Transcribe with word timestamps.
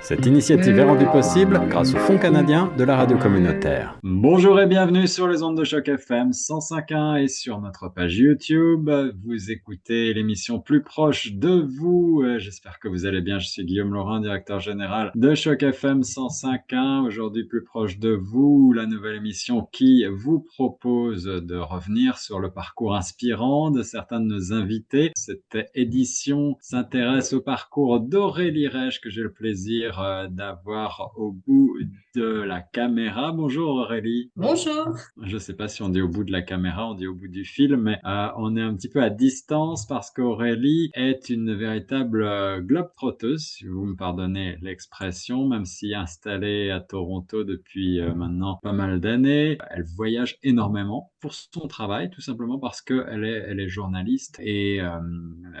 Cette 0.00 0.24
initiative 0.24 0.78
est 0.78 0.84
rendue 0.84 1.06
possible 1.06 1.60
grâce 1.68 1.92
au 1.92 1.98
Fonds 1.98 2.18
canadien 2.18 2.72
de 2.78 2.84
la 2.84 2.96
radio 2.96 3.18
communautaire. 3.18 3.98
Bonjour 4.02 4.58
et 4.60 4.66
bienvenue 4.66 5.06
sur 5.06 5.28
les 5.28 5.42
ondes 5.42 5.58
de 5.58 5.64
choc 5.64 5.88
FM 5.88 6.30
105.1 6.30 7.22
et 7.22 7.28
sur 7.28 7.60
notre 7.60 7.88
page 7.88 8.16
YouTube. 8.16 8.88
Vous 9.24 9.50
écoutez 9.50 10.14
l'émission 10.14 10.60
Plus 10.60 10.82
proche 10.82 11.32
de 11.32 11.66
vous. 11.78 12.24
J'espère 12.38 12.78
que 12.78 12.88
vous 12.88 13.06
allez 13.06 13.20
bien. 13.20 13.38
Je 13.38 13.48
suis 13.48 13.64
Guillaume 13.64 13.92
Laurin, 13.92 14.20
directeur 14.20 14.60
général 14.60 15.10
de 15.14 15.34
choc 15.34 15.62
FM 15.62 16.00
105.1. 16.00 17.04
Aujourd'hui, 17.04 17.44
Plus 17.44 17.64
proche 17.64 17.98
de 17.98 18.10
vous, 18.10 18.72
la 18.72 18.86
nouvelle 18.86 19.16
émission 19.16 19.68
qui 19.72 20.06
vous 20.06 20.38
propose 20.40 21.24
de 21.24 21.56
revenir 21.56 22.18
sur 22.18 22.38
le 22.38 22.50
parcours 22.50 22.94
inspirant 22.94 23.70
de 23.70 23.82
certains 23.82 24.20
de 24.20 24.26
nos 24.26 24.52
invités. 24.52 25.10
Cette 25.16 25.58
édition 25.74 26.56
s'intéresse 26.60 27.32
au 27.32 27.40
parcours 27.40 28.00
d'Aurélie 28.00 28.68
Reich 28.68 29.00
que 29.00 29.10
j'ai 29.10 29.22
le 29.22 29.32
plaisir 29.32 29.87
euh, 29.96 30.28
d'avoir 30.28 31.12
au 31.16 31.32
bout 31.32 31.76
de 32.18 32.42
la 32.42 32.60
caméra. 32.60 33.30
Bonjour 33.30 33.76
Aurélie. 33.76 34.32
Bonjour. 34.34 34.96
Je 35.22 35.34
ne 35.34 35.38
sais 35.38 35.54
pas 35.54 35.68
si 35.68 35.82
on 35.82 35.88
dit 35.88 36.00
au 36.00 36.08
bout 36.08 36.24
de 36.24 36.32
la 36.32 36.42
caméra, 36.42 36.90
on 36.90 36.94
dit 36.94 37.06
au 37.06 37.14
bout 37.14 37.28
du 37.28 37.44
film, 37.44 37.82
mais 37.82 38.00
euh, 38.04 38.28
on 38.36 38.56
est 38.56 38.60
un 38.60 38.74
petit 38.74 38.88
peu 38.88 39.00
à 39.00 39.08
distance 39.08 39.86
parce 39.86 40.10
qu'Aurélie 40.10 40.90
est 40.94 41.30
une 41.30 41.54
véritable 41.54 42.24
euh, 42.24 42.60
globe-trotteuse, 42.60 43.44
si 43.44 43.66
vous 43.66 43.84
me 43.84 43.94
pardonnez 43.94 44.58
l'expression, 44.62 45.46
même 45.46 45.64
si 45.64 45.94
installée 45.94 46.70
à 46.70 46.80
Toronto 46.80 47.44
depuis 47.44 48.00
maintenant 48.16 48.58
pas 48.64 48.72
mal 48.72 48.98
d'années. 48.98 49.58
Elle 49.70 49.84
voyage 49.84 50.38
énormément 50.42 51.12
pour 51.20 51.34
son 51.34 51.68
travail, 51.68 52.10
tout 52.10 52.20
simplement 52.20 52.58
parce 52.58 52.82
qu'elle 52.82 53.24
est, 53.24 53.44
elle 53.48 53.60
est 53.60 53.68
journaliste 53.68 54.40
et 54.40 54.80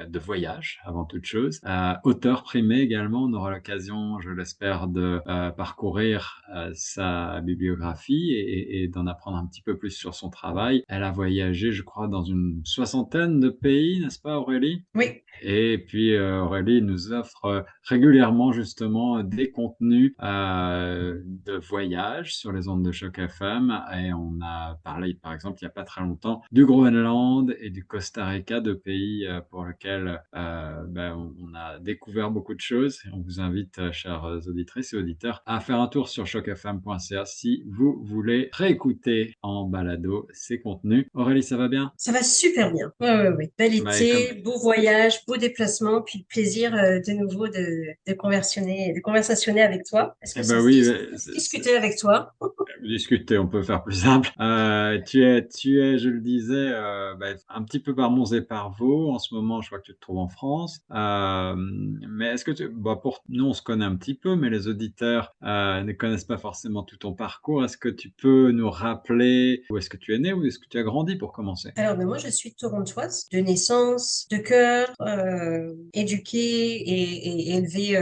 de 0.08 0.18
voyage 0.18 0.80
avant 0.84 1.04
toute 1.04 1.24
chose. 1.24 1.60
auteur 2.02 2.42
primé 2.42 2.80
également, 2.80 3.22
on 3.22 3.32
aura 3.32 3.52
l'occasion, 3.52 4.18
je 4.20 4.30
l'espère, 4.30 4.88
de 4.88 5.20
euh, 5.26 5.50
parcourir 5.50 6.42
euh, 6.54 6.70
sa 6.74 7.40
bibliographie 7.40 8.32
et, 8.32 8.82
et 8.82 8.88
d'en 8.88 9.06
apprendre 9.06 9.38
un 9.38 9.46
petit 9.46 9.62
peu 9.62 9.76
plus 9.76 9.90
sur 9.90 10.14
son 10.14 10.30
travail. 10.30 10.82
Elle 10.88 11.02
a 11.02 11.12
voyagé, 11.12 11.72
je 11.72 11.82
crois, 11.82 12.08
dans 12.08 12.24
une 12.24 12.60
soixantaine 12.64 13.40
de 13.40 13.48
pays, 13.48 14.00
n'est-ce 14.00 14.20
pas 14.20 14.38
Aurélie? 14.38 14.84
Oui. 14.94 15.22
Et 15.42 15.78
puis 15.78 16.14
euh, 16.14 16.42
Aurélie 16.42 16.82
nous 16.82 17.12
offre 17.12 17.44
euh, 17.44 17.62
régulièrement 17.82 18.52
justement 18.52 19.22
des 19.22 19.50
contenus 19.50 20.14
euh, 20.22 21.20
de 21.24 21.56
voyage 21.56 22.34
sur 22.34 22.52
les 22.52 22.68
ondes 22.68 22.84
de 22.84 22.92
choc 22.92 23.18
FM 23.18 23.72
et 23.96 24.12
on 24.12 24.38
a 24.42 24.78
parlé 24.84 25.14
par 25.14 25.32
exemple 25.32 25.58
il 25.60 25.64
n'y 25.64 25.68
a 25.68 25.72
pas 25.72 25.84
très 25.84 26.00
longtemps 26.00 26.42
du 26.50 26.66
Groenland 26.66 27.54
et 27.60 27.70
du 27.70 27.84
Costa 27.84 28.26
Rica, 28.26 28.60
deux 28.60 28.78
pays 28.78 29.26
pour 29.50 29.64
lesquels 29.64 30.20
ben, 30.32 31.32
on 31.38 31.54
a 31.54 31.78
découvert 31.78 32.30
beaucoup 32.30 32.54
de 32.54 32.60
choses. 32.60 33.00
On 33.12 33.20
vous 33.20 33.40
invite, 33.40 33.92
chers 33.92 34.24
auditrices 34.46 34.92
et 34.92 34.96
auditeurs, 34.96 35.42
à 35.46 35.60
faire 35.60 35.80
un 35.80 35.88
tour 35.88 36.08
sur 36.08 36.26
chocfm.ca 36.42 37.24
si 37.24 37.62
vous 37.66 38.00
voulez 38.02 38.48
réécouter 38.52 39.34
en 39.42 39.64
balado 39.64 40.28
ces 40.32 40.60
contenus. 40.60 41.06
Aurélie, 41.14 41.42
ça 41.42 41.56
va 41.56 41.68
bien? 41.68 41.92
Ça 41.96 42.12
va 42.12 42.22
super 42.22 42.72
bien. 42.72 42.92
Oui, 43.00 43.08
oui, 43.08 43.28
oui. 43.36 43.52
Bel 43.58 43.74
été, 43.74 44.34
beau 44.34 44.58
voyage, 44.58 45.24
beau 45.26 45.36
déplacement, 45.36 46.02
puis 46.02 46.20
le 46.20 46.24
plaisir 46.28 46.74
euh, 46.74 47.00
de 47.00 47.12
nouveau 47.12 47.48
de, 47.48 47.94
de 48.06 48.12
conversionner, 48.14 48.92
de 48.94 49.00
conversationner 49.00 49.62
avec 49.62 49.84
toi. 49.84 50.16
Est-ce 50.22 50.34
que 50.34 50.40
eh 50.40 50.48
ben 50.48 50.60
oui, 50.60 50.82
discuter 51.34 51.76
avec 51.76 51.96
toi? 51.96 52.34
Discuter, 52.82 53.38
on 53.38 53.46
peut 53.46 53.62
faire 53.62 53.82
plus 53.82 54.02
simple. 54.02 54.30
Euh, 54.40 55.00
tu 55.04 55.24
es, 55.24 55.46
tu 55.46 55.80
es, 55.80 55.98
je 55.98 56.08
le 56.08 56.20
disais, 56.20 56.70
euh, 56.72 57.14
bah, 57.14 57.26
un 57.48 57.62
petit 57.62 57.80
peu 57.80 57.94
par 57.94 58.10
Mons 58.10 58.32
et 58.32 58.40
par 58.40 58.70
Vaux. 58.78 59.10
En 59.10 59.18
ce 59.18 59.34
moment, 59.34 59.60
je 59.60 59.68
crois 59.68 59.78
que 59.78 59.86
tu 59.86 59.94
te 59.94 60.00
trouves 60.00 60.18
en 60.18 60.28
France. 60.28 60.80
Euh, 60.92 61.54
mais 61.56 62.26
est-ce 62.28 62.44
que 62.44 62.50
tu, 62.50 62.68
bah, 62.68 62.96
pour 62.96 63.22
nous, 63.28 63.46
on 63.46 63.52
se 63.52 63.62
connaît 63.62 63.84
un 63.84 63.96
petit 63.96 64.14
peu, 64.14 64.36
mais 64.36 64.50
les 64.50 64.68
auditeurs 64.68 65.34
ne 65.42 65.92
connaissent 65.92 66.24
pas 66.24 66.38
forcément 66.38 66.82
tout 66.82 66.96
ton 66.96 67.14
parcours. 67.14 67.64
Est-ce 67.64 67.76
que 67.76 67.88
tu 67.88 68.10
peux 68.10 68.50
nous 68.50 68.70
rappeler 68.70 69.64
où 69.70 69.76
est-ce 69.76 69.90
que 69.90 69.96
tu 69.96 70.14
es 70.14 70.18
né, 70.18 70.32
où 70.32 70.44
est-ce 70.44 70.58
que 70.58 70.68
tu 70.68 70.78
as 70.78 70.82
grandi 70.82 71.16
pour 71.16 71.32
commencer? 71.32 71.72
Alors, 71.76 71.96
ben, 71.96 72.06
moi, 72.06 72.18
je 72.18 72.28
suis 72.28 72.54
torontoise 72.54 73.28
de 73.32 73.38
naissance, 73.38 74.26
de 74.30 74.38
cœur. 74.38 74.88
Éduquée 75.92 76.38
et, 76.38 77.56
élevée 77.56 77.98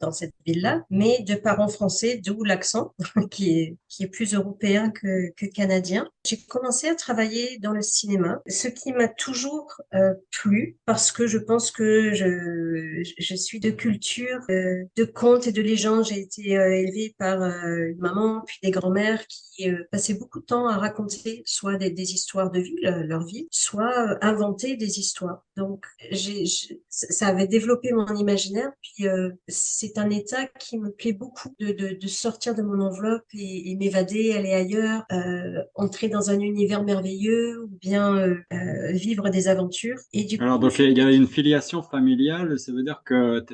dans 0.00 0.12
cette 0.12 0.34
ville-là, 0.46 0.84
mais 0.90 1.22
de 1.26 1.34
parents 1.34 1.68
français, 1.68 2.20
d'où 2.24 2.44
l'accent 2.44 2.94
qui 3.30 3.76
est 4.00 4.06
plus 4.06 4.19
européen 4.24 4.90
que, 4.90 5.30
canadien. 5.54 6.08
J'ai 6.24 6.36
commencé 6.36 6.88
à 6.88 6.94
travailler 6.94 7.58
dans 7.58 7.72
le 7.72 7.82
cinéma, 7.82 8.40
ce 8.46 8.68
qui 8.68 8.92
m'a 8.92 9.08
toujours 9.08 9.80
euh, 9.94 10.14
plu 10.30 10.78
parce 10.84 11.12
que 11.12 11.26
je 11.26 11.38
pense 11.38 11.70
que 11.70 12.12
je, 12.14 13.34
suis 13.34 13.60
de 13.60 13.70
culture, 13.70 14.40
euh, 14.50 14.84
de 14.96 15.04
contes 15.04 15.46
et 15.46 15.52
de 15.52 15.62
légendes. 15.62 16.04
J'ai 16.04 16.20
été 16.20 16.56
euh, 16.58 16.72
élevée 16.72 17.14
par 17.18 17.42
une 17.42 17.98
maman 17.98 18.42
puis 18.46 18.58
des 18.62 18.70
grands-mères 18.70 19.26
qui 19.26 19.68
passaient 19.90 20.14
beaucoup 20.14 20.40
de 20.40 20.46
temps 20.46 20.68
à 20.68 20.76
raconter 20.76 21.42
soit 21.46 21.76
des, 21.76 22.12
histoires 22.12 22.50
de 22.50 22.60
vie, 22.60 22.76
leur 22.82 23.24
vie, 23.24 23.48
soit 23.50 24.18
inventer 24.24 24.76
des 24.76 24.98
histoires. 24.98 25.44
Donc, 25.56 25.84
j'ai 26.10 26.44
ça 26.90 27.28
avait 27.28 27.46
développé 27.46 27.92
mon 27.92 28.06
imaginaire. 28.14 28.70
Puis 28.82 29.08
euh, 29.08 29.30
c'est 29.48 29.98
un 29.98 30.10
état 30.10 30.46
qui 30.46 30.78
me 30.78 30.90
plaît 30.90 31.12
beaucoup 31.12 31.54
de, 31.58 32.06
sortir 32.06 32.54
de 32.54 32.62
mon 32.62 32.80
enveloppe 32.80 33.24
et 33.34 33.74
m'évader, 33.76 34.09
aller 34.32 34.52
ailleurs, 34.52 35.04
euh, 35.12 35.62
entrer 35.74 36.08
dans 36.08 36.30
un 36.30 36.40
univers 36.40 36.82
merveilleux 36.82 37.62
ou 37.62 37.68
bien 37.80 38.16
euh, 38.16 38.36
euh 38.52 38.92
vivre 38.92 39.30
des 39.30 39.48
aventures. 39.48 39.98
Et 40.12 40.24
du 40.24 40.38
Alors 40.40 40.58
donc 40.58 40.78
il 40.78 40.96
y 40.96 41.00
a 41.00 41.10
une 41.10 41.26
filiation 41.26 41.82
familiale, 41.82 42.58
ça 42.58 42.72
veut 42.72 42.82
dire 42.82 43.02
que 43.04 43.44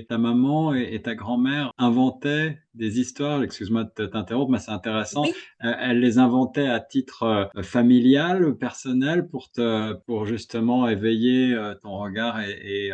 ta 0.00 0.18
maman 0.18 0.74
et, 0.74 0.88
et 0.92 1.02
ta 1.02 1.14
grand-mère 1.14 1.72
inventaient 1.78 2.58
des 2.76 3.00
histoires, 3.00 3.42
excuse-moi 3.42 3.84
de 3.96 4.06
t'interrompre, 4.06 4.50
mais 4.50 4.58
c'est 4.58 4.70
intéressant. 4.70 5.24
Euh, 5.64 5.72
elle 5.80 6.00
les 6.00 6.18
inventait 6.18 6.66
à 6.66 6.78
titre 6.78 7.22
euh, 7.22 7.62
familial, 7.62 8.56
personnel, 8.56 9.28
pour 9.28 9.50
te, 9.50 9.94
pour 10.04 10.26
justement 10.26 10.88
éveiller 10.88 11.54
euh, 11.54 11.74
ton 11.74 11.98
regard 11.98 12.40
et, 12.40 12.86
et 12.86 12.90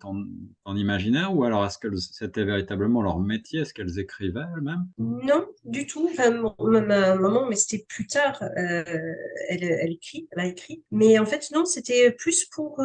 ton, 0.00 0.26
ton, 0.64 0.76
imaginaire, 0.76 1.34
ou 1.36 1.44
alors 1.44 1.64
est-ce 1.64 1.78
que 1.78 1.94
c'était 1.96 2.44
véritablement 2.44 3.02
leur 3.02 3.18
métier? 3.18 3.60
Est-ce 3.60 3.74
qu'elles 3.74 3.98
écrivaient 3.98 4.44
elles-mêmes? 4.54 4.86
Non, 4.98 5.46
du 5.64 5.86
tout. 5.86 6.08
Enfin, 6.10 6.54
ma 6.58 7.14
maman, 7.16 7.46
mais 7.48 7.56
c'était 7.56 7.84
plus 7.88 8.06
tard. 8.06 8.42
elle, 8.56 9.64
elle 9.64 9.92
écrit, 9.92 10.28
elle 10.32 10.40
a 10.40 10.46
écrit. 10.46 10.82
Mais 10.90 11.18
en 11.18 11.26
fait, 11.26 11.50
non, 11.52 11.64
c'était 11.64 12.10
plus 12.12 12.46
pour 12.46 12.80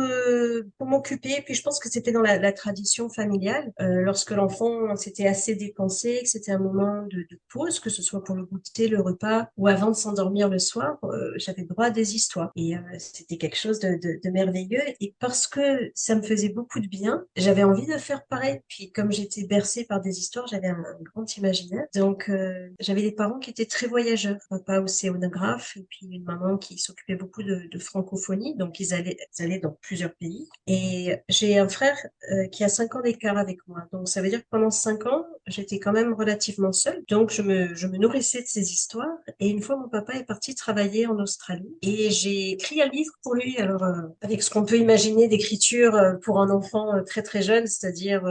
pour 0.77 0.87
m'occuper. 0.87 1.41
Puis 1.45 1.53
je 1.53 1.63
pense 1.63 1.79
que 1.79 1.89
c'était 1.89 2.11
dans 2.11 2.21
la, 2.21 2.37
la, 2.37 2.51
tradition 2.51 3.09
familiale. 3.09 3.71
lorsque 3.79 4.31
l'enfant 4.31 4.95
s'était 4.95 5.27
assez 5.27 5.55
dépensé, 5.55 6.19
etc 6.21 6.41
c'était 6.41 6.53
un 6.53 6.59
moment 6.59 7.03
de, 7.03 7.19
de, 7.29 7.39
pause, 7.49 7.79
que 7.79 7.91
ce 7.91 8.01
soit 8.01 8.23
pour 8.23 8.35
le 8.35 8.45
goûter, 8.45 8.87
le 8.87 8.99
repas 8.99 9.47
ou 9.57 9.67
avant 9.67 9.89
de 9.91 9.95
s'endormir 9.95 10.49
le 10.49 10.57
soir, 10.57 10.97
euh, 11.03 11.33
j'avais 11.35 11.63
droit 11.63 11.85
à 11.85 11.89
des 11.91 12.15
histoires. 12.15 12.51
Et 12.55 12.75
euh, 12.75 12.79
c'était 12.97 13.37
quelque 13.37 13.57
chose 13.57 13.79
de, 13.79 13.89
de, 13.89 14.19
de, 14.23 14.29
merveilleux. 14.31 14.81
Et 14.99 15.13
parce 15.19 15.45
que 15.45 15.91
ça 15.93 16.15
me 16.15 16.21
faisait 16.23 16.49
beaucoup 16.49 16.79
de 16.79 16.87
bien, 16.87 17.23
j'avais 17.35 17.63
envie 17.63 17.85
de 17.85 17.97
faire 17.97 18.25
pareil. 18.25 18.61
Puis 18.67 18.91
comme 18.91 19.11
j'étais 19.11 19.45
bercée 19.45 19.85
par 19.85 20.01
des 20.01 20.19
histoires, 20.19 20.47
j'avais 20.47 20.69
un, 20.69 20.83
grand 21.13 21.37
imaginaire. 21.37 21.85
Donc 21.95 22.29
euh, 22.29 22.69
j'avais 22.79 23.01
des 23.03 23.11
parents 23.11 23.39
qui 23.39 23.51
étaient 23.51 23.60
très 23.65 23.87
voyageurs. 23.87 24.37
Papa 24.49 24.81
océanographe 24.81 25.77
et 25.77 25.85
puis 25.89 26.07
une 26.11 26.23
maman 26.23 26.57
qui 26.57 26.77
s'occupait 26.77 27.15
beaucoup 27.15 27.43
de, 27.43 27.69
francophonie. 27.79 28.55
Donc 28.55 28.79
ils 28.79 28.93
allaient, 28.93 29.17
ils 29.37 29.43
allaient 29.43 29.59
dans 29.59 29.77
plusieurs 29.81 30.13
pays. 30.15 30.47
Et 30.67 31.15
j'ai 31.29 31.57
un 31.57 31.67
frère 31.67 31.97
qui 32.51 32.63
a 32.63 32.69
cinq 32.69 32.95
ans 32.95 33.01
d'écart 33.01 33.37
avec 33.37 33.59
moi. 33.67 33.87
Donc 33.91 34.07
ça 34.07 34.21
veut 34.21 34.29
dire 34.29 34.41
que 34.41 34.47
pendant 34.49 34.69
cinq 34.69 35.05
ans, 35.05 35.25
j'étais 35.47 35.79
quand 35.79 35.91
même 35.91 36.13
relativement 36.13 36.71
seule. 36.71 37.03
Donc, 37.07 37.31
je 37.31 37.41
me, 37.41 37.73
je 37.75 37.87
me 37.87 37.97
nourrissais 37.97 38.41
de 38.41 38.47
ces 38.47 38.71
histoires. 38.71 39.17
Et 39.39 39.49
une 39.49 39.61
fois, 39.61 39.77
mon 39.77 39.89
papa 39.89 40.13
est 40.13 40.23
parti 40.23 40.55
travailler 40.55 41.07
en 41.07 41.17
Australie. 41.19 41.77
Et 41.81 42.09
j'ai 42.11 42.51
écrit 42.51 42.81
un 42.81 42.87
livre 42.87 43.13
pour 43.23 43.35
lui. 43.35 43.57
Alors, 43.57 43.83
euh, 43.83 44.01
avec 44.21 44.43
ce 44.43 44.49
qu'on 44.49 44.65
peut 44.65 44.77
imaginer 44.77 45.27
d'écriture 45.27 45.95
euh, 45.95 46.13
pour 46.23 46.39
un 46.39 46.49
enfant 46.49 46.95
euh, 46.95 47.01
très, 47.01 47.23
très 47.23 47.41
jeune, 47.41 47.67
c'est-à-dire 47.67 48.23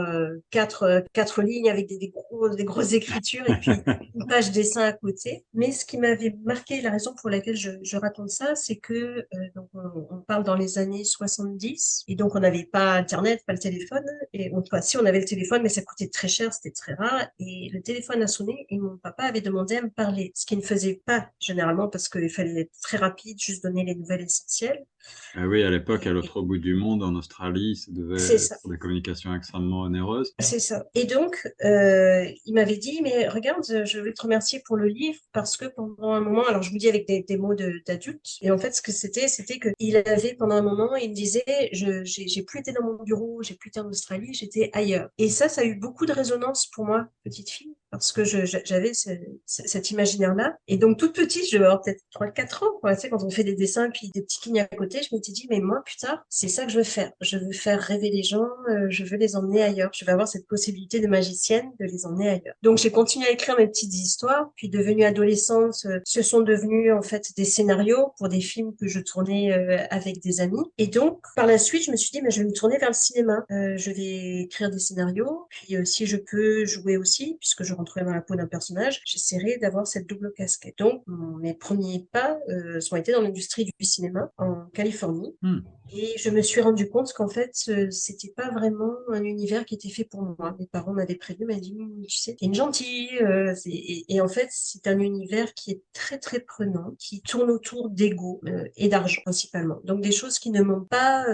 quatre, 0.49 1.03
quatre 1.13 1.41
lignes 1.41 1.69
avec 1.69 1.87
des, 1.87 1.97
des, 1.97 2.09
gros, 2.09 2.49
des 2.49 2.63
grosses 2.63 2.93
écritures 2.93 3.47
et 3.49 3.55
puis 3.59 3.71
une 4.15 4.25
page 4.27 4.51
dessin 4.51 4.81
à 4.81 4.93
côté. 4.93 5.20
Mais 5.53 5.71
ce 5.71 5.85
qui 5.85 5.97
m'avait 5.97 6.35
marqué, 6.43 6.81
la 6.81 6.91
raison 6.91 7.13
pour 7.15 7.29
laquelle 7.29 7.55
je, 7.55 7.97
raconte 7.97 8.29
ça, 8.29 8.55
c'est 8.55 8.77
que 8.77 9.25
donc 9.55 9.69
on, 9.73 10.21
parle 10.21 10.43
dans 10.43 10.55
les 10.55 10.77
années 10.77 11.03
70. 11.03 12.03
Et 12.07 12.15
donc, 12.15 12.35
on 12.35 12.39
n'avait 12.39 12.65
pas 12.65 12.93
Internet, 12.93 13.43
pas 13.45 13.53
le 13.53 13.59
téléphone. 13.59 14.05
Et 14.33 14.51
on, 14.53 14.63
si 14.81 14.97
on 14.97 15.05
avait 15.05 15.19
le 15.19 15.25
téléphone, 15.25 15.61
mais 15.61 15.69
ça 15.69 15.81
coûtait 15.81 16.07
très 16.07 16.27
cher, 16.27 16.53
c'était 16.53 16.71
très 16.71 16.93
rare. 16.93 17.27
Et 17.39 17.69
le 17.73 17.81
téléphone 17.81 18.21
a 18.23 18.27
sonné 18.27 18.65
et 18.69 18.77
mon 18.77 18.97
papa 18.97 19.23
avait 19.23 19.41
demandé 19.41 19.77
à 19.77 19.81
me 19.81 19.89
parler, 19.89 20.31
ce 20.35 20.45
qu'il 20.45 20.57
ne 20.57 20.63
faisait 20.63 21.01
pas 21.05 21.29
généralement 21.39 21.87
parce 21.87 22.09
qu'il 22.09 22.29
fallait 22.29 22.61
être 22.61 22.73
très 22.81 22.97
rapide, 22.97 23.39
juste 23.39 23.63
donner 23.63 23.83
les 23.83 23.95
nouvelles 23.95 24.23
essentielles. 24.23 24.85
Ah 25.33 25.47
oui, 25.47 25.63
à 25.63 25.69
l'époque, 25.69 26.05
à 26.07 26.11
l'autre 26.11 26.41
bout 26.41 26.57
du 26.57 26.75
monde, 26.75 27.03
en 27.03 27.15
Australie, 27.15 27.77
ça 27.77 27.91
devait 27.91 28.21
être 28.21 28.69
des 28.69 28.77
communications 28.77 29.33
extrêmement 29.33 29.81
onéreuses. 29.81 30.33
C'est 30.39 30.59
ça. 30.59 30.85
Et 30.93 31.05
donc, 31.05 31.47
euh, 31.63 32.25
il 32.45 32.53
m'avait 32.53 32.77
dit, 32.77 33.01
mais 33.01 33.29
regarde, 33.29 33.63
je 33.63 33.99
vais 33.99 34.13
te 34.13 34.21
remercier 34.21 34.61
pour 34.65 34.75
le 34.75 34.87
livre 34.87 35.19
parce 35.31 35.55
que 35.55 35.65
pendant 35.65 36.11
un 36.11 36.19
moment, 36.19 36.45
alors 36.45 36.63
je 36.63 36.71
vous 36.71 36.77
dis 36.77 36.89
avec 36.89 37.07
des, 37.07 37.23
des 37.23 37.37
mots 37.37 37.55
d'adulte, 37.55 38.37
et 38.41 38.51
en 38.51 38.57
fait, 38.57 38.75
ce 38.75 38.81
que 38.81 38.91
c'était, 38.91 39.27
c'était 39.27 39.59
qu'il 39.59 39.95
avait 39.97 40.33
pendant 40.33 40.55
un 40.55 40.61
moment, 40.61 40.95
il 40.95 41.11
me 41.11 41.15
disait, 41.15 41.43
j'ai 41.71 42.43
plus 42.43 42.59
été 42.59 42.73
dans 42.73 42.83
mon 42.83 43.01
bureau, 43.03 43.41
j'ai 43.41 43.55
plus 43.55 43.69
été 43.69 43.79
en 43.79 43.87
Australie, 43.87 44.33
j'étais 44.33 44.69
ailleurs. 44.73 45.09
Et 45.17 45.29
ça, 45.29 45.47
ça 45.47 45.61
a 45.61 45.63
eu 45.63 45.75
beaucoup 45.75 46.05
de 46.05 46.13
résonance 46.13 46.67
pour 46.67 46.85
moi, 46.85 47.07
petite 47.23 47.49
fille, 47.49 47.75
parce 47.91 48.13
que 48.13 48.23
j'avais 48.23 48.93
ce, 48.93 49.09
cet 49.45 49.91
imaginaire-là. 49.91 50.57
Et 50.67 50.77
donc, 50.77 50.97
toute 50.97 51.13
petite, 51.13 51.45
je 51.51 51.57
vais 51.57 51.65
avoir 51.65 51.81
peut-être 51.81 52.01
3-4 52.15 52.63
ans, 52.63 52.71
quoi. 52.79 52.95
Tu 52.95 53.01
sais, 53.01 53.09
quand 53.09 53.21
on 53.23 53.29
fait 53.29 53.43
des 53.43 53.53
dessins 53.53 53.89
puis 53.91 54.09
des 54.13 54.21
petites 54.21 54.45
lignes 54.45 54.61
à 54.61 54.65
côté, 54.65 55.01
je 55.03 55.13
m'étais 55.13 55.33
dit, 55.33 55.47
mais 55.49 55.59
moi, 55.59 55.83
putain, 55.85 56.21
c'est 56.29 56.47
ça 56.47 56.65
que 56.65 56.71
je 56.71 56.77
veux 56.77 56.85
faire. 56.85 57.11
Je 57.19 57.37
veux 57.37 57.51
faire 57.51 57.79
rêver 57.81 58.09
les 58.09 58.23
gens, 58.23 58.47
euh, 58.69 58.87
je 58.89 59.03
veux 59.03 59.17
les 59.17 59.35
emmener 59.35 59.61
ailleurs. 59.61 59.91
Je 59.93 60.05
vais 60.05 60.13
avoir 60.13 60.27
cette 60.27 60.47
possibilité 60.47 61.01
de 61.01 61.07
magicienne 61.07 61.71
de 61.79 61.85
les 61.85 62.05
emmener 62.05 62.29
ailleurs. 62.29 62.55
Donc, 62.61 62.77
j'ai 62.77 62.91
continué 62.91 63.27
à 63.27 63.31
écrire 63.31 63.57
mes 63.57 63.67
petites 63.67 63.93
histoires, 63.93 64.51
puis 64.55 64.69
devenue 64.69 65.03
adolescente, 65.03 65.75
euh, 65.85 65.99
ce 66.05 66.21
sont 66.21 66.41
devenus, 66.41 66.93
en 66.93 67.01
fait, 67.01 67.27
des 67.35 67.45
scénarios 67.45 68.13
pour 68.17 68.29
des 68.29 68.41
films 68.41 68.73
que 68.79 68.87
je 68.87 69.01
tournais 69.01 69.51
euh, 69.51 69.77
avec 69.89 70.21
des 70.21 70.39
amis. 70.39 70.63
Et 70.77 70.87
donc, 70.87 71.19
par 71.35 71.45
la 71.45 71.57
suite, 71.57 71.83
je 71.83 71.91
me 71.91 71.97
suis 71.97 72.11
dit, 72.11 72.21
mais 72.21 72.31
je 72.31 72.39
vais 72.39 72.47
me 72.47 72.53
tourner 72.53 72.77
vers 72.77 72.89
le 72.89 72.95
cinéma. 72.95 73.43
je 73.49 73.91
vais 73.91 74.43
écrire 74.43 74.69
des 74.69 74.79
scénarios, 74.79 75.47
puis 75.49 75.75
si 75.85 76.05
je 76.05 76.15
peux 76.15 76.65
jouer 76.65 76.95
aussi, 76.95 77.35
puisque 77.39 77.63
je 77.63 77.73
rentrer 77.81 78.03
dans 78.03 78.13
la 78.13 78.21
peau 78.21 78.35
d'un 78.35 78.47
personnage, 78.47 79.01
j'essaierai 79.05 79.57
d'avoir 79.57 79.87
cette 79.87 80.07
double 80.07 80.31
casquette. 80.33 80.77
Donc, 80.77 81.03
mes 81.07 81.55
premiers 81.55 82.07
pas 82.11 82.37
euh, 82.49 82.79
sont 82.79 82.95
été 82.95 83.11
dans 83.11 83.21
l'industrie 83.21 83.65
du 83.65 83.85
cinéma 83.85 84.31
en 84.37 84.65
Californie. 84.73 85.35
Hmm. 85.41 85.59
Et 85.93 86.13
je 86.17 86.29
me 86.29 86.41
suis 86.41 86.61
rendu 86.61 86.89
compte 86.89 87.11
qu'en 87.11 87.27
fait, 87.27 87.53
euh, 87.67 87.89
c'était 87.91 88.31
pas 88.35 88.49
vraiment 88.51 88.93
un 89.09 89.23
univers 89.23 89.65
qui 89.65 89.75
était 89.75 89.89
fait 89.89 90.05
pour 90.05 90.21
moi. 90.21 90.55
Mes 90.59 90.67
parents 90.67 90.93
m'avaient 90.93 91.15
prévenu, 91.15 91.45
m'avaient 91.45 91.59
dit, 91.59 91.75
tu 92.07 92.17
sais, 92.17 92.35
t'es 92.35 92.45
une 92.45 92.53
gentille. 92.53 93.09
Euh, 93.21 93.53
et, 93.65 94.21
en 94.21 94.27
fait, 94.27 94.47
c'est 94.51 94.87
un 94.87 94.99
univers 94.99 95.53
qui 95.53 95.71
est 95.71 95.81
très, 95.91 96.17
très 96.17 96.39
prenant, 96.39 96.93
qui 96.99 97.21
tourne 97.21 97.49
autour 97.49 97.89
d'ego 97.89 98.41
et 98.77 98.87
d'argent 98.87 99.21
principalement. 99.23 99.81
Donc, 99.83 100.01
des 100.01 100.11
choses 100.11 100.39
qui 100.39 100.51
ne 100.51 100.61
m'ont 100.61 100.85
pas, 100.85 101.25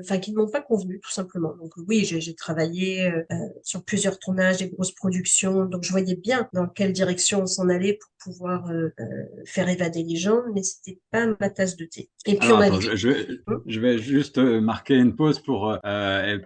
enfin, 0.00 0.18
qui 0.18 0.32
ne 0.32 0.36
m'ont 0.36 0.48
pas 0.48 0.62
convenu, 0.62 1.00
tout 1.00 1.10
simplement. 1.10 1.54
Donc, 1.56 1.72
oui, 1.88 2.04
j'ai 2.04 2.34
travaillé 2.34 3.12
sur 3.62 3.84
plusieurs 3.84 4.18
tournages, 4.18 4.58
des 4.58 4.68
grosses 4.68 4.92
productions. 4.92 5.66
Donc, 5.66 5.84
je 5.84 5.92
voyais 5.98 6.16
bien 6.16 6.48
dans 6.52 6.66
quelle 6.66 6.92
direction 6.92 7.42
on 7.42 7.46
s'en 7.46 7.68
allait 7.68 7.94
pour 7.94 8.10
pouvoir 8.26 8.70
euh, 8.70 8.88
euh, 8.98 9.04
faire 9.44 9.68
évader 9.68 10.02
les 10.02 10.16
gens, 10.16 10.40
mais 10.52 10.62
c'était 10.62 10.98
pas 11.10 11.26
ma 11.40 11.48
tasse 11.48 11.76
de 11.76 11.84
thé. 11.84 12.10
Et 12.26 12.36
puis 12.36 12.50
on 12.50 12.58
attends, 12.58 12.80
je, 12.80 13.08
vais, 13.08 13.26
hum 13.46 13.62
je, 13.66 13.80
vais, 13.80 13.98
juste 13.98 14.38
euh, 14.38 14.60
marquer 14.60 14.96
une 14.96 15.14
pause 15.14 15.38
pour 15.38 15.78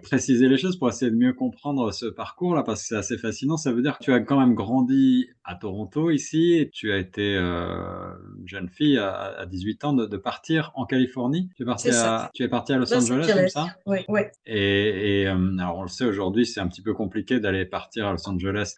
préciser 0.03 0.47
les 0.47 0.57
choses, 0.57 0.77
pour 0.77 0.89
essayer 0.89 1.09
de 1.09 1.15
mieux 1.15 1.33
comprendre 1.33 1.91
ce 1.91 2.05
parcours-là, 2.05 2.63
parce 2.63 2.81
que 2.81 2.87
c'est 2.89 2.95
assez 2.95 3.17
fascinant. 3.17 3.57
Ça 3.57 3.71
veut 3.71 3.81
dire 3.81 3.97
que 3.97 4.03
tu 4.03 4.13
as 4.13 4.19
quand 4.19 4.39
même 4.39 4.53
grandi 4.53 5.29
à 5.43 5.55
Toronto 5.55 6.11
ici, 6.11 6.53
et 6.53 6.69
tu 6.69 6.91
as 6.91 6.97
été 6.97 7.35
jeune 8.45 8.69
fille 8.69 8.99
à, 8.99 9.45
18 9.49 9.83
ans 9.85 9.93
de, 9.93 10.17
partir 10.17 10.71
en 10.75 10.85
Californie. 10.85 11.49
Tu 11.55 11.63
es 11.63 11.65
parti, 11.65 11.89
à, 11.89 12.29
tu 12.33 12.43
es 12.43 12.47
parti 12.47 12.73
à 12.73 12.77
Los 12.77 12.93
Angeles, 12.93 13.31
comme 13.33 13.49
ça? 13.49 13.67
Oui. 13.87 13.99
Ouais. 14.07 14.31
Et, 14.45 15.23
et 15.23 15.27
alors 15.27 15.77
on 15.77 15.83
le 15.83 15.89
sait 15.89 16.05
aujourd'hui, 16.05 16.45
c'est 16.45 16.59
un 16.59 16.67
petit 16.67 16.83
peu 16.83 16.93
compliqué 16.93 17.39
d'aller 17.39 17.65
partir 17.65 18.05
à 18.05 18.11
Los 18.11 18.29
Angeles 18.29 18.75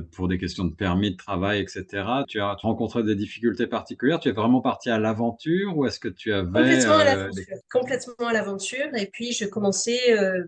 pour 0.00 0.28
des 0.28 0.38
questions 0.38 0.64
de 0.64 0.74
permis 0.74 1.12
de 1.12 1.16
travail, 1.16 1.60
etc 1.60 2.08
tu 2.28 2.40
as 2.40 2.54
rencontré 2.54 3.02
des 3.02 3.14
difficultés 3.14 3.66
particulières? 3.66 4.20
Tu 4.20 4.28
es 4.28 4.32
vraiment 4.32 4.60
parti 4.60 4.90
à 4.90 4.98
l'aventure 4.98 5.76
ou 5.76 5.86
est-ce 5.86 6.00
que 6.00 6.08
tu 6.08 6.32
avais... 6.32 6.46
Complètement 6.46 6.92
à 6.92 7.00
euh, 7.00 7.04
l'aventure. 7.04 7.56
Complètement 7.70 8.28
à 8.28 8.32
l'aventure. 8.32 8.94
Et 8.96 9.06
puis, 9.06 9.32
je 9.32 9.44
commençais, 9.44 10.18
euh, 10.18 10.44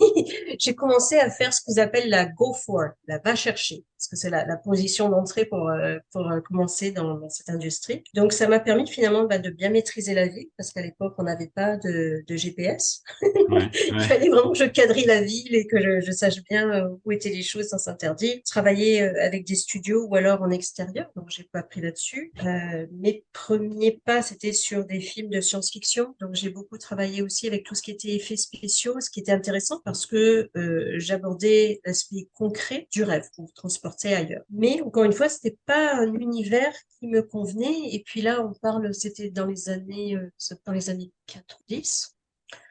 j'ai 0.58 0.74
commencé 0.74 1.18
à 1.18 1.30
faire 1.30 1.52
ce 1.52 1.60
que 1.60 1.80
appellent 1.80 2.10
la 2.10 2.26
go 2.26 2.54
for, 2.54 2.90
la 3.08 3.18
va 3.18 3.34
chercher 3.34 3.84
parce 4.02 4.08
que 4.08 4.16
c'est 4.16 4.30
la, 4.30 4.44
la, 4.44 4.56
position 4.56 5.08
d'entrée 5.08 5.44
pour, 5.44 5.68
euh, 5.68 5.96
pour 6.10 6.28
euh, 6.28 6.40
commencer 6.40 6.90
dans, 6.90 7.18
dans, 7.18 7.28
cette 7.28 7.48
industrie. 7.48 8.02
Donc, 8.14 8.32
ça 8.32 8.48
m'a 8.48 8.58
permis 8.58 8.88
finalement 8.88 9.24
bah, 9.26 9.38
de 9.38 9.48
bien 9.50 9.70
maîtriser 9.70 10.12
la 10.12 10.26
ville, 10.26 10.48
parce 10.56 10.72
qu'à 10.72 10.82
l'époque, 10.82 11.14
on 11.18 11.22
n'avait 11.22 11.52
pas 11.54 11.76
de, 11.76 12.24
de 12.26 12.36
GPS. 12.36 13.04
Il 13.22 14.00
fallait 14.00 14.28
vraiment 14.28 14.50
que 14.50 14.58
je 14.58 14.64
quadrille 14.64 15.04
la 15.04 15.22
ville 15.22 15.54
et 15.54 15.68
que 15.68 15.80
je, 15.80 16.00
je 16.04 16.10
sache 16.10 16.42
bien 16.42 16.88
où 17.04 17.12
étaient 17.12 17.30
les 17.30 17.44
choses 17.44 17.68
sans 17.68 17.78
s'interdire. 17.78 18.38
Travailler 18.44 18.71
avec 19.00 19.46
des 19.46 19.54
studios 19.54 20.06
ou 20.06 20.16
alors 20.16 20.42
en 20.42 20.50
extérieur, 20.50 21.10
donc 21.16 21.30
j'ai 21.30 21.44
pas 21.44 21.62
pris 21.62 21.80
là-dessus. 21.80 22.32
Euh, 22.44 22.86
mes 22.92 23.24
premiers 23.32 24.00
pas, 24.04 24.22
c'était 24.22 24.52
sur 24.52 24.84
des 24.84 25.00
films 25.00 25.30
de 25.30 25.40
science-fiction, 25.40 26.14
donc 26.20 26.34
j'ai 26.34 26.50
beaucoup 26.50 26.78
travaillé 26.78 27.22
aussi 27.22 27.46
avec 27.46 27.64
tout 27.64 27.74
ce 27.74 27.82
qui 27.82 27.90
était 27.90 28.14
effets 28.14 28.36
spéciaux, 28.36 29.00
ce 29.00 29.10
qui 29.10 29.20
était 29.20 29.32
intéressant 29.32 29.80
parce 29.84 30.06
que 30.06 30.50
euh, 30.56 30.94
j'abordais 30.96 31.80
l'aspect 31.84 32.28
concret 32.34 32.88
du 32.90 33.02
rêve 33.02 33.28
pour 33.34 33.52
transporter 33.52 34.14
ailleurs. 34.14 34.44
Mais 34.50 34.80
encore 34.82 35.04
une 35.04 35.12
fois, 35.12 35.28
c'était 35.28 35.58
pas 35.66 35.94
un 35.94 36.12
univers 36.14 36.72
qui 36.98 37.06
me 37.08 37.22
convenait. 37.22 37.90
Et 37.92 38.02
puis 38.04 38.22
là, 38.22 38.44
on 38.44 38.52
parle, 38.54 38.92
c'était 38.94 39.30
dans 39.30 39.46
les 39.46 39.68
années, 39.68 40.16
euh, 40.16 40.30
dans 40.66 40.72
les 40.72 40.90
années 40.90 41.12
90. 41.26 42.16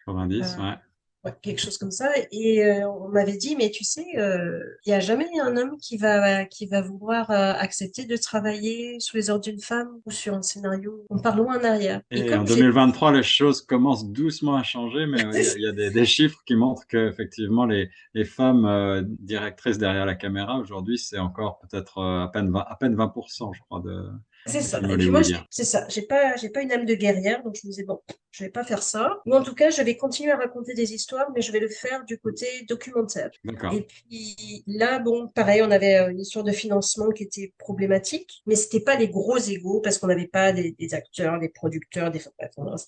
90, 0.06 0.58
euh, 0.60 0.74
ouais 1.24 1.32
quelque 1.42 1.60
chose 1.60 1.78
comme 1.78 1.92
ça. 1.92 2.10
Et 2.32 2.64
euh, 2.64 2.88
on 2.90 3.10
m'avait 3.10 3.38
dit, 3.38 3.56
mais 3.56 3.70
tu 3.70 3.84
sais, 3.84 4.06
euh, 4.18 4.60
il 4.86 4.90
n'y 4.90 4.96
a 4.96 5.00
jamais 5.00 5.28
un 5.42 5.56
homme 5.58 5.78
qui 5.78 5.98
va, 5.98 6.46
qui 6.46 6.66
va 6.66 6.82
vouloir 6.82 7.30
euh, 7.32 7.54
accepter 7.54 8.06
de 8.06 8.18
travailler 8.18 9.00
sous 9.00 9.18
les 9.18 9.30
ordres 9.30 9.44
d'une 9.44 9.60
femme 9.60 9.90
ou 10.06 10.12
sur 10.12 10.34
un 10.34 10.42
scénario? 10.42 11.06
On 11.10 11.20
part 11.20 11.38
loin 11.38 11.60
en 11.60 11.64
arrière. 11.64 12.02
Et, 12.12 12.34
en 12.34 12.44
2023, 12.44 13.12
les 13.14 13.24
choses 13.24 13.62
commencent 13.62 14.10
doucement 14.10 14.56
à 14.56 14.64
changer, 14.64 15.06
mais 15.06 15.22
il 15.22 15.62
y 15.62 15.68
a, 15.68 15.72
des, 15.72 16.06
chiffres 16.06 16.40
qui 16.46 16.56
montrent 16.56 16.86
qu'effectivement, 16.88 17.66
les, 17.66 17.90
les 18.14 18.26
femmes 18.26 19.06
directrices 19.20 19.78
derrière 19.78 20.06
la 20.06 20.16
caméra, 20.16 20.58
aujourd'hui, 20.60 20.98
c'est 20.98 21.20
encore 21.20 21.60
peut-être 21.60 22.02
à 22.02 22.30
peine 22.32 22.52
20, 22.52 22.60
à 22.60 22.76
peine 22.76 22.96
20%, 22.96 23.54
je 23.54 23.62
crois, 23.62 23.82
de, 23.82 24.10
c'est 24.46 24.62
ça. 24.62 24.80
Et 24.80 24.98
puis 24.98 25.10
moi, 25.10 25.22
c'est 25.50 25.64
ça. 25.64 25.86
J'ai 25.90 26.04
pas, 26.04 26.36
j'ai 26.36 26.50
pas 26.50 26.62
une 26.62 26.72
âme 26.72 26.86
de 26.86 26.96
guerrière, 26.96 27.44
donc 27.44 27.56
je 27.56 27.68
me 27.68 27.72
disais 27.72 27.84
bon, 27.84 28.00
je 28.32 28.44
vais 28.44 28.50
pas 28.50 28.64
faire 28.64 28.82
ça. 28.82 29.20
Ou 29.26 29.36
en 29.36 29.44
tout 29.44 29.54
cas, 29.54 29.70
je 29.70 29.82
vais 29.82 29.98
continuer 29.98 30.32
à 30.32 30.38
raconter 30.38 30.74
des 30.74 30.94
histoires, 30.94 31.30
mais 31.36 31.42
je 31.42 31.52
vais 31.52 31.60
le 31.60 31.68
faire 31.68 32.04
du 32.06 32.18
côté 32.18 32.48
documentaire. 32.68 33.30
Et 33.74 33.82
puis 33.82 34.64
là, 34.68 35.00
bon, 35.00 35.28
pareil, 35.28 35.62
on 35.62 35.72
avait 35.72 35.98
euh, 35.98 36.12
une 36.12 36.22
histoire 36.22 36.44
de 36.44 36.52
financement 36.52 37.10
qui 37.10 37.24
était 37.24 37.54
problématique, 37.58 38.42
mais 38.46 38.56
c'était 38.56 38.80
pas 38.80 38.96
les 38.96 39.10
gros 39.10 39.38
égaux 39.38 39.82
parce 39.82 39.98
qu'on 39.98 40.08
n'avait 40.08 40.28
pas 40.28 40.52
des, 40.54 40.76
acteurs, 40.94 41.40
des 41.40 41.50
producteurs, 41.50 42.12
des. 42.12 42.22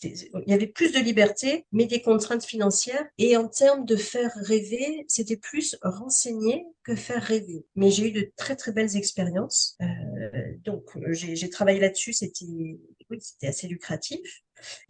Il 0.03 0.51
y 0.51 0.53
avait 0.53 0.67
plus 0.67 0.91
de 0.91 1.00
liberté, 1.00 1.65
mais 1.71 1.85
des 1.85 2.01
contraintes 2.01 2.45
financières. 2.45 3.05
Et 3.17 3.38
en 3.38 3.47
termes 3.47 3.85
de 3.85 3.95
faire 3.95 4.31
rêver, 4.35 5.05
c'était 5.07 5.38
plus 5.38 5.77
renseigner 5.81 6.65
que 6.83 6.95
faire 6.95 7.21
rêver. 7.24 7.65
Mais 7.75 7.89
j'ai 7.89 8.09
eu 8.09 8.12
de 8.12 8.31
très 8.35 8.56
très 8.56 8.71
belles 8.71 8.95
expériences. 8.95 9.77
Euh, 9.81 10.53
donc 10.63 10.83
j'ai 11.12 11.50
travaillé 11.50 11.80
là-dessus, 11.80 12.13
c'était 12.13 12.45
c'était 13.19 13.47
assez 13.47 13.68
lucratif. 13.68 14.19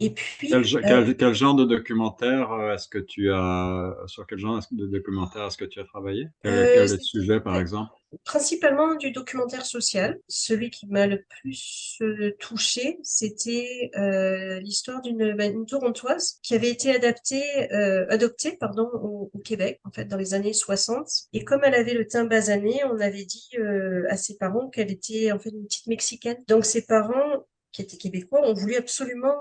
Et 0.00 0.10
puis 0.10 0.48
quel, 0.48 0.62
euh, 0.62 1.14
quel, 1.16 1.34
genre 1.34 1.54
de 1.54 1.64
documentaire 1.64 2.52
euh, 2.52 2.74
est-ce 2.74 2.88
que 2.88 2.98
tu 2.98 3.30
as 3.32 3.96
sur 4.06 4.26
quel 4.26 4.38
genre 4.38 4.60
de 4.70 4.86
documentaire 4.86 5.46
est-ce 5.46 5.56
que 5.56 5.64
tu 5.64 5.80
as 5.80 5.84
travaillé? 5.84 6.28
Quel, 6.42 6.52
euh, 6.52 6.86
quel 6.86 7.00
sujet 7.00 7.40
par 7.40 7.56
exemple? 7.56 7.92
principalement 8.24 8.94
du 8.94 9.10
documentaire 9.10 9.66
social. 9.66 10.20
Celui 10.28 10.70
qui 10.70 10.86
m'a 10.86 11.06
le 11.06 11.24
plus 11.28 11.98
euh, 12.02 12.36
touché, 12.38 12.98
c'était 13.02 13.90
euh, 13.96 14.60
l'histoire 14.60 15.00
d'une 15.02 15.66
Torontoise 15.66 16.38
qui 16.42 16.54
avait 16.54 16.70
été 16.70 16.94
adaptée, 16.94 17.72
euh, 17.72 18.06
adoptée 18.08 18.56
pardon, 18.56 18.88
au, 18.94 19.30
au, 19.32 19.38
Québec, 19.38 19.80
en 19.84 19.90
fait, 19.90 20.04
dans 20.04 20.16
les 20.16 20.34
années 20.34 20.52
60. 20.52 21.08
Et 21.32 21.44
comme 21.44 21.60
elle 21.64 21.74
avait 21.74 21.94
le 21.94 22.06
teint 22.06 22.24
basané, 22.24 22.82
on 22.84 23.00
avait 23.00 23.24
dit 23.24 23.50
euh, 23.58 24.04
à 24.08 24.16
ses 24.16 24.36
parents 24.36 24.68
qu'elle 24.68 24.90
était 24.90 25.32
en 25.32 25.38
fait 25.38 25.50
une 25.50 25.64
petite 25.64 25.86
Mexicaine. 25.86 26.42
Donc 26.48 26.64
ses 26.64 26.86
parents 26.86 27.44
qui 27.74 27.82
était 27.82 27.96
québécois, 27.96 28.40
ont 28.48 28.54
voulu 28.54 28.76
absolument 28.76 29.34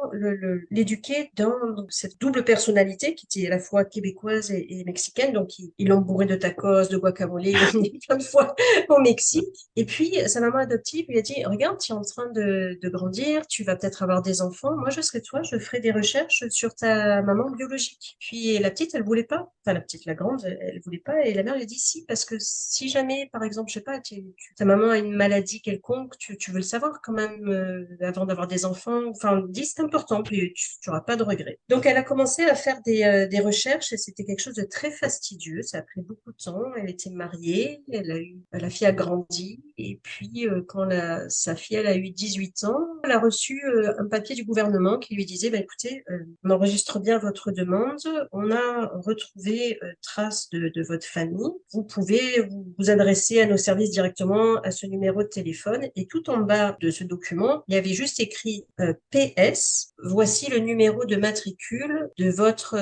l'éduquer 0.72 1.30
dans 1.36 1.54
cette 1.90 2.20
double 2.20 2.44
personnalité 2.44 3.14
qui 3.14 3.28
était 3.28 3.48
à 3.48 3.52
la 3.52 3.60
fois 3.60 3.86
québécoise 3.86 4.52
et, 4.52 4.84
mexicaine. 4.86 5.34
Donc, 5.34 5.52
ils 5.60 5.88
l'ont 5.88 6.02
bourré 6.02 6.26
de 6.26 6.36
tacos, 6.36 6.88
de 6.88 6.98
guacamole, 6.98 7.44
plein 8.08 8.18
de 8.18 8.24
fois 8.34 8.56
au 8.90 9.00
Mexique. 9.00 9.70
Et 9.76 9.86
puis, 9.86 10.18
sa 10.28 10.42
maman 10.42 10.58
adoptive 10.58 11.06
lui 11.08 11.20
a 11.20 11.22
dit, 11.22 11.46
regarde, 11.46 11.78
tu 11.78 11.92
es 11.92 11.96
en 11.96 12.02
train 12.02 12.30
de, 12.32 12.78
de 12.82 12.90
grandir, 12.90 13.46
tu 13.46 13.64
vas 13.64 13.76
peut-être 13.76 14.02
avoir 14.02 14.24
des 14.24 14.42
enfants. 14.42 14.76
Moi, 14.78 14.90
je 14.90 15.02
serai 15.02 15.22
toi, 15.22 15.44
je 15.44 15.60
ferai 15.60 15.80
des 15.80 15.92
recherches 15.92 16.44
sur 16.50 16.74
ta 16.74 17.22
maman 17.22 17.52
biologique. 17.52 18.18
Puis, 18.20 18.58
la 18.58 18.72
petite, 18.72 18.96
elle 18.96 19.04
voulait 19.04 19.24
pas. 19.24 19.52
Enfin, 19.62 19.74
la 19.74 19.82
petite, 19.82 20.06
la 20.06 20.16
grande, 20.16 20.44
elle 20.44 20.82
voulait 20.84 20.98
pas. 20.98 21.24
Et 21.24 21.36
la 21.36 21.44
mère 21.44 21.56
lui 21.56 21.64
a 21.64 21.66
dit, 21.66 21.80
si, 21.80 22.04
parce 22.06 22.26
que 22.26 22.36
si 22.40 22.90
jamais, 22.90 23.30
par 23.32 23.44
exemple, 23.44 23.70
je 23.70 23.76
sais 23.76 23.82
pas, 23.82 24.02
ta 24.58 24.66
maman 24.66 24.90
a 24.90 24.98
une 24.98 25.16
maladie 25.16 25.62
quelconque, 25.62 26.18
tu, 26.18 26.36
tu 26.36 26.50
veux 26.50 26.58
le 26.58 26.64
savoir 26.64 27.00
quand 27.04 27.14
même 27.14 27.48
euh, 27.48 27.86
avant 28.02 28.23
d'avoir 28.26 28.48
des 28.48 28.66
enfants. 28.66 29.02
Enfin, 29.10 29.44
dis, 29.50 29.66
c'est 29.66 29.82
important, 29.82 30.24
puis 30.24 30.54
tu 30.54 30.90
n'auras 30.90 31.02
pas 31.02 31.16
de 31.16 31.24
regrets. 31.24 31.60
Donc, 31.70 31.86
elle 31.86 31.98
a 31.98 32.04
commencé 32.04 32.44
à 32.44 32.56
faire 32.56 32.82
des, 32.86 33.04
euh, 33.04 33.28
des 33.28 33.40
recherches 33.40 33.94
et 33.94 33.98
c'était 33.98 34.26
quelque 34.26 34.42
chose 34.42 34.56
de 34.56 34.64
très 34.64 34.92
fastidieux. 34.92 35.62
Ça 35.62 35.80
a 35.80 35.82
pris 35.82 36.02
beaucoup 36.02 36.32
de 36.32 36.38
temps. 36.44 36.64
Elle 36.76 36.90
était 36.90 37.10
mariée, 37.10 37.84
elle 37.92 38.12
a 38.12 38.18
eu, 38.18 38.38
la 38.52 38.70
fille 38.70 38.88
a 38.88 38.92
grandi. 38.92 39.62
Et 39.78 40.00
puis, 40.02 40.48
euh, 40.48 40.62
quand 40.68 40.86
la, 40.86 41.28
sa 41.30 41.56
fille, 41.56 41.78
elle 41.78 41.88
a 41.88 41.96
eu 41.96 42.10
18 42.10 42.64
ans, 42.66 42.80
elle 43.04 43.12
a 43.12 43.20
reçu 43.20 43.64
euh, 43.66 43.94
un 44.00 44.08
papier 44.08 44.36
du 44.36 44.44
gouvernement 44.44 45.00
qui 45.00 45.16
lui 45.16 45.26
disait, 45.26 45.50
bah, 45.50 45.58
écoutez, 45.58 46.04
on 46.44 46.50
enregistre 46.50 47.00
bien 47.00 47.18
votre 47.18 47.52
demande. 47.52 48.00
On 48.32 48.52
a 48.52 48.88
retrouvé 49.06 49.80
trace 50.02 50.50
de, 50.50 50.70
de, 50.70 50.84
votre 50.84 51.06
famille. 51.06 51.50
Vous 51.72 51.84
pouvez 51.84 52.48
vous 52.78 52.90
adresser 52.90 53.42
à 53.42 53.46
nos 53.46 53.58
services 53.58 53.92
directement 53.92 54.56
à 54.62 54.72
ce 54.72 54.86
numéro 54.86 55.24
de 55.24 55.28
téléphone. 55.28 55.88
Et 55.96 56.06
tout 56.06 56.30
en 56.30 56.38
bas 56.38 56.78
de 56.80 56.92
ce 56.92 57.04
document, 57.04 57.64
il 57.68 57.76
y 57.76 57.78
avait 57.78 57.94
juste 57.94 58.13
écrit 58.20 58.66
euh, 58.80 58.94
PS, 59.12 59.94
voici 60.04 60.50
le 60.50 60.60
numéro 60.60 61.06
de 61.06 61.16
matricule 61.16 62.10
de 62.18 62.30
votre 62.30 62.76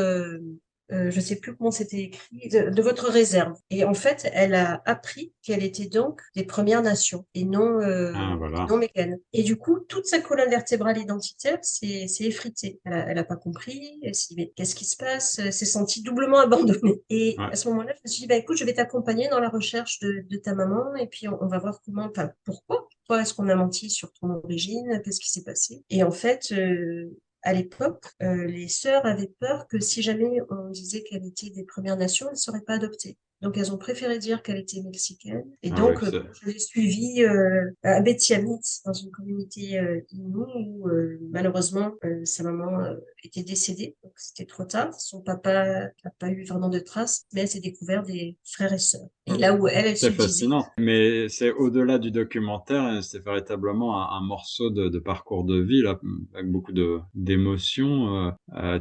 euh, 0.92 1.10
je 1.10 1.20
sais 1.20 1.38
plus 1.38 1.56
comment 1.56 1.72
c'était 1.72 2.02
écrit, 2.02 2.50
de, 2.50 2.82
votre 2.82 3.10
réserve. 3.10 3.58
Et 3.70 3.86
en 3.86 3.94
fait, 3.94 4.30
elle 4.34 4.56
a 4.56 4.82
appris 4.86 5.34
qu'elle 5.42 5.64
était 5.64 5.86
donc 5.86 6.22
des 6.36 6.44
Premières 6.44 6.82
Nations 6.82 7.26
et 7.34 7.46
non, 7.46 7.80
euh, 7.80 8.12
ah, 8.16 8.66
non 8.68 8.78
mécanes. 8.78 9.18
Et 9.34 9.44
du 9.44 9.56
coup, 9.56 9.80
toute 9.80 10.06
sa 10.06 10.20
colonne 10.20 10.50
vertébrale 10.50 10.98
identitaire 10.98 11.60
s'est 11.62 12.08
effritée. 12.20 12.80
Elle 12.86 13.16
n'a 13.16 13.24
pas 13.24 13.38
compris. 13.38 14.00
Elle 14.04 14.16
s'est 14.16 14.34
dit, 14.34 14.42
mais 14.42 14.54
qu'est-ce 14.56 14.76
qui 14.76 14.86
se 14.86 14.98
passe? 14.98 15.40
Elle 15.40 15.54
s'est 15.54 15.66
sentie 15.66 16.02
doublement 16.04 16.40
abandonnée. 16.40 17.02
Et 17.10 17.36
à 17.38 17.56
ce 17.56 17.70
moment-là, 17.70 17.94
je 17.96 18.02
me 18.04 18.12
suis 18.12 18.22
dit, 18.22 18.28
bah, 18.28 18.36
écoute, 18.36 18.58
je 18.58 18.66
vais 18.66 18.74
t'accompagner 18.74 19.30
dans 19.30 19.40
la 19.40 19.50
recherche 19.50 20.00
de, 20.00 20.26
de, 20.30 20.38
ta 20.38 20.56
maman 20.56 20.96
et 20.96 21.08
puis 21.08 21.28
on, 21.28 21.48
va 21.48 21.60
voir 21.60 21.80
comment, 21.86 22.10
enfin, 22.10 22.32
pourquoi? 22.44 22.88
Pourquoi 23.02 23.22
est-ce 23.22 23.34
qu'on 23.34 23.50
a 23.50 23.56
menti 23.56 23.90
sur 23.90 24.12
ton 24.14 24.30
origine? 24.30 25.02
Qu'est-ce 25.04 25.20
qui 25.20 25.30
s'est 25.30 25.44
passé? 25.44 25.84
Et 25.90 26.04
en 26.04 26.12
fait, 26.12 26.52
euh, 26.52 27.10
à 27.44 27.54
l'époque, 27.54 28.06
euh, 28.22 28.46
les 28.46 28.68
sœurs 28.68 29.06
avaient 29.06 29.32
peur 29.40 29.68
que 29.68 29.80
si 29.80 30.02
jamais 30.02 30.40
on 30.50 30.70
disait 30.70 31.04
qu'elle 31.04 31.26
était 31.26 31.50
des 31.50 31.64
Premières 31.64 31.98
Nations, 31.98 32.28
elle 32.28 32.34
ne 32.34 32.38
serait 32.38 32.62
pas 32.62 32.76
adoptée. 32.76 33.18
Donc, 33.42 33.58
elles 33.58 33.74
ont 33.74 33.78
préféré 33.78 34.20
dire 34.20 34.44
qu'elle 34.44 34.60
était 34.60 34.82
mexicaine. 34.82 35.44
Et 35.64 35.72
ah 35.72 35.76
donc, 35.76 36.04
euh, 36.04 36.24
je 36.42 36.50
l'ai 36.50 36.60
suivie 36.60 37.24
euh, 37.24 37.72
à 37.82 38.00
Betiamit, 38.02 38.60
dans 38.86 38.94
une 38.94 39.10
communauté 39.10 39.80
euh, 39.80 40.00
où 40.14 40.88
euh, 40.88 41.18
malheureusement, 41.32 41.94
sa 42.24 42.44
maman 42.44 42.96
était 43.24 43.42
décédée. 43.42 43.96
Donc, 44.04 44.14
c'était 44.16 44.46
trop 44.46 44.66
tard. 44.66 44.94
Son 44.94 45.22
papa 45.22 45.90
n'a 46.04 46.12
pas 46.20 46.30
eu 46.30 46.46
vraiment 46.46 46.70
de 46.70 46.80
traces, 46.80 47.26
mais 47.34 47.42
elle 47.42 47.48
s'est 47.48 47.60
découvert 47.60 48.04
des 48.04 48.38
frères 48.44 48.74
et 48.74 48.80
sœurs. 48.80 49.10
Et 49.36 49.38
là 49.38 49.54
où 49.54 49.68
elle, 49.68 49.88
elle 49.88 49.98
C'est 49.98 50.12
fascinant. 50.12 50.66
Mais 50.78 51.30
c'est 51.30 51.52
au-delà 51.52 51.98
du 51.98 52.12
documentaire, 52.12 53.04
c'est 53.04 53.24
véritablement 53.24 54.12
un, 54.12 54.22
morceau 54.22 54.70
de, 54.70 54.88
de, 54.88 55.00
parcours 55.00 55.44
de 55.44 55.60
vie, 55.60 55.82
là, 55.82 56.00
avec 56.34 56.50
beaucoup 56.52 56.74
d'émotions. 57.14 58.34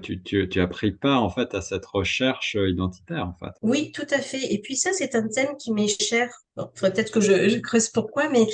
tu, 0.02 0.22
tu, 0.22 0.48
tu 0.48 0.60
as 0.60 0.66
pris 0.66 0.92
part, 0.92 1.22
en 1.22 1.30
fait, 1.30 1.54
à 1.54 1.60
cette 1.60 1.86
recherche 1.86 2.56
identitaire, 2.58 3.26
en 3.26 3.34
fait. 3.34 3.52
Oui, 3.62 3.92
tout 3.92 4.06
à 4.10 4.18
fait. 4.18 4.52
Et 4.52 4.60
puis 4.60 4.76
ça, 4.76 4.90
c'est 4.92 5.14
un 5.14 5.26
thème 5.28 5.56
qui 5.58 5.72
m'est 5.72 5.88
cher. 6.02 6.30
Bon, 6.56 6.68
peut-être 6.80 7.12
que 7.12 7.20
je, 7.20 7.58
creuse 7.58 7.88
pourquoi, 7.88 8.28
mais 8.28 8.46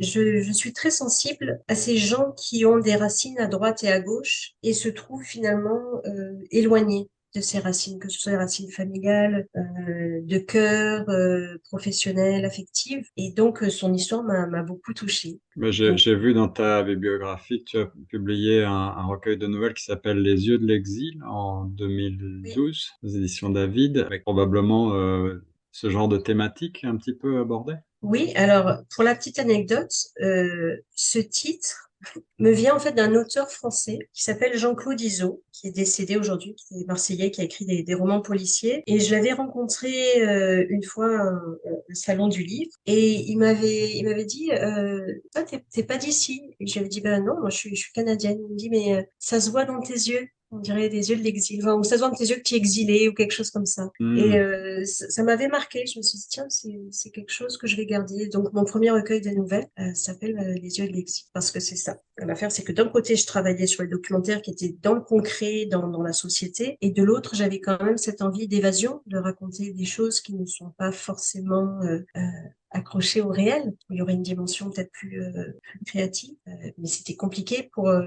je, 0.00 0.52
suis 0.52 0.72
très 0.72 0.90
sensible 0.90 1.60
à 1.68 1.74
ces 1.74 1.96
gens 1.96 2.32
qui 2.32 2.64
ont 2.64 2.78
des 2.78 2.96
racines 2.96 3.38
à 3.38 3.46
droite 3.46 3.82
et 3.84 3.88
à 3.88 4.00
gauche 4.00 4.52
et 4.62 4.72
se 4.72 4.88
trouvent 4.88 5.24
finalement 5.24 6.00
euh, 6.06 6.32
éloignés 6.50 7.08
de 7.36 7.42
ses 7.42 7.58
racines, 7.58 7.98
que 7.98 8.08
ce 8.08 8.18
soit 8.18 8.32
les 8.32 8.38
racines 8.38 8.70
familiales, 8.70 9.46
euh, 9.56 10.20
de 10.22 10.38
cœur, 10.38 11.08
euh, 11.08 11.58
professionnelles, 11.68 12.44
affectives. 12.44 13.06
Et 13.16 13.32
donc, 13.32 13.62
euh, 13.62 13.68
son 13.68 13.92
histoire 13.92 14.24
m'a 14.24 14.62
beaucoup 14.62 14.94
touchée. 14.94 15.38
J'ai 15.56 16.14
vu 16.14 16.34
dans 16.34 16.48
ta 16.48 16.82
bibliographie 16.82 17.62
que 17.64 17.70
tu 17.70 17.78
as 17.78 17.92
publié 18.08 18.64
un, 18.64 19.06
recueil 19.06 19.36
de 19.36 19.46
nouvelles 19.46 19.74
qui 19.74 19.84
s'appelle 19.84 20.18
Les 20.18 20.48
yeux 20.48 20.58
de 20.58 20.66
l'exil 20.66 21.22
en 21.28 21.64
2012, 21.64 22.90
aux 23.02 23.08
éditions 23.08 23.50
David, 23.50 23.98
avec 23.98 24.22
probablement 24.22 24.92
ce 25.72 25.90
genre 25.90 26.08
de 26.08 26.18
thématique 26.18 26.84
un 26.84 26.96
petit 26.96 27.14
peu 27.14 27.38
abordée. 27.38 27.76
Oui, 28.02 28.32
alors 28.34 28.82
pour 28.94 29.04
la 29.04 29.14
petite 29.14 29.38
anecdote, 29.38 29.92
ce 30.20 31.18
titre 31.18 31.85
me 32.38 32.50
vient 32.50 32.74
en 32.74 32.78
fait 32.78 32.92
d'un 32.92 33.14
auteur 33.14 33.50
français 33.50 33.98
qui 34.12 34.22
s'appelle 34.22 34.56
Jean-Claude 34.56 35.00
Izot, 35.00 35.42
qui 35.52 35.68
est 35.68 35.72
décédé 35.72 36.16
aujourd'hui, 36.16 36.54
qui 36.54 36.80
est 36.80 36.86
marseillais, 36.86 37.30
qui 37.30 37.40
a 37.40 37.44
écrit 37.44 37.64
des, 37.64 37.94
romans 37.94 38.20
policiers. 38.20 38.82
Et 38.86 39.00
je 39.00 39.14
l'avais 39.14 39.32
rencontré 39.32 40.22
euh, 40.22 40.66
une 40.68 40.82
fois 40.82 41.32
au 41.64 41.94
salon 41.94 42.28
du 42.28 42.42
livre, 42.42 42.70
et 42.86 43.22
il 43.30 43.36
m'avait 43.38 43.90
il 43.96 44.04
m'avait 44.04 44.24
dit, 44.24 44.50
euh, 44.52 45.00
toi 45.32 45.42
t'es 45.42 45.82
pas 45.82 45.96
d'ici? 45.96 46.42
Et 46.60 46.66
j'avais 46.66 46.88
dit 46.88 47.00
ben 47.00 47.24
non, 47.24 47.40
moi 47.40 47.50
je 47.50 47.56
suis, 47.56 47.76
je 47.76 47.82
suis 47.82 47.92
canadienne. 47.92 48.38
Il 48.40 48.52
me 48.52 48.56
dit 48.56 48.70
mais 48.70 48.96
euh, 48.96 49.02
ça 49.18 49.40
se 49.40 49.50
voit 49.50 49.64
dans 49.64 49.80
tes 49.80 49.94
yeux 49.94 50.28
on 50.52 50.58
dirait 50.58 50.88
des 50.88 51.10
yeux 51.10 51.16
de 51.16 51.22
l'exil, 51.22 51.60
enfin, 51.62 51.74
ou 51.74 51.82
ça 51.82 51.96
se 51.96 52.00
voit 52.00 52.10
dans 52.10 52.16
tes 52.16 52.26
yeux 52.26 52.36
que 52.36 52.42
tu 52.42 52.54
es 52.54 52.56
exilé 52.56 53.08
ou 53.08 53.14
quelque 53.14 53.32
chose 53.32 53.50
comme 53.50 53.66
ça. 53.66 53.90
Hmm. 53.98 54.16
Et 54.16 54.38
euh, 54.38 54.84
ça, 54.84 55.22
m'avait 55.22 55.48
marqué. 55.48 55.84
Je 55.86 55.98
me 55.98 56.02
suis 56.02 56.18
dit 56.18 56.26
tiens, 56.28 56.46
c'est 56.48 57.10
quelque 57.10 57.32
chose 57.32 57.56
que 57.56 57.66
je 57.66 57.76
vais 57.76 57.86
garder. 57.86 58.28
Donc 58.28 58.52
mon 58.52 58.64
premier 58.64 58.90
recueil 58.90 59.20
de 59.20 59.30
nouvelles 59.30 59.66
euh, 59.78 59.92
s'appelle 59.94 60.38
euh, 60.38 60.54
Les 60.54 60.78
yeux 60.78 60.86
de 60.86 60.92
l'exil 60.92 61.24
parce 61.32 61.50
que 61.50 61.60
c'est 61.60 61.76
ça. 61.76 61.98
L'affaire, 62.18 62.52
c'est 62.52 62.62
que 62.62 62.72
d'un 62.72 62.88
côté, 62.88 63.16
je 63.16 63.26
travaillais 63.26 63.66
sur 63.66 63.82
les 63.82 63.88
documentaires 63.88 64.40
qui 64.40 64.52
étaient 64.52 64.76
dans 64.82 64.94
le 64.94 65.00
concret, 65.00 65.66
dans, 65.66 65.88
dans 65.88 66.02
la 66.02 66.12
société, 66.12 66.78
et 66.80 66.90
de 66.90 67.02
l'autre, 67.02 67.34
j'avais 67.34 67.60
quand 67.60 67.82
même 67.82 67.98
cette 67.98 68.22
envie 68.22 68.48
d'évasion, 68.48 69.02
de 69.06 69.18
raconter 69.18 69.72
des 69.72 69.84
choses 69.84 70.20
qui 70.20 70.34
ne 70.34 70.46
sont 70.46 70.72
pas 70.78 70.92
forcément 70.92 71.80
accroché 72.76 73.22
au 73.22 73.28
réel, 73.28 73.74
où 73.88 73.94
il 73.94 73.98
y 73.98 74.02
aurait 74.02 74.12
une 74.12 74.22
dimension 74.22 74.70
peut-être 74.70 74.92
plus, 74.92 75.22
euh, 75.22 75.52
créative, 75.86 76.34
euh, 76.46 76.52
mais 76.78 76.88
c'était 76.88 77.16
compliqué 77.16 77.70
pour 77.72 77.88
euh, 77.88 78.06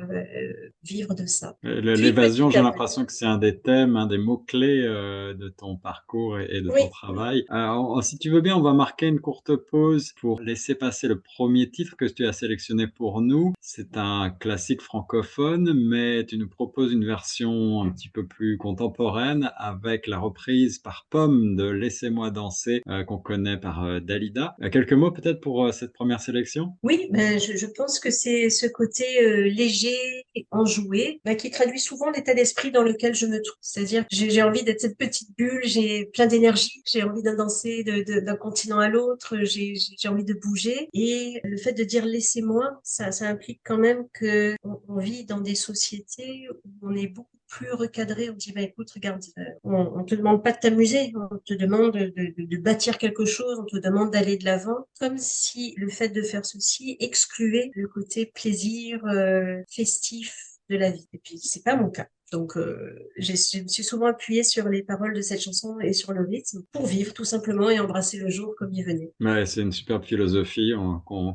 vivre 0.83 1.15
de 1.15 1.25
ça. 1.25 1.57
L'évasion, 1.63 2.49
j'ai 2.49 2.61
l'impression 2.61 3.05
que 3.05 3.11
c'est 3.11 3.25
un 3.25 3.37
des 3.37 3.59
thèmes, 3.59 3.95
un 3.95 4.05
des 4.05 4.17
mots-clés 4.17 4.83
de 4.83 5.49
ton 5.49 5.77
parcours 5.77 6.39
et, 6.39 6.61
de 6.61 6.69
ton 6.69 6.89
travail. 6.89 7.45
Alors, 7.49 8.03
si 8.03 8.17
tu 8.17 8.29
veux 8.29 8.41
bien, 8.41 8.55
on 8.55 8.61
va 8.61 8.73
marquer 8.73 9.07
une 9.07 9.19
courte 9.19 9.55
pause 9.55 10.13
pour 10.19 10.41
laisser 10.41 10.75
passer 10.75 11.07
le 11.07 11.19
premier 11.19 11.69
titre 11.69 11.95
que 11.97 12.05
tu 12.05 12.25
as 12.25 12.33
sélectionné 12.33 12.87
pour 12.87 13.21
nous. 13.21 13.53
C'est 13.59 13.97
un 13.97 14.29
classique 14.29 14.81
francophone, 14.81 15.73
mais 15.73 16.25
tu 16.25 16.37
nous 16.37 16.49
proposes 16.49 16.93
une 16.93 17.05
version 17.05 17.81
un 17.81 17.89
petit 17.89 18.09
peu 18.09 18.25
plus 18.25 18.57
contemporaine 18.57 19.51
avec 19.57 20.07
la 20.07 20.19
reprise 20.19 20.79
par 20.79 21.07
Pomme 21.09 21.55
de 21.55 21.65
Laissez-moi 21.65 22.29
danser 22.29 22.81
qu'on 23.07 23.17
connaît 23.17 23.57
par 23.57 24.01
Dalida. 24.01 24.55
Euh, 24.61 24.69
quelques 24.69 24.93
mots 24.93 25.11
peut-être 25.11 25.39
pour 25.39 25.65
euh, 25.65 25.71
cette 25.71 25.93
première 25.93 26.21
sélection? 26.21 26.73
Oui, 26.83 27.07
ben, 27.11 27.39
je, 27.39 27.65
pense 27.65 27.99
que 27.99 28.09
c'est 28.09 28.49
ce 28.49 28.67
côté 28.67 29.21
euh, 29.21 29.47
léger 29.47 30.25
et 30.35 30.47
enjoué 30.51 31.21
ben, 31.23 31.35
qui 31.35 31.49
traduit 31.49 31.79
souvent 31.79 32.09
l'état 32.11 32.33
d'esprit 32.33 32.71
dans 32.71 32.83
lequel 32.83 33.15
je 33.15 33.25
me 33.25 33.41
trouve. 33.41 33.57
C'est-à-dire 33.61 34.05
j'ai 34.11 34.43
envie 34.43 34.63
d'être 34.63 34.81
cette 34.81 34.97
petite 34.97 35.35
bulle, 35.37 35.61
j'ai 35.63 36.07
plein 36.07 36.25
d'énergie, 36.25 36.81
j'ai 36.85 37.03
envie 37.03 37.23
de 37.23 37.31
danser 37.31 37.83
d'un 37.83 38.35
continent 38.35 38.79
à 38.79 38.89
l'autre, 38.89 39.35
j'ai 39.43 40.07
envie 40.07 40.25
de 40.25 40.33
bouger. 40.33 40.89
Et 40.93 41.39
le 41.43 41.57
fait 41.57 41.73
de 41.73 41.83
dire 41.83 42.05
laissez-moi, 42.05 42.79
ça, 42.83 43.11
ça 43.11 43.27
implique 43.27 43.61
quand 43.63 43.77
même 43.77 44.05
que 44.13 44.55
on 44.63 44.97
vit 44.97 45.25
dans 45.25 45.39
des 45.39 45.55
sociétés 45.55 46.47
où 46.65 46.71
on 46.81 46.95
est 46.95 47.07
beaucoup 47.07 47.38
plus 47.49 47.71
recadré. 47.71 48.29
On 48.29 48.33
dit, 48.33 48.51
bah, 48.53 48.61
écoute, 48.61 48.91
regarde, 48.91 49.21
euh, 49.37 49.43
on, 49.63 49.99
on 49.99 50.03
te 50.03 50.15
demande 50.15 50.43
pas 50.43 50.51
de 50.51 50.59
t'amuser, 50.59 51.11
on 51.15 51.37
te 51.39 51.53
demande 51.53 51.93
de, 51.93 52.57
bâtir 52.57 52.97
quelque 52.97 53.25
chose, 53.25 53.59
on 53.59 53.65
te 53.65 53.77
demande 53.77 54.11
d'aller 54.11 54.37
de 54.37 54.45
l'avant, 54.45 54.87
comme 54.99 55.17
si 55.17 55.73
le 55.77 55.89
fait 55.89 56.09
de 56.09 56.21
faire 56.21 56.45
ceci 56.45 56.95
excluait 56.99 57.71
le 57.73 57.87
côté 57.87 58.27
plaisir 58.27 59.03
euh, 59.05 59.61
festif 59.69 60.35
de 60.69 60.77
la 60.77 60.91
vie. 60.91 61.07
Et 61.13 61.17
puis, 61.17 61.37
c'est 61.39 61.63
pas 61.63 61.75
mon 61.75 61.89
cas. 61.89 62.07
Donc, 62.31 62.57
euh, 62.57 62.95
je 63.17 63.31
me 63.31 63.67
suis 63.67 63.83
souvent 63.83 64.07
appuyée 64.07 64.43
sur 64.43 64.69
les 64.69 64.83
paroles 64.83 65.13
de 65.13 65.21
cette 65.21 65.41
chanson 65.41 65.79
et 65.79 65.93
sur 65.93 66.13
le 66.13 66.21
rythme 66.21 66.59
pour 66.71 66.85
vivre 66.85 67.13
tout 67.13 67.25
simplement 67.25 67.69
et 67.69 67.79
embrasser 67.79 68.17
le 68.17 68.29
jour 68.29 68.53
comme 68.57 68.71
il 68.73 68.83
venait. 68.83 69.11
Ouais, 69.19 69.45
c'est 69.45 69.61
une 69.61 69.71
superbe 69.71 70.03
philosophie 70.03 70.73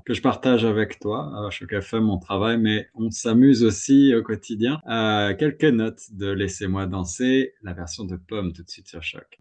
que 0.06 0.14
je 0.14 0.22
partage 0.22 0.64
avec 0.64 0.98
toi 1.00 1.32
à 1.34 1.50
Choc 1.50 1.72
FM, 1.72 2.04
mon 2.04 2.18
travail, 2.18 2.58
mais 2.58 2.88
on 2.94 3.10
s'amuse 3.10 3.64
aussi 3.64 4.14
au 4.14 4.22
quotidien. 4.22 4.80
Euh, 4.88 5.34
quelques 5.34 5.64
notes 5.64 6.02
de 6.12 6.30
Laissez-moi 6.30 6.86
danser, 6.86 7.54
la 7.62 7.72
version 7.72 8.04
de 8.04 8.16
Pomme 8.16 8.52
tout 8.52 8.62
de 8.62 8.70
suite 8.70 8.88
sur 8.88 9.02
Choc. 9.02 9.38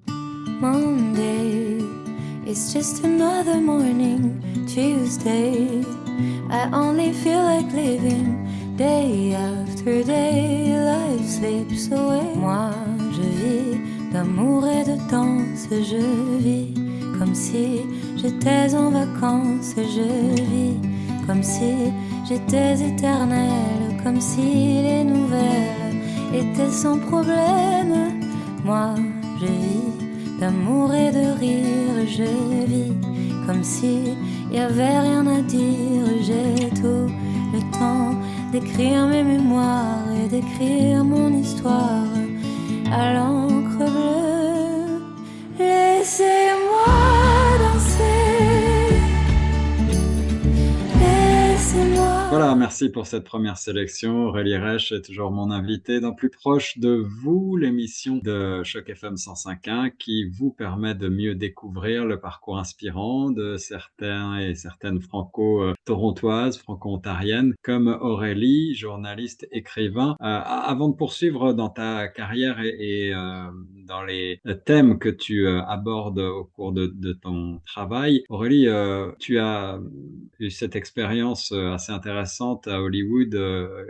Monday, 0.60 1.84
it's 2.48 2.74
just 2.74 3.04
another 3.04 3.60
morning. 3.60 4.42
Tuesday, 4.68 5.84
I 6.50 6.70
only 6.74 7.14
feel 7.14 7.44
like 7.44 7.72
living. 7.74 8.63
Day 8.78 9.36
after 9.36 10.04
day, 10.04 10.74
life 10.74 11.30
slips 11.30 11.92
away. 11.92 12.34
Moi, 12.36 12.72
je 13.12 13.22
vis 13.22 14.12
d'amour 14.12 14.66
et 14.68 14.84
de 14.84 14.98
danse. 15.12 15.68
Je 15.70 16.40
vis 16.40 16.74
comme 17.20 17.36
si 17.36 17.82
j'étais 18.18 18.74
en 18.74 18.90
vacances. 18.90 19.76
Je 19.78 20.42
vis 20.42 20.80
comme 21.28 21.44
si 21.44 21.94
j'étais 22.28 22.74
éternelle. 22.82 24.02
Comme 24.04 24.20
si 24.20 24.82
les 24.82 25.04
nouvelles 25.04 25.94
étaient 26.34 26.72
sans 26.72 26.98
problème. 26.98 28.24
Moi, 28.66 28.96
je 29.40 29.46
vis 29.46 30.40
d'amour 30.40 30.96
et 30.96 31.12
de 31.12 31.40
rire. 31.40 32.08
Je 32.08 32.24
vis 32.66 32.94
comme 33.46 33.64
si 33.64 34.18
y 34.52 34.58
avait 34.58 35.00
rien 35.00 35.28
à 35.28 35.42
dire. 35.44 36.08
J'ai 36.22 36.70
tout 36.72 37.08
le 37.54 37.60
temps 37.78 38.16
d'écrire 38.54 39.08
mes 39.08 39.24
mémoires 39.24 40.06
et 40.24 40.28
d'écrire 40.28 41.04
mon 41.04 41.36
histoire 41.36 42.06
à 42.92 43.14
l'encre 43.16 43.80
bleue. 43.80 44.33
Voilà, 52.36 52.56
merci 52.56 52.90
pour 52.90 53.06
cette 53.06 53.26
première 53.26 53.60
sélection. 53.60 54.26
Aurélie 54.26 54.58
Reich 54.58 54.92
est 54.92 55.04
toujours 55.04 55.30
mon 55.30 55.52
invité 55.52 56.00
dans 56.00 56.14
Plus 56.14 56.32
proche 56.32 56.80
de 56.80 56.90
vous, 57.22 57.58
l'émission 57.58 58.16
de 58.24 58.64
Choc 58.64 58.90
FM 58.90 59.14
105.1 59.14 59.92
qui 59.96 60.28
vous 60.28 60.50
permet 60.50 60.96
de 60.96 61.10
mieux 61.10 61.36
découvrir 61.36 62.06
le 62.06 62.20
parcours 62.20 62.58
inspirant 62.58 63.30
de 63.30 63.58
certains 63.58 64.40
et 64.40 64.56
certaines 64.56 65.00
franco-torontoises, 65.00 66.58
franco-ontariennes, 66.58 67.54
comme 67.62 67.88
Aurélie, 68.02 68.74
journaliste, 68.74 69.48
écrivain. 69.52 70.16
Euh, 70.20 70.26
avant 70.26 70.90
de 70.90 70.96
poursuivre 70.96 71.54
dans 71.54 71.70
ta 71.70 72.08
carrière 72.08 72.60
et, 72.62 73.14
euh, 73.14 73.46
dans 73.86 74.02
les 74.02 74.42
thèmes 74.66 74.98
que 74.98 75.10
tu 75.10 75.46
euh, 75.46 75.62
abordes 75.66 76.18
au 76.18 76.46
cours 76.46 76.72
de, 76.72 77.14
ton 77.14 77.62
travail, 77.64 78.24
Aurélie, 78.30 78.68
tu 79.20 79.38
as 79.38 79.80
eu 80.40 80.50
cette 80.50 80.76
expérience 80.76 81.52
assez 81.52 81.92
intéressante 81.92 82.23
à 82.68 82.82
Hollywood 82.82 83.36
euh, 83.36 83.86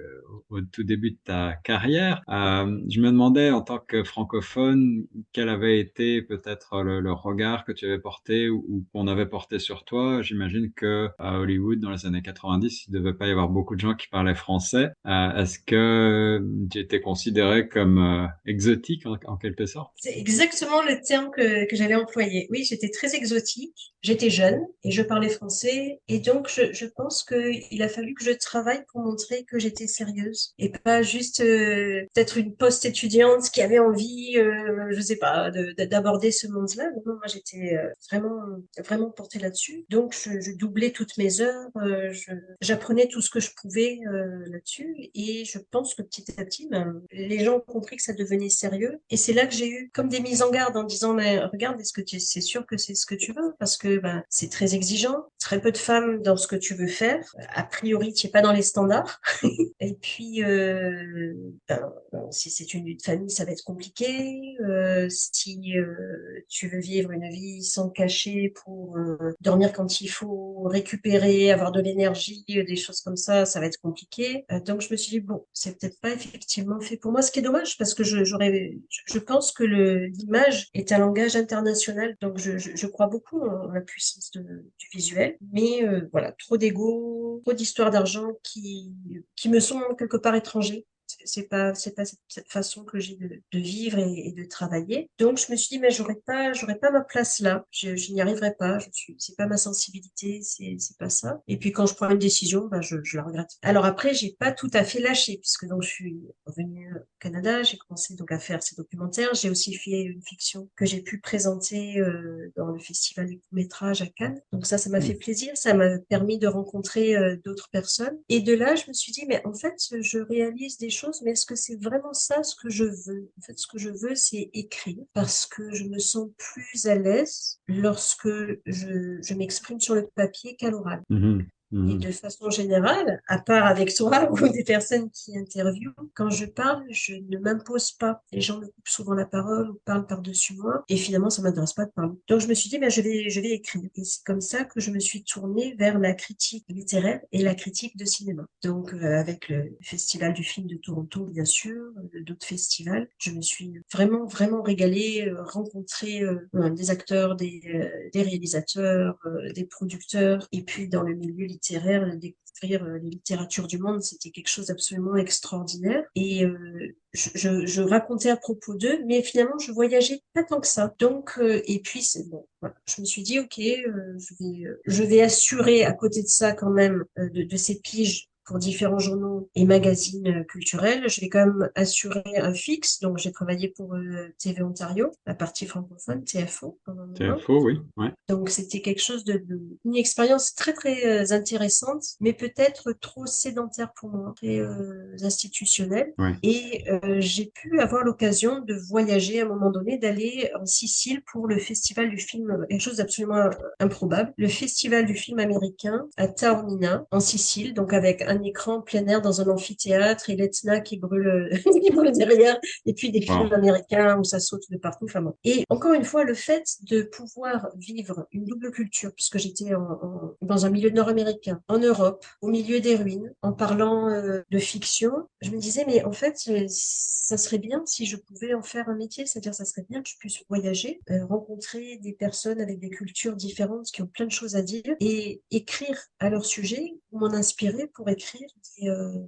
au 0.50 0.62
tout 0.62 0.84
début 0.84 1.12
de 1.12 1.18
ta 1.24 1.54
carrière. 1.64 2.22
Euh, 2.30 2.80
je 2.90 3.00
me 3.00 3.08
demandais 3.08 3.52
en 3.52 3.62
tant 3.62 3.80
que 3.80 4.04
francophone 4.04 5.06
quel 5.32 5.50
avait 5.50 5.80
été 5.80 6.22
peut-être 6.22 6.82
le, 6.84 7.12
regard 7.14 7.64
que 7.64 7.72
tu 7.72 7.86
avais 7.86 8.00
porté 8.00 8.50
ou, 8.50 8.86
qu'on 8.92 9.08
avait 9.08 9.26
porté 9.26 9.60
sur 9.60 9.86
toi. 9.86 10.22
J'imagine 10.22 10.72
que 10.76 11.10
à 11.20 11.40
Hollywood 11.40 11.80
dans 11.80 11.92
les 11.92 12.06
années 12.06 12.22
90, 12.22 12.88
il 12.88 12.92
ne 12.92 13.00
devait 13.00 13.14
pas 13.14 13.28
y 13.28 13.32
avoir 13.32 13.50
beaucoup 13.50 13.76
de 13.76 13.80
gens 13.80 13.94
qui 13.94 14.08
parlaient 14.08 14.36
français. 14.36 14.90
Euh, 15.06 15.36
Est-ce 15.36 15.60
que 15.60 16.44
tu 16.72 16.80
étais 16.80 17.02
considéré 17.02 17.68
comme 17.68 18.30
exotique 18.46 19.06
en, 19.06 19.38
quelque 19.38 19.66
sorte? 19.66 19.92
C'est 19.98 20.18
exactement 20.18 20.82
le 20.84 21.02
terme 21.06 21.30
que, 21.32 21.70
que 21.70 21.76
j'allais 21.76 21.96
employer. 21.96 22.48
Oui, 22.50 22.66
j'étais 22.68 22.90
très 22.90 23.16
exotique. 23.16 23.94
J'étais 24.02 24.30
jeune 24.30 24.60
et 24.84 24.92
je 24.92 25.02
parlais 25.02 25.30
français 25.30 26.02
et 26.10 26.20
donc 26.20 26.50
je, 26.50 26.74
je 26.74 26.86
pense 26.86 27.24
qu'il 27.24 27.82
a 27.82 27.88
fallu 27.88 28.14
que 28.14 28.23
je 28.24 28.32
travaille 28.32 28.84
pour 28.92 29.02
montrer 29.02 29.44
que 29.46 29.60
j'étais 29.60 29.88
sérieuse 29.88 30.54
et 30.58 30.70
pas 30.70 31.02
juste 31.02 31.42
euh, 31.42 32.02
peut-être 32.14 32.38
une 32.38 32.56
post-étudiante 32.56 33.50
qui 33.52 33.62
avait 33.62 33.80
envie, 33.80 34.38
euh, 34.38 34.88
je 34.92 35.02
sais 35.02 35.18
pas, 35.18 35.52
d'aborder 35.52 36.32
ce 36.32 36.48
monde-là. 36.48 36.90
Moi 37.06 37.20
j'étais 37.28 37.78
euh, 37.78 37.90
vraiment 38.10 38.42
vraiment 38.80 39.12
portée 39.12 39.40
là-dessus. 39.40 39.86
Donc 39.90 40.14
je, 40.14 40.40
je, 40.40 40.52
doublais 40.52 40.92
toutes 40.92 41.18
mes 41.18 41.42
heures, 41.42 41.70
euh, 41.78 42.14
j'apprenais 42.62 43.08
tout 43.08 43.22
ce 43.22 43.30
que 43.30 43.40
je 43.40 43.52
pouvais 43.56 44.00
euh, 44.08 44.46
là-dessus 44.48 44.96
et 45.14 45.46
je 45.46 45.60
pense 45.72 45.96
que 45.96 46.02
petit 46.02 46.26
à 46.38 46.46
petit, 46.46 46.68
ben, 46.70 47.02
les 47.12 47.44
gens 47.44 47.58
ont 47.58 47.60
compris 47.60 47.98
que 47.98 48.04
ça 48.04 48.14
devenait 48.14 48.50
sérieux 48.50 49.00
et 49.10 49.18
c'est 49.18 49.34
là 49.34 49.46
que 49.46 49.54
j'ai 49.54 49.70
eu 49.70 49.92
comme 49.94 50.10
des 50.10 50.20
mises 50.20 50.42
en 50.42 50.52
garde 50.52 50.78
en 50.78 50.84
disant 50.84 51.14
mais 51.14 51.40
regarde, 51.40 51.80
est-ce 51.80 51.94
que 51.94 52.02
tu 52.02 52.20
c'est 52.20 52.42
sûr 52.42 52.66
que 52.66 52.78
c'est 52.78 52.96
ce 52.96 53.06
que 53.06 53.16
tu 53.16 53.34
veux? 53.34 53.54
Parce 53.60 53.78
que 53.78 53.98
ben, 53.98 54.24
c'est 54.30 54.50
très 54.50 54.76
exigeant, 54.76 55.26
très 55.40 55.62
peu 55.62 55.72
de 55.72 55.78
femmes 55.78 56.22
dans 56.22 56.38
ce 56.38 56.48
que 56.48 56.56
tu 56.56 56.74
veux 56.76 56.88
faire. 56.88 57.36
A 57.54 57.64
priori, 57.64 58.13
tu 58.14 58.28
n'es 58.28 58.32
pas 58.32 58.42
dans 58.42 58.52
les 58.52 58.62
standards. 58.62 59.20
et 59.80 59.94
puis, 59.96 60.44
euh, 60.44 61.34
ben, 61.68 61.92
si 62.32 62.50
c'est 62.50 62.74
une 62.74 62.86
vie 62.86 62.96
de 62.96 63.02
famille, 63.02 63.30
ça 63.30 63.46
va 63.46 63.52
être 63.52 63.64
compliqué. 63.64 64.56
Euh, 64.62 65.08
si 65.10 65.78
euh, 65.78 66.44
tu 66.48 66.68
veux 66.68 66.80
vivre 66.80 67.12
une 67.12 67.30
vie 67.30 67.64
sans 67.64 67.90
cacher 67.90 68.54
pour 68.64 68.98
dormir 69.42 69.74
quand 69.74 70.02
il 70.02 70.08
faut, 70.08 70.64
récupérer, 70.64 71.52
avoir 71.52 71.72
de 71.72 71.82
l'énergie, 71.82 72.46
des 72.48 72.76
choses 72.76 73.02
comme 73.02 73.18
ça, 73.18 73.46
ça 73.46 73.60
va 73.60 73.66
être 73.66 73.82
compliqué. 73.82 74.46
Donc, 74.66 74.82
je 74.82 74.92
me 74.92 74.98
suis 74.98 75.10
dit, 75.10 75.20
bon, 75.20 75.46
c'est 75.54 75.78
peut-être 75.80 76.00
pas 76.00 76.12
effectivement 76.12 76.80
fait 76.80 76.98
pour 76.98 77.12
moi, 77.12 77.22
ce 77.22 77.32
qui 77.32 77.40
est 77.40 77.44
dommage 77.44 77.78
parce 77.78 77.94
que 77.94 78.04
je, 78.04 78.24
j'aurais, 78.24 78.78
je 78.90 79.20
pense 79.20 79.52
que 79.52 79.64
l'image 79.64 80.70
est 80.74 80.92
un 80.92 81.00
langage 81.00 81.36
international. 81.36 82.16
Donc, 82.22 82.38
je, 82.38 82.58
je, 82.58 82.88
crois 82.88 83.08
beaucoup 83.08 83.42
en 83.42 83.72
la 83.72 83.82
puissance 83.82 84.32
du 84.32 84.88
visuel. 84.94 85.38
Mais 85.52 85.82
voilà, 86.12 86.32
trop 86.34 86.58
d'ego, 86.58 87.42
trop 87.44 87.54
d'histoires 87.54 87.92
d'argent 87.92 88.03
qui, 88.44 88.94
qui 89.36 89.50
me 89.50 89.60
sont 89.60 89.82
quelque 89.98 90.18
part 90.18 90.36
étrangers 90.36 90.86
c'est 91.26 91.44
pas 91.50 91.74
c'est 91.74 91.96
pas 91.96 92.06
cette, 92.06 92.20
cette, 92.28 92.50
façon 92.50 92.84
que 92.84 93.00
j'ai 93.00 93.16
de, 93.16 93.42
de, 93.52 93.60
vivre 93.60 94.00
et, 94.00 94.28
et, 94.28 94.32
de 94.32 94.44
travailler. 94.46 95.10
Donc 95.20 95.38
je 95.38 95.52
me 95.52 95.58
suis 95.58 95.76
dit 95.76 95.80
mais 95.80 95.92
j'aurais 95.92 96.20
pas 96.26 96.54
j'aurais 96.54 96.78
pas 96.78 96.92
ma 96.92 97.02
place 97.02 97.40
là. 97.40 97.66
Je, 97.72 97.96
je 97.96 98.12
n'y 98.12 98.22
arriverai 98.22 98.54
pas. 98.58 98.80
Je 98.80 98.90
suis 98.92 99.16
c'est 99.20 99.36
pas 99.38 99.48
ma 99.48 99.58
sensibilité 99.58 100.42
c'est 100.44 100.76
c'est 100.80 100.98
pas 100.98 101.10
ça. 101.10 101.42
Et 101.48 101.58
puis 101.58 101.72
quand 101.72 101.86
je 101.86 101.96
prends 101.96 102.10
une 102.10 102.20
décision 102.20 102.68
ben 102.68 102.82
je, 102.82 102.98
je 103.04 103.18
la 103.18 103.24
regrette 103.24 103.52
alors 103.62 103.86
après 103.86 104.14
j'ai 104.14 104.36
pas 104.38 104.52
tout 104.52 104.70
à 104.74 104.84
fait 104.84 105.00
lâché 105.00 105.38
puisque 105.38 105.66
donc 105.68 105.84
je 105.84 105.90
suis 105.90 106.22
revenue 106.46 106.94
au 106.96 107.06
Canada. 107.20 107.64
J'ai 107.64 107.78
commencé 107.78 108.16
donc 108.16 108.32
à 108.32 108.40
faire 108.40 108.62
ces 108.62 108.76
documentaires. 108.76 109.34
J'ai 109.34 109.50
aussi 109.50 109.74
fait 109.74 110.02
une 110.04 110.22
fiction 110.22 110.70
que 110.76 110.86
j'ai 110.86 111.02
pu 111.02 111.20
présenter 111.20 112.00
euh, 112.00 112.52
dans 112.56 112.68
le 112.68 112.80
festival 112.80 113.28
du 113.28 113.40
court 113.40 113.54
métrage 113.54 114.02
à 114.02 114.08
Cannes. 114.08 114.42
Donc 114.52 114.66
ça 114.66 114.78
ça 114.78 114.90
m'a 114.90 115.02
fait 115.02 115.16
plaisir. 115.16 115.56
Ça 115.56 115.74
m'a 115.74 115.98
permis 116.10 116.38
de 116.38 116.48
rencontrer 116.48 117.16
euh, 117.16 117.38
d'autres 117.44 117.70
personnes. 117.70 118.18
Et 118.30 118.42
de 118.42 118.54
là 118.54 118.76
je 118.76 118.84
me 118.88 118.94
suis 118.94 119.12
dit 119.12 119.26
mais 119.28 119.42
en 119.46 119.54
fait 119.54 119.76
je 120.02 120.20
réalise 120.20 120.78
des 120.78 120.90
choses, 120.90 121.03
mais 121.24 121.32
est-ce 121.32 121.46
que 121.46 121.56
c'est 121.56 121.82
vraiment 121.82 122.14
ça 122.14 122.44
ce 122.44 122.56
que 122.56 122.70
je 122.70 122.84
veux? 122.84 123.32
En 123.38 123.42
fait, 123.42 123.58
ce 123.58 123.68
que 123.68 123.78
je 123.78 123.90
veux, 123.90 124.16
c'est 124.16 124.50
écrire 124.54 125.04
parce 125.14 125.46
que 125.46 125.74
je 125.74 125.86
me 125.86 126.00
sens 126.00 126.30
plus 126.38 126.86
à 126.86 126.96
l'aise 126.96 127.60
lorsque 127.68 128.28
je, 128.66 129.34
m'exprime 129.34 129.80
sur 129.80 129.96
le 129.96 130.08
papier 130.16 130.56
qu'à 130.56 130.70
l'oral. 130.70 131.04
Mmh. 131.10 131.42
Et 131.74 131.98
de 131.98 132.08
Mmh. 132.08 132.12
façon 132.12 132.50
générale, 132.50 133.22
à 133.28 133.40
part 133.40 133.66
avec 133.66 133.94
toi 133.96 134.12
ou 134.32 134.48
des 134.50 134.64
personnes 134.64 135.10
qui 135.10 135.38
interviewent, 135.38 135.94
quand 136.14 136.30
je 136.30 136.46
parle, 136.46 136.84
je 136.90 137.16
ne 137.16 137.38
m'impose 137.40 137.92
pas. 137.94 138.22
Les 138.32 138.42
gens 138.42 138.60
me 138.60 138.66
coupent 138.66 138.88
souvent 138.88 139.14
la 139.14 139.26
parole 139.26 139.72
ou 139.72 139.80
parlent 139.86 140.06
par-dessus 140.06 140.54
moi, 140.56 140.84
et 140.88 140.98
finalement, 140.98 141.30
ça 141.30 141.42
m'intéresse 141.42 141.74
pas 141.74 141.86
de 141.86 141.92
parler. 141.92 142.14
Donc, 142.28 142.42
je 142.42 142.48
me 142.48 142.54
suis 142.54 142.70
dit, 142.70 142.78
ben, 142.78 142.90
je 142.90 143.02
vais, 143.02 143.30
je 143.30 143.42
vais 143.42 143.52
écrire. 143.52 143.84
Et 143.96 144.04
c'est 144.04 144.24
comme 144.24 144.42
ça 144.42 144.64
que 144.66 144.80
je 144.80 144.92
me 144.92 145.00
suis 145.00 145.24
tournée 145.24 145.76
vers 145.78 146.00
la 146.00 146.14
critique 146.14 146.66
littéraire 146.70 147.22
et 147.32 147.42
la 147.42 147.56
critique 147.56 147.98
de 147.98 148.06
cinéma. 148.06 148.46
Donc, 148.64 148.94
euh, 148.94 149.20
avec 149.20 149.50
le 149.50 149.76
Festival 149.82 150.34
du 150.34 150.44
film 150.44 150.68
de 150.68 150.76
Toronto, 150.76 151.26
bien 151.26 151.46
sûr, 151.46 151.92
d'autres 152.26 152.46
festivals, 152.46 153.08
je 153.18 153.32
me 153.32 153.42
suis 153.42 153.74
vraiment, 153.92 154.26
vraiment 154.26 154.62
régalée, 154.62 155.26
euh, 155.28 155.42
rencontré 155.44 156.22
euh, 156.22 156.70
des 156.70 156.92
acteurs, 156.92 157.36
des, 157.36 157.62
euh, 157.66 158.10
des 158.14 158.22
réalisateurs, 158.22 159.18
euh, 159.26 159.52
des 159.54 159.66
producteurs, 159.66 160.48
et 160.52 160.64
puis 160.64 160.88
dans 160.88 161.04
le 161.04 161.16
milieu 161.16 161.46
littéraire, 161.46 161.63
littéraire, 161.64 162.18
découvrir 162.18 162.86
les 162.86 163.10
littératures 163.10 163.68
du 163.68 163.78
monde, 163.78 164.02
c'était 164.02 164.30
quelque 164.30 164.48
chose 164.48 164.68
d'absolument 164.68 165.16
extraordinaire. 165.16 166.04
Et 166.16 166.46
euh, 166.46 166.96
je, 167.14 167.82
racontais 167.82 168.30
à 168.30 168.38
propos 168.38 168.76
d'eux, 168.76 169.00
mais 169.06 169.22
finalement, 169.22 169.58
je 169.60 169.72
voyageais 169.72 170.22
pas 170.34 170.44
tant 170.44 170.60
que 170.60 170.68
ça. 170.68 170.94
Donc, 171.00 171.38
euh, 171.38 171.62
et 171.66 171.80
puis, 171.80 172.02
c'est 172.02 172.30
bon, 172.30 172.48
je 172.88 173.02
me 173.02 173.06
suis 173.06 173.24
dit, 173.24 173.40
OK, 173.40 173.60
euh, 173.60 174.18
je, 174.18 174.36
vais, 174.40 174.70
je 174.86 175.04
vais 175.04 175.22
assurer 175.22 175.84
à 175.84 175.94
côté 175.94 176.22
de 176.22 176.28
ça 176.28 176.54
quand 176.54 176.72
même 176.72 177.06
de, 177.18 177.44
de 177.44 177.58
ces 177.58 177.80
piges 177.80 178.30
pour 178.46 178.60
différents 178.60 179.00
journaux 179.00 179.50
et 179.56 179.66
magazines 179.66 180.46
culturels. 180.46 181.08
Je 181.08 181.22
vais 181.22 181.30
quand 181.30 181.46
même 181.46 181.70
assurer 181.76 182.24
un 182.38 182.54
fixe. 182.54 183.00
Donc, 183.00 183.18
j'ai 183.18 183.32
travaillé 183.32 183.70
pour 183.70 183.96
euh, 183.96 184.34
TV 184.38 184.62
Ontario, 184.62 185.12
la 185.26 185.34
partie 185.34 185.66
francophone, 185.66 186.24
TFO. 186.24 186.80
TFO, 187.16 187.64
oui. 187.64 187.80
Ouais. 187.98 188.12
Donc, 188.28 188.50
c'était 188.50 188.82
quelque 188.82 189.02
chose 189.02 189.24
de, 189.24 189.34
de, 189.34 189.60
une 189.86 189.96
expérience 189.96 190.56
très, 190.56 190.74
très 190.74 191.06
euh, 191.06 191.36
intéressante, 191.36 192.04
mais 192.20 192.34
peut-être 192.34 192.94
trop 192.94 193.26
sédentaire 193.26 193.92
pour 193.94 194.10
moi, 194.10 194.34
très 194.36 194.60
euh, 194.60 195.16
institutionnelle. 195.22 196.14
Ouais. 196.18 196.34
Et 196.44 196.84
euh, 196.90 197.18
j'ai 197.20 197.52
pu 197.54 197.80
avoir 197.80 198.04
l'occasion 198.04 198.62
de 198.62 198.74
voyager 198.74 199.42
à 199.42 199.46
un 199.46 199.48
moment 199.48 199.72
donné, 199.72 199.98
d'aller 199.98 200.52
en 200.60 200.66
Sicile 200.66 201.22
pour 201.32 201.48
le 201.48 201.58
festival 201.60 202.10
du 202.10 202.18
film, 202.18 202.66
quelque 202.70 202.82
chose 202.82 202.98
d'absolument 202.98 203.50
improbable, 203.80 204.34
le 204.38 204.48
festival 204.48 205.06
du 205.06 205.16
film 205.16 205.40
américain 205.40 206.08
à 206.18 206.28
Taormina, 206.28 207.06
en 207.12 207.20
Sicile, 207.20 207.74
donc 207.74 207.94
avec 207.94 208.22
un 208.22 208.33
écran 208.42 208.82
plein 208.82 209.06
air 209.08 209.22
dans 209.22 209.42
un 209.42 209.48
amphithéâtre 209.48 210.30
et 210.30 210.36
l'Etna 210.36 210.80
qui 210.80 210.98
brûle, 210.98 211.50
qui 211.82 211.92
brûle 211.92 212.12
derrière, 212.12 212.60
et 212.86 212.94
puis 212.94 213.12
des 213.12 213.22
films 213.22 213.50
wow. 213.50 213.54
américains 213.54 214.18
où 214.18 214.24
ça 214.24 214.40
saute 214.40 214.64
de 214.70 214.78
partout. 214.78 215.06
Enfin 215.06 215.22
bon. 215.22 215.36
Et 215.44 215.64
encore 215.70 215.94
une 215.94 216.06
fois, 216.06 216.24
le 216.24 216.34
fait 216.34 216.64
de 216.90 217.04
pouvoir 217.04 217.70
vivre 217.78 218.28
une 218.32 218.46
double 218.46 218.72
culture, 218.72 219.12
puisque 219.14 219.38
j'étais 219.38 219.76
en, 219.76 219.82
en, 219.82 220.36
dans 220.42 220.66
un 220.66 220.70
milieu 220.70 220.90
nord-américain, 220.90 221.62
en 221.68 221.80
Europe, 221.80 222.26
au 222.42 222.48
milieu 222.48 222.80
des 222.80 222.96
ruines, 222.96 223.34
en 223.42 223.54
parlant 223.54 224.10
euh, 224.10 224.42
de 224.50 224.60
fiction, 224.60 225.12
je 225.42 225.52
me 225.52 225.58
disais, 225.58 225.84
mais 225.86 226.04
en 226.04 226.12
fait, 226.12 226.38
ça 226.68 227.38
serait 227.38 227.58
bien 227.58 227.84
si 227.86 228.06
je 228.06 228.18
pouvais 228.18 228.54
en 228.54 228.62
faire 228.62 228.90
un 228.90 228.96
métier, 228.96 229.26
c'est-à-dire 229.26 229.54
ça 229.54 229.66
serait 229.66 229.86
bien 229.90 230.02
que 230.02 230.10
je 230.10 230.18
puisse 230.18 230.44
voyager, 230.50 231.02
euh, 231.10 231.26
rencontrer 231.26 231.98
des 231.98 232.14
personnes 232.14 232.62
avec 232.62 232.80
des 232.80 232.90
cultures 232.90 233.36
différentes 233.36 233.88
qui 233.92 234.02
ont 234.02 234.08
plein 234.08 234.26
de 234.26 234.32
choses 234.32 234.56
à 234.56 234.62
dire 234.62 234.96
et 235.00 235.42
écrire 235.52 235.98
à 236.20 236.30
leur 236.30 236.46
sujet 236.46 236.96
ou 237.12 237.20
m'en 237.20 237.34
inspirer 237.34 237.88
pour 237.88 238.10
écrire 238.10 238.23
écrire 238.24 238.48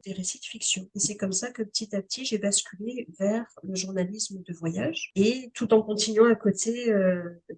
des, 0.06 0.14
récits 0.14 0.40
de 0.40 0.46
fiction. 0.46 0.88
Et 0.96 1.00
c'est 1.00 1.18
comme 1.18 1.32
ça 1.32 1.52
que 1.52 1.64
petit 1.64 1.96
à 1.96 2.02
petit, 2.02 2.26
j'ai 2.26 2.38
basculé 2.38 3.08
vers 3.20 3.46
le 3.64 3.76
journalisme 3.76 4.42
de 4.46 4.54
voyage 4.54 5.12
et 5.16 5.52
tout 5.54 5.74
en 5.74 5.82
continuant 5.82 6.26
à 6.26 6.36
côté 6.36 6.92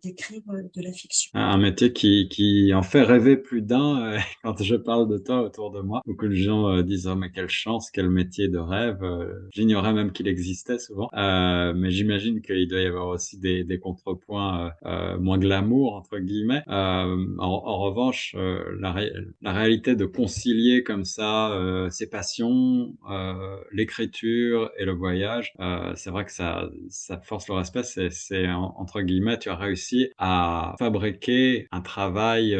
d'écrire 0.04 0.41
de 0.47 0.82
la 0.82 0.91
fiction. 0.91 1.32
Un 1.34 1.58
métier 1.58 1.93
qui, 1.93 2.28
qui 2.30 2.73
en 2.73 2.82
fait 2.82 3.04
rêver 3.04 3.38
plus 3.38 3.62
d'un 3.62 4.17
quand 4.43 4.62
je 4.62 4.76
parle 4.76 5.10
de 5.10 5.17
toi 5.17 5.41
autour 5.41 5.71
de 5.71 5.82
moi. 5.82 6.02
Beaucoup 6.06 6.28
de 6.28 6.36
gens 6.36 6.82
disent, 6.82 7.08
oh, 7.08 7.15
mais 7.15 7.32
quelle 7.32 7.50
chance, 7.50 7.91
quel 7.91 8.10
métier 8.10 8.47
de 8.47 8.58
rêve. 8.58 9.00
J'ignorais 9.54 9.93
même 9.93 10.12
qu'il 10.12 10.28
existait 10.28 10.80
souvent. 10.80 11.10
mais 11.13 11.91
j'imagine 11.91 12.41
qu'il 12.41 12.67
doit 12.67 12.82
y 12.82 12.86
avoir 12.86 13.08
aussi 13.08 13.38
des, 13.38 13.63
des 13.63 13.80
contrepoints 13.80 14.71
moins 15.19 15.38
glamour, 15.38 15.93
entre 15.93 16.19
guillemets. 16.19 16.63
En, 16.67 17.78
revanche, 17.78 18.36
la 18.82 19.54
réalité 19.54 19.95
de 19.95 20.06
concilier 20.06 20.84
comme 20.84 21.06
ça 21.06 21.26
euh, 21.27 21.89
ses 21.89 22.09
passions, 22.09 22.93
euh, 23.09 23.57
l'écriture 23.71 24.71
et 24.77 24.85
le 24.85 24.93
voyage, 24.93 25.53
euh, 25.59 25.93
c'est 25.95 26.09
vrai 26.09 26.25
que 26.25 26.31
ça, 26.31 26.69
ça 26.89 27.19
force 27.19 27.47
le 27.47 27.55
respect. 27.55 27.83
C'est 27.83 28.51
entre 28.51 29.01
guillemets, 29.01 29.37
tu 29.39 29.49
as 29.49 29.55
réussi 29.55 30.09
à 30.17 30.75
fabriquer 30.79 31.67
un 31.71 31.81
travail 31.81 32.57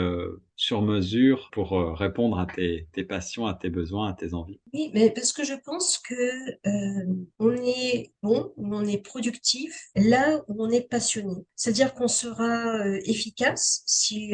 sur 0.58 0.82
mesure 0.82 1.50
pour 1.54 1.80
euh, 1.80 1.93
répondre 1.93 2.39
à 2.39 2.48
tes, 2.48 2.88
tes, 2.91 3.04
passions, 3.04 3.46
à 3.46 3.54
tes 3.54 3.70
besoins, 3.70 4.10
à 4.10 4.13
tes 4.13 4.34
envies? 4.34 4.60
Oui, 4.74 4.89
mais 4.93 5.12
parce 5.12 5.32
que 5.32 5.43
je 5.43 5.54
pense 5.54 6.00
que 6.00 6.13
euh, 6.13 7.06
on 7.38 7.56
est 7.56 8.12
bon, 8.24 8.52
on 8.58 8.84
est 8.84 8.98
productif 8.98 9.89
là 9.96 10.41
où 10.48 10.65
on 10.65 10.70
est 10.70 10.89
passionné. 10.89 11.46
C'est-à-dire 11.56 11.93
qu'on 11.93 12.08
sera 12.08 12.80
euh, 12.80 13.00
efficace 13.06 13.84
si 13.86 14.34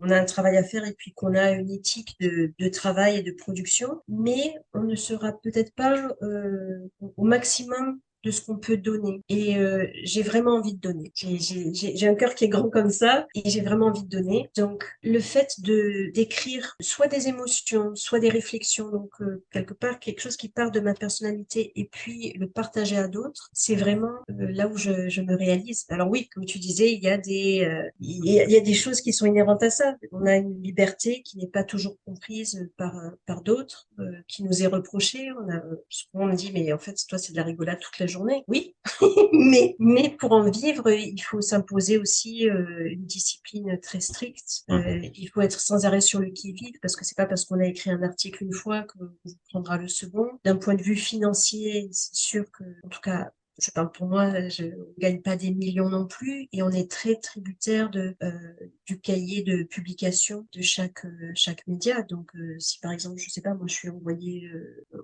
on 0.00 0.10
a 0.10 0.18
un 0.18 0.24
travail 0.24 0.56
à 0.56 0.64
faire 0.64 0.86
et 0.86 0.94
puis 0.94 1.12
qu'on 1.12 1.34
a 1.34 1.50
une 1.50 1.70
éthique 1.70 2.16
de, 2.18 2.54
de, 2.58 2.68
travail 2.70 3.18
et 3.18 3.22
de 3.22 3.32
production, 3.32 4.00
mais 4.08 4.54
on 4.72 4.84
ne 4.84 4.96
sera 4.96 5.32
peut-être 5.32 5.74
pas 5.74 6.08
au 7.16 7.24
maximum 7.24 8.00
de 8.24 8.30
ce 8.30 8.42
qu'on 8.42 8.56
peut 8.56 8.76
donner. 8.76 9.22
Et 9.28 9.56
euh, 9.56 9.86
j'ai 10.02 10.22
vraiment 10.22 10.56
envie 10.56 10.74
de 10.74 10.80
donner. 10.80 11.12
J'ai 11.14 12.08
un 12.08 12.14
cœur 12.14 12.34
qui 12.34 12.44
est 12.44 12.48
grand 12.48 12.68
comme 12.68 12.90
ça 12.90 13.26
et 13.34 13.48
j'ai 13.48 13.60
vraiment 13.60 13.86
envie 13.86 14.02
de 14.02 14.08
donner. 14.08 14.50
Donc 14.56 14.84
le 15.02 15.20
fait 15.20 15.60
de 15.60 16.10
d'écrire 16.14 16.76
soit 16.80 17.06
des 17.06 17.28
émotions, 17.28 17.94
soit 17.94 18.20
des 18.20 18.28
réflexions, 18.28 18.90
donc 18.90 19.10
euh, 19.20 19.44
quelque 19.52 19.74
part 19.74 19.98
quelque 20.00 20.20
chose 20.20 20.36
qui 20.36 20.48
part 20.48 20.70
de 20.70 20.80
ma 20.80 20.94
personnalité 20.94 21.72
et 21.76 21.84
puis 21.84 22.32
le 22.34 22.48
partager 22.48 22.96
à 22.96 23.08
d'autres, 23.08 23.50
c'est 23.52 23.76
vraiment 23.76 24.14
euh, 24.30 24.50
là 24.50 24.68
où 24.68 24.76
je, 24.76 25.08
je, 25.08 25.20
me 25.22 25.36
réalise. 25.36 25.84
Alors 25.88 26.08
oui, 26.08 26.28
comme 26.28 26.44
tu 26.44 26.58
disais, 26.58 26.92
il 26.92 27.02
y 27.02 27.08
a 27.08 27.18
des 27.18 27.64
euh, 27.64 27.88
il, 28.00 28.24
y 28.24 28.40
a, 28.40 28.44
il, 28.44 28.50
y 28.50 28.56
a, 28.56 28.60
des 28.60 28.74
choses 28.74 29.00
qui 29.00 29.12
sont 29.12 29.26
inhérentes 29.26 29.62
à 29.62 29.70
ça. 29.70 29.96
On 30.12 30.26
a 30.26 30.36
une 30.36 30.60
liberté 30.62 31.22
qui 31.22 31.38
n'est 31.38 31.46
pas 31.46 31.64
toujours 31.64 31.96
comprise 32.04 32.68
par 32.76 32.94
par 33.26 33.42
d'autres, 33.42 33.88
qui 34.26 34.42
nous 34.42 34.62
est 34.62 34.66
reprochée. 34.66 35.28
On 35.32 35.50
a 35.50 35.62
on 36.14 36.26
me 36.26 36.34
dit 36.34 36.50
mais 36.52 36.72
en 36.72 36.78
fait 36.78 36.96
toi 37.08 37.18
c'est 37.18 37.32
de 37.32 37.36
la 37.36 37.44
rigolade 37.44 37.78
toute 37.80 37.98
la 37.98 38.07
journée. 38.08 38.44
Oui, 38.48 38.74
mais, 39.32 39.76
mais 39.78 40.10
pour 40.18 40.32
en 40.32 40.50
vivre, 40.50 40.90
il 40.90 41.20
faut 41.20 41.40
s'imposer 41.40 41.98
aussi 41.98 42.48
euh, 42.48 42.88
une 42.90 43.04
discipline 43.04 43.78
très 43.80 44.00
stricte. 44.00 44.64
Euh, 44.70 45.00
il 45.14 45.28
faut 45.28 45.40
être 45.40 45.60
sans 45.60 45.84
arrêt 45.84 46.00
sur 46.00 46.20
le 46.20 46.30
qui-vive 46.30 46.78
parce 46.80 46.96
que 46.96 47.04
c'est 47.04 47.16
pas 47.16 47.26
parce 47.26 47.44
qu'on 47.44 47.60
a 47.60 47.66
écrit 47.66 47.90
un 47.90 48.02
article 48.02 48.44
une 48.44 48.52
fois 48.52 48.86
vous 48.98 49.34
prendra 49.50 49.78
le 49.78 49.88
second. 49.88 50.28
D'un 50.44 50.56
point 50.56 50.74
de 50.74 50.82
vue 50.82 50.96
financier, 50.96 51.88
c'est 51.92 52.14
sûr 52.14 52.50
que, 52.50 52.64
en 52.82 52.88
tout 52.88 53.00
cas, 53.00 53.30
je 53.60 53.70
parle 53.72 53.90
pour 53.90 54.06
moi, 54.06 54.48
je 54.48 54.66
gagne 54.98 55.20
pas 55.20 55.36
des 55.36 55.52
millions 55.52 55.88
non 55.88 56.06
plus 56.06 56.48
et 56.52 56.62
on 56.62 56.70
est 56.70 56.88
très 56.88 57.16
tributaire 57.16 57.90
de 57.90 58.16
euh, 58.22 58.30
du 58.86 59.00
cahier 59.00 59.42
de 59.42 59.64
publication 59.64 60.46
de 60.52 60.62
chaque 60.62 61.04
euh, 61.04 61.32
chaque 61.34 61.66
média. 61.66 62.02
Donc 62.02 62.30
si 62.58 62.78
par 62.78 62.92
exemple, 62.92 63.18
je 63.18 63.28
sais 63.28 63.40
pas, 63.40 63.54
moi 63.54 63.66
je 63.66 63.74
suis 63.74 63.90
envoyée 63.90 64.48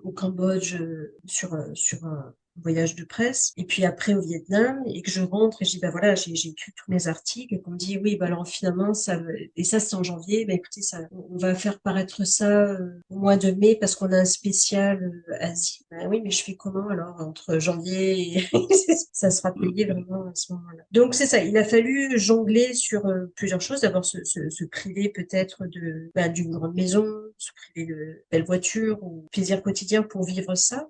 au 0.03 0.11
Cambodge 0.11 0.77
sur 1.25 1.57
sur 1.73 2.05
un, 2.05 2.33
voyage 2.61 2.95
de 2.95 3.03
presse, 3.03 3.53
et 3.57 3.65
puis 3.65 3.85
après 3.85 4.13
au 4.13 4.21
Vietnam, 4.21 4.81
et 4.87 5.01
que 5.01 5.11
je 5.11 5.21
rentre 5.21 5.61
et 5.61 5.65
je 5.65 5.71
dis, 5.71 5.79
bah 5.79 5.91
voilà, 5.91 6.15
j'ai 6.15 6.31
écrit 6.31 6.71
tous 6.75 6.91
mes 6.91 7.07
articles, 7.07 7.53
et 7.53 7.61
qu'on 7.61 7.71
me 7.71 7.77
dit, 7.77 7.97
oui, 7.97 8.15
bah 8.15 8.25
alors 8.25 8.47
finalement, 8.47 8.93
ça, 8.93 9.19
et 9.55 9.63
ça 9.63 9.79
c'est 9.79 9.95
en 9.95 10.03
janvier, 10.03 10.45
bah 10.45 10.53
écoutez, 10.53 10.81
ça, 10.81 11.01
on 11.11 11.37
va 11.37 11.55
faire 11.55 11.79
paraître 11.79 12.25
ça 12.25 12.49
euh, 12.49 12.99
au 13.09 13.17
mois 13.17 13.37
de 13.37 13.51
mai 13.51 13.75
parce 13.79 13.95
qu'on 13.95 14.11
a 14.11 14.17
un 14.17 14.25
spécial 14.25 15.03
euh, 15.29 15.37
Asie. 15.39 15.85
Bah 15.91 16.07
oui, 16.07 16.21
mais 16.23 16.31
je 16.31 16.43
fais 16.43 16.55
comment 16.55 16.87
alors 16.89 17.15
entre 17.19 17.59
janvier 17.59 18.37
et 18.37 18.47
ça 19.13 19.29
sera 19.29 19.53
payé 19.53 19.85
vraiment 19.85 20.25
à 20.27 20.35
ce 20.35 20.53
moment-là. 20.53 20.83
Donc 20.91 21.13
c'est 21.13 21.25
ça, 21.25 21.43
il 21.43 21.57
a 21.57 21.63
fallu 21.63 22.17
jongler 22.17 22.73
sur 22.73 23.05
euh, 23.05 23.25
plusieurs 23.35 23.61
choses. 23.61 23.81
D'abord 23.81 24.05
se, 24.05 24.23
se, 24.23 24.49
se, 24.49 24.65
priver 24.65 25.09
peut-être 25.09 25.65
de 25.65 26.11
bah, 26.15 26.29
d'une 26.29 26.51
grande 26.51 26.75
maison, 26.75 27.05
se 27.37 27.51
priver 27.53 27.93
de 27.93 28.23
belles 28.31 28.45
voitures 28.45 29.01
ou 29.03 29.27
plaisir 29.31 29.61
quotidien 29.61 30.03
pour 30.03 30.23
vivre 30.23 30.55
ça. 30.55 30.89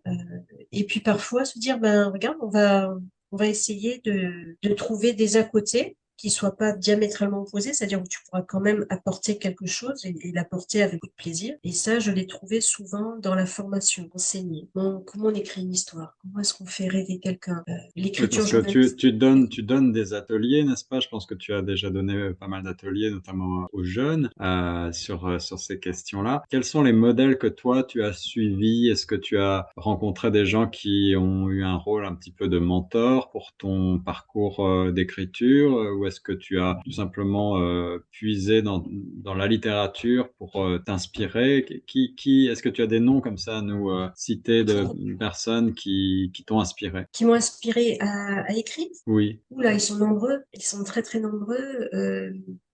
Et 0.75 0.83
puis 0.85 0.99
parfois 0.99 1.45
dire, 1.59 1.79
ben 1.79 2.09
regarde, 2.11 2.37
on 2.41 2.49
va, 2.49 2.93
on 3.31 3.37
va 3.37 3.47
essayer 3.47 4.01
de, 4.03 4.57
de 4.61 4.73
trouver 4.73 5.13
des 5.13 5.37
à 5.37 5.43
côté 5.43 5.97
qui 6.17 6.29
soit 6.29 6.55
pas 6.55 6.71
diamétralement 6.71 7.41
opposé, 7.41 7.73
c'est-à-dire 7.73 8.01
où 8.01 8.07
tu 8.07 8.19
pourras 8.25 8.41
quand 8.41 8.59
même 8.59 8.85
apporter 8.89 9.37
quelque 9.37 9.65
chose 9.65 10.05
et, 10.05 10.31
l'apporter 10.33 10.81
avec 10.81 10.95
beaucoup 10.95 11.07
de 11.07 11.23
plaisir. 11.23 11.55
Et 11.63 11.71
ça, 11.71 11.99
je 11.99 12.11
l'ai 12.11 12.27
trouvé 12.27 12.61
souvent 12.61 13.17
dans 13.19 13.35
la 13.35 13.45
formation, 13.45 14.09
enseigner. 14.13 14.67
comment 14.73 15.27
on 15.27 15.33
écrit 15.33 15.61
une 15.61 15.73
histoire? 15.73 16.17
Comment 16.21 16.39
est-ce 16.39 16.53
qu'on 16.53 16.65
fait 16.65 16.87
rêver 16.87 17.19
quelqu'un? 17.19 17.63
Euh, 17.69 17.73
L'écriture. 17.95 18.65
tu, 18.65 18.95
tu, 18.95 19.13
donnes, 19.13 19.49
tu 19.49 19.63
donnes 19.63 19.91
des 19.91 20.13
ateliers, 20.13 20.63
n'est-ce 20.63 20.85
pas? 20.85 20.99
Je 20.99 21.07
pense 21.07 21.25
que 21.25 21.35
tu 21.35 21.53
as 21.53 21.61
déjà 21.61 21.89
donné 21.89 22.31
pas 22.33 22.47
mal 22.47 22.63
d'ateliers, 22.63 23.09
notamment 23.09 23.67
aux 23.71 23.83
jeunes, 23.83 24.29
euh, 24.41 24.91
sur 24.91 25.25
euh, 25.27 25.39
sur 25.39 25.59
ces 25.59 25.79
questions-là. 25.79 26.43
Quels 26.49 26.63
sont 26.63 26.83
les 26.83 26.93
modèles 26.93 27.37
que 27.37 27.47
toi 27.47 27.83
tu 27.83 28.03
as 28.03 28.13
suivis? 28.13 28.89
Est-ce 28.89 29.05
que 29.05 29.15
tu 29.15 29.37
as 29.37 29.67
rencontré 29.75 30.31
des 30.31 30.45
gens 30.45 30.67
qui 30.67 31.15
ont 31.17 31.49
eu 31.49 31.63
un 31.63 31.75
rôle 31.75 32.05
un 32.05 32.15
petit 32.15 32.31
peu 32.31 32.47
de 32.47 32.59
mentor 32.59 33.29
pour 33.29 33.53
ton 33.57 33.99
parcours 33.99 34.65
euh, 34.65 34.91
d'écriture 34.91 35.77
ou 36.05 36.07
est-ce 36.07 36.19
que 36.19 36.31
tu 36.31 36.59
as 36.59 36.79
tout 36.83 36.91
simplement 36.91 37.59
euh, 37.59 37.99
puisé 38.11 38.61
dans, 38.61 38.83
dans, 38.87 39.33
la 39.33 39.47
littérature 39.47 40.29
pour 40.37 40.63
euh, 40.63 40.79
t'inspirer? 40.79 41.65
Qui, 41.87 42.15
qui 42.15 42.47
est-ce 42.47 42.61
que 42.61 42.69
tu 42.69 42.81
as 42.81 42.87
des 42.87 42.99
noms 42.99 43.21
comme 43.21 43.37
ça 43.37 43.57
à 43.57 43.61
nous 43.61 43.89
euh, 43.89 44.09
citer 44.15 44.63
de 44.63 44.85
personnes 45.17 45.73
qui, 45.73 46.31
qui 46.33 46.43
t'ont 46.43 46.59
inspiré? 46.59 47.05
Qui 47.11 47.25
m'ont 47.25 47.33
inspiré 47.33 47.97
à, 47.99 48.43
à, 48.47 48.53
écrire 48.53 48.87
Oui. 49.07 49.39
Oula, 49.49 49.73
ils 49.73 49.81
sont 49.81 49.97
nombreux, 49.97 50.43
ils 50.53 50.63
sont 50.63 50.83
très 50.83 51.01
très 51.01 51.19
nombreux. 51.19 51.89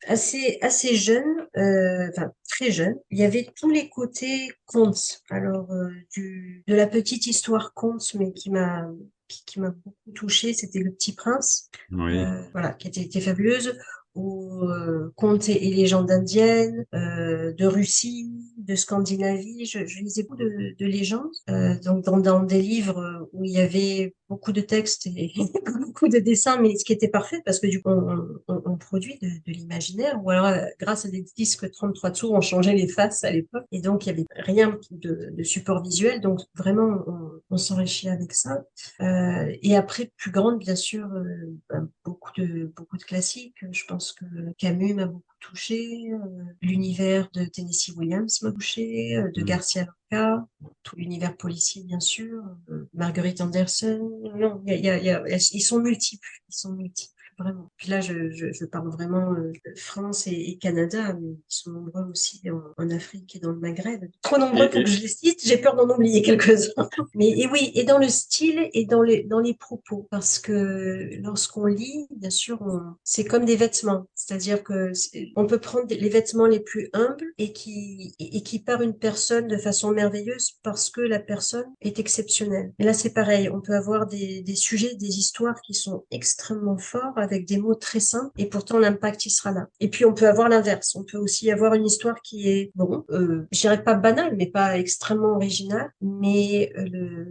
Assez 0.08 0.58
assez 0.62 0.96
jeunes, 0.96 1.48
enfin 1.56 2.32
très 2.50 2.72
jeunes. 2.72 2.96
Il 3.12 3.20
y 3.20 3.24
avait 3.24 3.48
tous 3.56 3.70
les 3.70 3.88
côtés 3.88 4.50
contes. 4.66 5.22
Alors 5.30 5.70
du 6.12 6.64
de 6.68 6.76
la 6.76 6.88
petite 6.88 7.28
histoire 7.28 7.74
conte, 7.74 8.16
mais 8.16 8.34
qui 8.34 8.50
m'a 8.50 8.90
qui, 9.46 9.60
m'a 9.60 9.72
beaucoup 9.72 10.12
touchée, 10.14 10.54
c'était 10.54 10.80
Le 10.80 10.92
Petit 10.92 11.14
Prince, 11.14 11.70
euh, 11.94 12.42
voilà, 12.52 12.74
qui 12.74 12.88
était, 12.88 13.02
était 13.02 13.22
fabuleuse 13.22 13.78
ou 14.16 14.66
euh, 14.66 15.12
contes 15.16 15.50
et, 15.50 15.60
légendes 15.60 16.12
indiennes, 16.12 16.86
euh, 16.94 17.54
de 17.54 17.66
Russie, 17.66 18.30
de 18.58 18.76
Scandinavie. 18.76 19.66
Je, 19.66 19.86
je 19.86 20.00
lisais 20.00 20.24
beaucoup 20.24 20.38
de, 20.38 20.76
de 20.78 20.86
légendes, 20.86 21.32
euh, 21.50 21.80
donc 21.80 22.04
dans, 22.04 22.18
dans, 22.18 22.44
des 22.44 22.62
livres 22.62 23.30
où 23.32 23.46
il 23.46 23.52
y 23.52 23.60
avait 23.60 24.16
beaucoup 24.32 24.54
de 24.54 24.62
textes 24.62 25.08
et 25.08 25.34
beaucoup 25.82 26.08
de 26.08 26.18
dessins, 26.20 26.58
mais 26.62 26.78
ce 26.78 26.86
qui 26.86 26.94
était 26.94 27.10
parfait 27.10 27.42
parce 27.44 27.60
que 27.60 27.68
du 27.68 27.82
coup 27.82 27.90
on, 27.90 28.40
on, 28.48 28.62
on 28.66 28.78
produit 28.78 29.20
de, 29.22 29.28
de 29.28 29.52
l'imaginaire. 29.52 30.18
Ou 30.24 30.30
alors 30.30 30.46
euh, 30.46 30.66
grâce 30.80 31.06
à 31.06 31.10
des 31.10 31.26
disques 31.36 31.70
33 31.70 32.12
tours, 32.12 32.32
on 32.32 32.40
changeait 32.40 32.74
les 32.74 32.88
faces 32.88 33.26
à 33.26 33.32
l'époque 33.32 33.66
et 33.74 33.82
donc 33.82 34.06
il 34.06 34.10
y 34.10 34.12
avait 34.14 34.26
rien 34.38 34.80
de, 34.92 35.32
de 35.38 35.44
support 35.44 35.84
visuel, 35.84 36.22
donc 36.22 36.40
vraiment 36.56 37.04
on, 37.08 37.32
on 37.50 37.58
s'enrichit 37.58 38.08
avec 38.08 38.32
ça. 38.34 38.64
Euh, 39.02 39.54
et 39.62 39.76
après 39.76 40.14
plus 40.16 40.32
grande, 40.32 40.60
bien 40.60 40.78
sûr, 40.78 41.06
euh, 41.08 41.24
ben, 41.70 41.90
beaucoup 42.06 42.32
de 42.38 42.72
beaucoup 42.74 42.98
de 42.98 43.04
classiques. 43.04 43.66
Je 43.70 43.84
pense 43.86 44.14
que 44.14 44.26
Camus 44.58 44.94
m'a 44.94 45.08
beaucoup 45.08 45.31
touché, 45.42 46.12
euh, 46.14 46.18
l'univers 46.62 47.30
de 47.34 47.44
Tennessee 47.44 47.92
Williams 47.98 48.42
m'a 48.42 48.52
touché, 48.52 49.18
euh, 49.18 49.30
de 49.34 49.42
mm. 49.42 49.46
Garcia 49.46 49.86
Lorca, 49.86 50.48
tout 50.84 50.96
l'univers 50.96 51.36
policier 51.36 51.84
bien 51.84 52.00
sûr, 52.00 52.44
euh, 52.70 52.90
Marguerite 52.94 53.42
Anderson. 53.42 54.22
Non, 54.36 54.62
y 54.66 54.72
a, 54.72 54.76
y 54.78 54.90
a, 54.90 54.98
y 55.00 55.10
a, 55.10 55.24
ils 55.28 55.62
sont 55.62 55.80
multiples, 55.80 56.30
ils 56.50 56.56
sont 56.56 56.72
multiples 56.74 57.21
vraiment. 57.42 57.72
Puis 57.78 57.90
là, 57.90 58.02
je, 58.02 58.32
je, 58.32 58.52
je 58.52 58.66
parle 58.66 58.90
vraiment 58.90 59.34
euh, 59.34 59.52
de 59.66 59.80
France 59.80 60.28
et, 60.28 60.32
et, 60.32 60.58
Canada, 60.58 61.14
mais 61.14 61.30
ils 61.30 61.40
sont 61.48 61.72
nombreux 61.72 62.10
aussi 62.10 62.42
en, 62.50 62.62
en, 62.78 62.90
Afrique 62.90 63.36
et 63.36 63.40
dans 63.40 63.52
le 63.52 63.60
Maghreb. 63.60 64.06
Trop 64.22 64.38
nombreux 64.38 64.70
pour 64.70 64.84
que 64.84 64.90
je 64.90 65.02
les 65.02 65.08
cite, 65.08 65.40
j'ai 65.44 65.58
peur 65.58 65.76
d'en 65.76 65.90
oublier 65.94 66.22
quelques-uns. 66.24 66.90
Mais 67.16 67.30
et 67.30 67.48
oui, 67.48 67.72
et 67.76 67.84
dans 67.84 67.98
le 67.98 68.10
style 68.10 68.70
et 68.74 68.86
dans 68.86 69.02
les, 69.02 69.24
dans 69.24 69.40
les 69.40 69.54
propos, 69.54 70.08
parce 70.10 70.40
que 70.40 71.10
lorsqu'on 71.22 71.66
lit, 71.66 72.08
bien 72.12 72.30
sûr, 72.30 72.60
c'est 73.04 73.26
comme 73.26 73.46
des 73.46 73.56
vêtements, 73.56 74.08
c'est-à-dire 74.16 74.64
que 74.64 74.92
on 75.36 75.46
peut 75.46 75.60
prendre 75.60 75.88
les 75.90 76.10
vêtements 76.10 76.48
les 76.48 76.60
plus 76.60 76.90
humbles 76.94 77.28
et 77.38 77.54
qui, 77.54 78.16
et 78.20 78.42
qui 78.44 78.62
une 78.80 78.98
personne 78.98 79.48
de 79.48 79.58
façon 79.58 79.92
merveilleuse 79.92 80.60
parce 80.64 80.90
que 80.90 81.02
la 81.02 81.20
personne 81.20 81.66
est 81.82 82.00
exceptionnelle. 82.00 82.72
Et 82.80 82.84
là, 82.84 82.94
c'est 82.94 83.14
pareil, 83.14 83.50
on 83.50 83.60
peut 83.60 83.76
avoir 83.76 84.08
des, 84.08 84.42
des 84.42 84.56
sujets, 84.56 84.96
des 84.96 85.18
histoires 85.18 85.60
qui 85.62 85.74
sont 85.74 86.06
extrêmement 86.12 86.78
forts 86.78 87.18
avec 87.18 87.31
des 87.40 87.58
mots 87.58 87.76
très 87.76 88.00
simples 88.00 88.32
et 88.38 88.48
pourtant 88.48 88.80
l'impact 88.80 89.26
il 89.26 89.30
sera 89.30 89.52
là. 89.52 89.68
Et 89.80 89.90
puis 89.90 90.06
on 90.06 90.14
peut 90.14 90.28
avoir 90.28 90.50
l'inverse. 90.50 90.96
On 90.96 91.04
peut 91.04 91.18
aussi 91.18 91.52
avoir 91.52 91.74
une 91.74 91.86
histoire 91.86 92.22
qui 92.22 92.50
est 92.50 92.72
bon, 92.76 93.06
euh, 93.12 93.48
je 93.52 93.62
dirais 93.62 93.84
pas 93.84 93.96
banale, 93.96 94.36
mais 94.38 94.48
pas 94.48 94.78
extrêmement 94.78 95.36
originale, 95.36 95.92
mais 96.02 96.72
euh, 96.78 97.26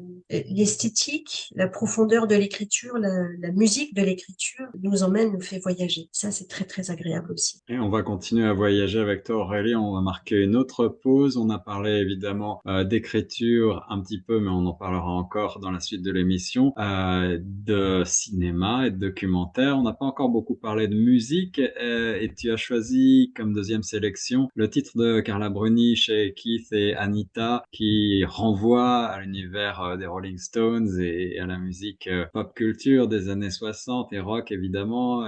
l'esthétique, 0.49 1.51
la 1.55 1.69
profondeur 1.69 2.27
de 2.27 2.35
l'écriture, 2.35 2.97
la, 2.99 3.51
musique 3.53 3.95
de 3.95 4.03
l'écriture 4.03 4.67
nous 4.83 5.03
emmène, 5.03 5.33
nous 5.33 5.41
fait 5.41 5.59
voyager. 5.59 6.09
Ça 6.13 6.31
c'est 6.31 6.49
très 6.49 6.65
très 6.65 6.91
agréable 6.91 7.33
aussi. 7.33 7.61
Et 7.69 7.79
on 7.79 7.91
va 7.91 8.03
continuer 8.03 8.47
à 8.47 8.53
voyager 8.53 9.01
avec 9.01 9.25
toi 9.25 9.37
Aurélie. 9.37 9.75
On 9.75 9.95
va 9.95 10.01
marquer 10.01 10.37
une 10.37 10.57
autre 10.57 10.89
pause. 10.89 11.37
On 11.37 11.51
a 11.51 11.59
parlé 11.59 11.93
évidemment 11.93 12.61
euh, 12.67 12.85
d'écriture 12.85 13.85
un 13.89 14.01
petit 14.01 14.21
peu, 14.21 14.41
mais 14.41 14.51
on 14.51 14.67
en 14.67 14.73
parlera 14.73 15.11
encore 15.11 15.61
dans 15.61 15.71
la 15.71 15.81
suite 15.81 16.03
de 16.03 16.11
l'émission, 16.11 16.73
euh, 16.79 17.39
de 17.41 18.03
cinéma 18.05 18.87
et 18.87 18.91
de 18.91 18.97
documentaire. 18.97 19.77
On 19.77 19.87
n'a 19.91 19.97
pas 19.97 20.07
encore 20.07 20.29
beaucoup 20.29 20.55
parlé 20.55 20.87
de 20.87 20.95
musique 20.95 21.59
euh, 21.59 22.17
et 22.21 22.33
tu 22.33 22.53
as 22.53 22.57
choisi 22.57 23.33
comme 23.35 23.53
deuxième 23.53 23.83
sélection 23.83 24.49
le 24.55 24.71
titre 24.71 24.97
de 24.97 25.21
Carla 25.21 25.51
Bruni 25.51 25.97
chez 25.97 26.33
Keith 26.35 26.73
et 26.73 26.95
Anita 26.95 27.65
qui 27.73 28.25
renvoie 28.25 29.07
à 29.07 29.21
l'univers 29.21 29.83
euh, 29.83 29.97
des 29.97 30.07
Rolling 30.07 30.39
Stones 30.39 31.01
et 31.01 31.41
à 31.41 31.47
la 31.47 31.59
musique 31.59 32.07
euh, 32.07 32.27
pop 32.33 32.55
culture 32.55 33.09
des 33.09 33.29
années 33.29 33.51
60 33.51 34.13
et 34.13 34.21
rock 34.21 34.53
évidemment. 34.53 35.27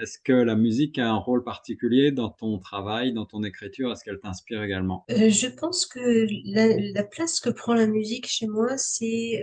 Est-ce 0.00 0.18
que 0.22 0.32
la 0.32 0.56
musique 0.56 0.98
a 0.98 1.08
un 1.08 1.16
rôle 1.16 1.44
particulier 1.44 2.12
dans 2.12 2.28
ton 2.28 2.58
travail, 2.58 3.12
dans 3.12 3.24
ton 3.24 3.42
écriture? 3.42 3.92
Est-ce 3.92 4.04
qu'elle 4.04 4.18
t'inspire 4.20 4.62
également? 4.62 5.04
Je 5.08 5.46
pense 5.48 5.86
que 5.86 6.26
la, 6.44 6.76
la, 6.92 7.04
place 7.04 7.40
que 7.40 7.50
prend 7.50 7.74
la 7.74 7.86
musique 7.86 8.26
chez 8.26 8.46
moi, 8.46 8.76
c'est 8.76 9.42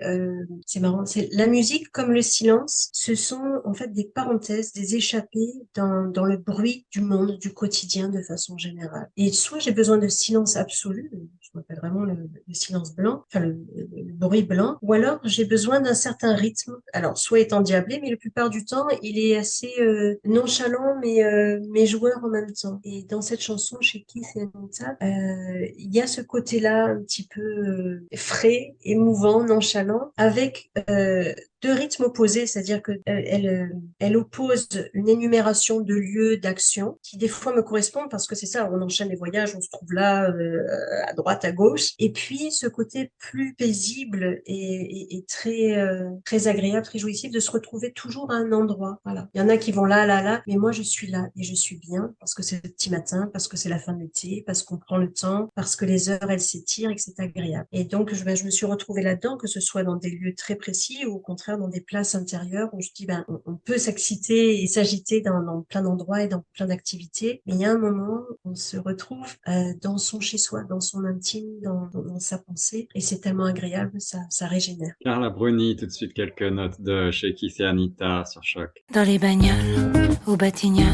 c'est 0.65 0.79
marrant, 0.79 1.05
c'est 1.05 1.29
la 1.31 1.47
musique 1.47 1.91
comme 1.91 2.11
le 2.11 2.21
silence, 2.21 2.89
ce 2.93 3.15
sont 3.15 3.61
en 3.65 3.73
fait 3.73 3.93
des 3.93 4.05
des 4.49 4.95
échappées 4.95 5.53
dans, 5.75 6.07
dans 6.07 6.25
le 6.25 6.37
bruit 6.37 6.85
du 6.91 7.01
monde, 7.01 7.37
du 7.37 7.53
quotidien 7.53 8.09
de 8.09 8.21
façon 8.21 8.57
générale. 8.57 9.09
Et 9.17 9.31
soit 9.31 9.59
j'ai 9.59 9.71
besoin 9.71 9.97
de 9.97 10.07
silence 10.07 10.57
absolu, 10.57 11.11
je 11.53 11.59
m'appelle 11.59 11.79
vraiment 11.79 12.05
le, 12.05 12.13
le, 12.13 12.53
silence 12.53 12.95
blanc, 12.95 13.23
enfin 13.27 13.45
le, 13.45 13.57
le, 13.75 14.13
bruit 14.13 14.43
blanc, 14.43 14.77
ou 14.81 14.93
alors 14.93 15.19
j'ai 15.23 15.45
besoin 15.45 15.81
d'un 15.81 15.93
certain 15.93 16.35
rythme. 16.35 16.77
Alors 16.93 17.17
soit 17.17 17.39
étant 17.39 17.61
diablé, 17.61 17.99
mais 18.01 18.09
la 18.09 18.17
plupart 18.17 18.49
du 18.49 18.65
temps 18.65 18.87
il 19.01 19.19
est 19.19 19.37
assez 19.37 19.73
euh, 19.79 20.15
nonchalant, 20.25 20.99
mais 21.01 21.23
euh, 21.23 21.59
mais 21.69 21.85
joueur 21.85 22.23
en 22.23 22.29
même 22.29 22.51
temps. 22.53 22.79
Et 22.83 23.03
dans 23.03 23.21
cette 23.21 23.41
chanson 23.41 23.77
chez 23.81 24.03
Keith 24.03 24.25
et 24.35 24.41
Anita, 24.41 24.97
euh, 25.01 25.67
il 25.77 25.93
y 25.93 26.01
a 26.01 26.07
ce 26.07 26.21
côté-là 26.21 26.85
un 26.85 27.01
petit 27.01 27.27
peu 27.27 27.41
euh, 27.41 28.07
frais, 28.15 28.75
émouvant, 28.83 29.43
nonchalant, 29.43 30.11
avec 30.17 30.71
euh, 30.89 31.33
deux 31.61 31.73
rythmes 31.73 32.03
opposés, 32.03 32.47
c'est-à-dire 32.47 32.81
que 32.81 32.91
elle, 33.05 33.71
elle 33.99 34.17
oppose 34.17 34.67
une 34.93 35.07
énumération 35.07 35.79
de 35.79 35.93
lieux 35.93 36.37
d'action 36.37 36.97
qui 37.03 37.17
des 37.17 37.27
fois 37.27 37.55
me 37.55 37.61
correspondent 37.61 38.09
parce 38.09 38.27
que 38.27 38.35
c'est 38.35 38.47
ça, 38.47 38.69
on 38.71 38.81
enchaîne 38.81 39.09
les 39.09 39.15
voyages, 39.15 39.55
on 39.55 39.61
se 39.61 39.69
trouve 39.69 39.93
là, 39.93 40.29
euh, 40.31 40.65
à 41.05 41.13
droite, 41.13 41.40
à 41.45 41.51
gauche, 41.51 41.91
et 41.99 42.11
puis 42.11 42.51
ce 42.51 42.67
côté 42.67 43.11
plus 43.17 43.53
paisible 43.55 44.41
et, 44.45 44.53
et, 44.55 45.17
et 45.17 45.25
très 45.25 45.77
euh, 45.77 46.09
très 46.25 46.47
agréable, 46.47 46.85
très 46.85 46.99
jouissif 46.99 47.31
de 47.31 47.39
se 47.39 47.51
retrouver 47.51 47.91
toujours 47.93 48.31
à 48.31 48.35
un 48.35 48.51
endroit. 48.51 48.99
Voilà, 49.05 49.29
il 49.33 49.39
y 49.39 49.41
en 49.41 49.49
a 49.49 49.57
qui 49.57 49.71
vont 49.71 49.85
là, 49.85 50.05
là, 50.05 50.21
là, 50.21 50.41
mais 50.47 50.55
moi 50.55 50.71
je 50.71 50.81
suis 50.81 51.07
là 51.07 51.27
et 51.35 51.43
je 51.43 51.55
suis 51.55 51.77
bien 51.77 52.13
parce 52.19 52.33
que 52.33 52.43
c'est 52.43 52.63
le 52.63 52.69
petit 52.69 52.89
matin, 52.89 53.29
parce 53.33 53.47
que 53.47 53.57
c'est 53.57 53.69
la 53.69 53.79
fin 53.79 53.93
de 53.93 54.01
l'été, 54.01 54.43
parce 54.45 54.63
qu'on 54.63 54.77
prend 54.77 54.97
le 54.97 55.11
temps, 55.11 55.49
parce 55.55 55.75
que 55.75 55.85
les 55.85 56.09
heures 56.09 56.29
elles 56.29 56.41
s'étirent 56.41 56.91
et 56.91 56.95
que 56.95 57.01
c'est 57.01 57.19
agréable. 57.19 57.67
Et 57.71 57.85
donc 57.85 58.13
je, 58.13 58.23
ben, 58.23 58.35
je 58.35 58.45
me 58.45 58.49
suis 58.49 58.65
retrouvée 58.65 59.01
là-dedans, 59.01 59.37
que 59.37 59.47
ce 59.47 59.59
soit 59.59 59.83
dans 59.83 59.95
des 59.95 60.09
lieux 60.09 60.35
très 60.35 60.55
précis 60.55 61.05
ou 61.05 61.15
au 61.15 61.19
contraire 61.19 61.57
dans 61.57 61.67
des 61.67 61.81
places 61.81 62.15
intérieures 62.15 62.69
où 62.73 62.81
je 62.81 62.89
dis 62.95 63.05
ben 63.05 63.25
on, 63.45 63.55
peut 63.55 63.77
s'exciter 63.77 64.63
et 64.63 64.67
s'agiter 64.67 65.21
dans, 65.21 65.61
plein 65.69 65.81
d'endroits 65.81 66.23
et 66.23 66.27
dans 66.27 66.43
plein 66.53 66.67
d'activités, 66.67 67.41
mais 67.45 67.53
il 67.53 67.59
y 67.59 67.65
a 67.65 67.71
un 67.71 67.77
moment 67.77 68.21
on 68.43 68.55
se 68.55 68.77
retrouve 68.77 69.27
euh, 69.47 69.73
dans 69.81 69.97
son 69.97 70.19
chez-soi, 70.19 70.63
dans 70.63 70.79
son 70.79 71.05
intime, 71.05 71.30
dans, 71.63 71.87
dans, 71.93 72.03
dans 72.03 72.19
sa 72.19 72.37
pensée, 72.37 72.87
et 72.95 73.01
c'est 73.01 73.19
tellement 73.19 73.45
agréable, 73.45 73.99
ça, 73.99 74.19
ça 74.29 74.47
régénère. 74.47 74.93
Carla 75.03 75.29
Bruni, 75.29 75.75
tout 75.75 75.85
de 75.85 75.91
suite 75.91 76.13
quelques 76.13 76.41
notes 76.41 76.81
de 76.81 77.11
chez 77.11 77.33
Keith 77.33 77.59
et 77.59 77.65
Anita 77.65 78.23
sur 78.25 78.43
Choc. 78.43 78.69
Dans 78.93 79.03
les 79.03 79.19
bagnoles, 79.19 80.09
au 80.27 80.35
Batignolles, 80.35 80.85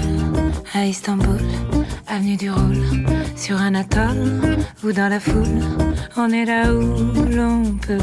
à 0.74 0.86
Istanbul, 0.86 1.40
avenue 2.08 2.38
du 2.38 2.50
Roule, 2.50 3.06
sur 3.36 3.58
un 3.58 3.76
atoll 3.76 4.58
ou 4.84 4.92
dans 4.92 5.10
la 5.10 5.20
foule, 5.20 5.62
on 6.16 6.30
est 6.30 6.46
là 6.46 6.74
où 6.74 6.82
l'on 7.30 7.78
peut. 7.78 7.98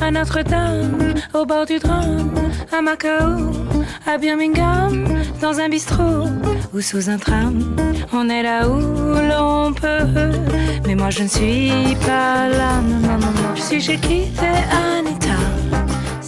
À 0.00 0.10
Notre-Dame, 0.10 1.14
au 1.34 1.46
bord 1.46 1.66
du 1.66 1.78
Drôme, 1.78 2.32
à 2.72 2.82
Macao, 2.82 3.52
à 4.04 4.18
Birmingham, 4.18 5.21
dans 5.42 5.58
un 5.58 5.68
bistrot 5.68 6.28
ou 6.72 6.80
sous 6.80 7.10
un 7.10 7.18
tram, 7.18 7.74
on 8.12 8.28
est 8.30 8.44
là 8.44 8.68
où 8.68 8.78
l'on 8.78 9.72
peut. 9.72 10.30
Mais 10.86 10.94
moi 10.94 11.10
je 11.10 11.24
ne 11.24 11.28
suis 11.28 11.96
pas 12.06 12.48
là, 12.48 12.80
non, 12.80 13.00
non, 13.00 13.18
non, 13.18 13.54
je 13.56 13.60
suis 13.60 13.80
chez. 13.80 13.98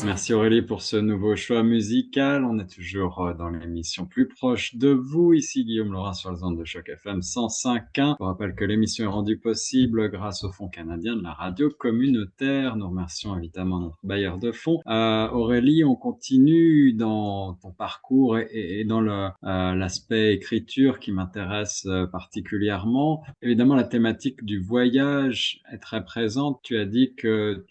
Merci 0.04 0.34
Aurélie 0.34 0.60
pour 0.60 0.82
ce 0.82 0.96
nouveau 0.96 1.34
choix 1.34 1.62
musical. 1.62 2.44
On 2.44 2.58
est 2.58 2.66
toujours 2.66 3.32
dans 3.38 3.48
l'émission 3.48 4.04
plus 4.04 4.28
proche 4.28 4.76
de 4.76 4.90
vous. 4.90 5.32
Ici 5.32 5.64
Guillaume 5.64 5.92
Laurent 5.92 6.12
sur 6.12 6.30
les 6.30 6.42
ondes 6.42 6.58
de 6.58 6.64
Choc 6.64 6.90
FM 6.90 7.20
105.1. 7.20 8.16
Je 8.18 8.22
rappelle 8.22 8.54
que 8.54 8.66
l'émission 8.66 9.04
est 9.04 9.08
rendue 9.08 9.38
possible 9.38 10.10
grâce 10.10 10.44
au 10.44 10.52
Fonds 10.52 10.68
canadien 10.68 11.16
de 11.16 11.22
la 11.22 11.32
radio 11.32 11.70
communautaire. 11.70 12.76
Nous 12.76 12.86
remercions 12.86 13.34
évidemment 13.38 13.80
notre 13.80 13.96
bailleur 14.02 14.36
de 14.36 14.52
fonds. 14.52 14.80
Euh, 14.86 15.28
Aurélie, 15.30 15.84
on 15.84 15.96
continue 15.96 16.92
dans 16.92 17.54
ton 17.54 17.70
parcours 17.70 18.38
et, 18.38 18.84
dans 18.84 19.00
l'aspect 19.00 20.32
euh, 20.32 20.34
écriture 20.34 20.98
qui 20.98 21.12
m'intéresse 21.12 21.86
euh, 21.86 22.06
particulièrement. 22.06 23.22
Évidemment, 23.40 23.74
la 23.74 23.84
thématique 23.84 24.44
du 24.44 24.60
voyage 24.60 25.62
est 25.72 25.78
très 25.78 26.04
présente. 26.04 26.60
Tu 26.62 26.76
as 26.76 26.84
dit 26.84 27.14
que 27.16 27.64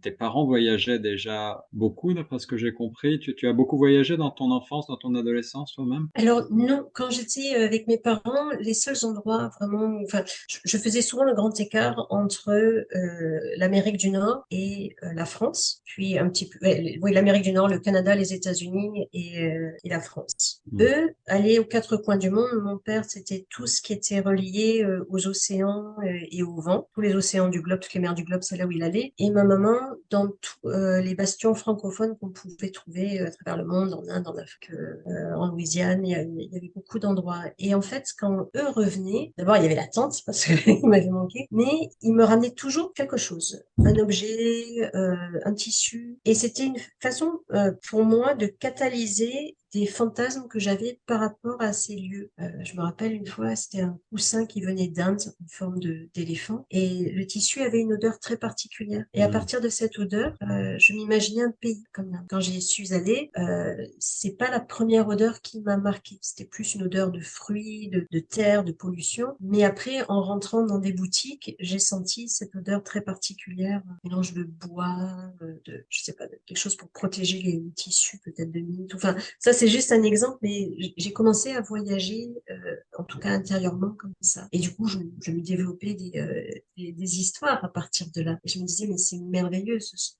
tes 0.00 0.10
parents 0.12 0.46
voyageaient 0.46 0.98
déjà 1.10 1.64
beaucoup, 1.72 2.14
d'après 2.14 2.38
ce 2.38 2.46
que 2.46 2.56
j'ai 2.56 2.72
compris. 2.72 3.18
Tu, 3.18 3.34
tu, 3.34 3.48
as 3.48 3.52
beaucoup 3.52 3.76
voyagé 3.76 4.16
dans 4.16 4.30
ton 4.30 4.50
enfance, 4.50 4.86
dans 4.86 4.96
ton 4.96 5.14
adolescence 5.14 5.72
toi-même? 5.74 6.08
Alors 6.14 6.46
non, 6.50 6.88
quand 6.92 7.10
j'étais 7.10 7.54
avec 7.54 7.86
mes 7.86 7.98
parents, 7.98 8.50
les 8.60 8.74
seuls 8.74 9.04
endroits 9.04 9.50
vraiment, 9.58 10.00
enfin, 10.04 10.22
je, 10.64 10.78
faisais 10.78 11.02
souvent 11.02 11.24
le 11.24 11.34
grand 11.34 11.58
écart 11.58 12.06
entre 12.10 12.50
euh, 12.50 13.40
l'Amérique 13.56 13.96
du 13.96 14.10
Nord 14.10 14.44
et 14.50 14.96
euh, 15.02 15.12
la 15.14 15.24
France, 15.24 15.82
puis 15.84 16.18
un 16.18 16.28
petit 16.28 16.48
peu, 16.48 16.58
oui, 16.62 17.12
l'Amérique 17.12 17.42
du 17.42 17.52
Nord, 17.52 17.68
le 17.68 17.78
Canada, 17.78 18.14
les 18.14 18.32
États-Unis 18.32 19.08
et, 19.12 19.44
euh, 19.44 19.70
et, 19.84 19.88
la 19.88 20.00
France. 20.00 20.62
Mmh. 20.72 20.82
Eux, 20.82 21.10
aller 21.26 21.58
aux 21.58 21.64
quatre 21.64 21.96
coins 21.96 22.16
du 22.16 22.30
monde, 22.30 22.48
mon 22.62 22.78
père, 22.78 23.04
c'était 23.04 23.46
tout 23.50 23.66
ce 23.66 23.82
qui 23.82 23.92
était 23.92 24.20
relié 24.20 24.84
euh, 24.84 25.04
aux 25.10 25.26
océans 25.26 25.96
et 26.30 26.42
au 26.42 26.60
vent, 26.60 26.88
tous 26.94 27.00
les 27.00 27.14
océans 27.14 27.48
du 27.48 27.60
globe, 27.60 27.80
toutes 27.80 27.94
les 27.94 28.00
mers 28.00 28.14
du 28.14 28.24
globe, 28.24 28.42
c'est 28.42 28.56
là 28.56 28.66
où 28.66 28.70
il 28.70 28.82
allait. 28.82 29.12
Et 29.18 29.30
ma 29.30 29.44
maman, 29.44 29.78
dans 30.10 30.28
tout, 30.28 30.68
les 31.00 31.14
bastions 31.14 31.54
francophones 31.54 32.16
qu'on 32.18 32.30
pouvait 32.30 32.70
trouver 32.70 33.20
à 33.20 33.30
travers 33.30 33.56
le 33.56 33.68
monde, 33.68 33.94
en 33.94 34.08
Inde, 34.08 34.28
en 34.28 34.36
Afrique, 34.36 34.70
euh, 34.70 35.34
en 35.34 35.48
Louisiane, 35.48 36.06
il 36.06 36.10
y, 36.10 36.14
avait, 36.14 36.28
il 36.28 36.52
y 36.52 36.56
avait 36.56 36.72
beaucoup 36.74 36.98
d'endroits. 36.98 37.44
Et 37.58 37.74
en 37.74 37.82
fait, 37.82 38.12
quand 38.18 38.48
eux 38.56 38.68
revenaient, 38.68 39.32
d'abord 39.36 39.56
il 39.56 39.62
y 39.62 39.66
avait 39.66 39.74
la 39.74 39.86
tente 39.86 40.20
parce 40.26 40.44
qu'ils 40.44 40.86
m'avaient 40.86 41.10
manqué, 41.10 41.46
mais 41.50 41.90
ils 42.02 42.12
me 42.12 42.24
ramenaient 42.24 42.52
toujours 42.52 42.92
quelque 42.94 43.16
chose, 43.16 43.62
un 43.84 43.96
objet, 43.96 44.90
euh, 44.94 45.16
un 45.44 45.54
tissu. 45.54 46.18
Et 46.24 46.34
c'était 46.34 46.66
une 46.66 46.78
façon 47.00 47.40
euh, 47.52 47.72
pour 47.88 48.04
moi 48.04 48.34
de 48.34 48.46
catalyser 48.46 49.56
des 49.72 49.86
fantasmes 49.86 50.48
que 50.48 50.58
j'avais 50.58 51.00
par 51.06 51.20
rapport 51.20 51.60
à 51.60 51.72
ces 51.72 51.96
lieux. 51.96 52.30
Euh, 52.40 52.48
je 52.64 52.74
me 52.76 52.82
rappelle 52.82 53.12
une 53.12 53.26
fois, 53.26 53.54
c'était 53.56 53.82
un 53.82 53.98
coussin 54.10 54.46
qui 54.46 54.60
venait 54.60 54.88
d'Inde 54.88 55.20
en 55.42 55.48
forme 55.48 55.78
d'éléphant 56.14 56.66
et 56.70 57.10
le 57.10 57.26
tissu 57.26 57.60
avait 57.60 57.80
une 57.80 57.92
odeur 57.92 58.18
très 58.18 58.36
particulière. 58.36 59.04
Et 59.14 59.22
à 59.22 59.28
mmh. 59.28 59.32
partir 59.32 59.60
de 59.60 59.68
cette 59.68 59.98
odeur, 59.98 60.36
euh, 60.42 60.76
je 60.78 60.92
m'imaginais 60.92 61.42
un 61.42 61.54
pays 61.60 61.84
comme 61.92 62.10
là. 62.10 62.22
Quand 62.28 62.40
j'y 62.40 62.60
suis 62.60 62.92
allée, 62.92 63.30
euh, 63.38 63.76
c'est 63.98 64.36
pas 64.36 64.50
la 64.50 64.60
première 64.60 65.08
odeur 65.08 65.40
qui 65.40 65.60
m'a 65.60 65.76
marqué. 65.76 66.18
C'était 66.20 66.44
plus 66.44 66.74
une 66.74 66.82
odeur 66.82 67.10
de 67.10 67.20
fruits, 67.20 67.88
de, 67.88 68.06
de, 68.10 68.18
terre, 68.18 68.64
de 68.64 68.72
pollution. 68.72 69.36
Mais 69.40 69.64
après, 69.64 70.02
en 70.08 70.22
rentrant 70.22 70.64
dans 70.64 70.78
des 70.78 70.92
boutiques, 70.92 71.54
j'ai 71.60 71.78
senti 71.78 72.28
cette 72.28 72.54
odeur 72.56 72.82
très 72.82 73.00
particulière, 73.00 73.82
un 73.88 73.98
mélange 74.08 74.34
de 74.34 74.42
bois, 74.42 75.32
de, 75.40 75.84
je 75.88 76.02
sais 76.02 76.12
pas, 76.12 76.26
de 76.26 76.38
quelque 76.46 76.58
chose 76.58 76.76
pour 76.76 76.88
protéger 76.88 77.40
les, 77.42 77.52
les 77.52 77.72
tissus 77.72 78.18
peut-être 78.18 78.50
de 78.50 78.60
mine. 78.60 78.88
Enfin, 78.94 79.16
ça 79.38 79.52
c'est 79.60 79.68
juste 79.68 79.92
un 79.92 80.02
exemple, 80.02 80.38
mais 80.40 80.70
j'ai 80.96 81.12
commencé 81.12 81.50
à 81.50 81.60
voyager, 81.60 82.30
euh, 82.48 82.76
en 82.96 83.04
tout 83.04 83.18
cas 83.18 83.28
intérieurement 83.28 83.94
comme 83.98 84.14
ça. 84.22 84.48
Et 84.52 84.58
du 84.58 84.74
coup, 84.74 84.86
je, 84.86 84.96
me 84.96 85.42
développais 85.42 85.92
des, 85.92 86.12
euh, 86.18 86.60
des, 86.78 86.92
des, 86.92 87.20
histoires 87.20 87.62
à 87.62 87.68
partir 87.68 88.06
de 88.14 88.22
là. 88.22 88.38
Et 88.42 88.48
je 88.48 88.58
me 88.58 88.64
disais, 88.64 88.86
mais 88.86 88.96
c'est 88.96 89.18
merveilleux, 89.18 89.78
ce, 89.78 90.14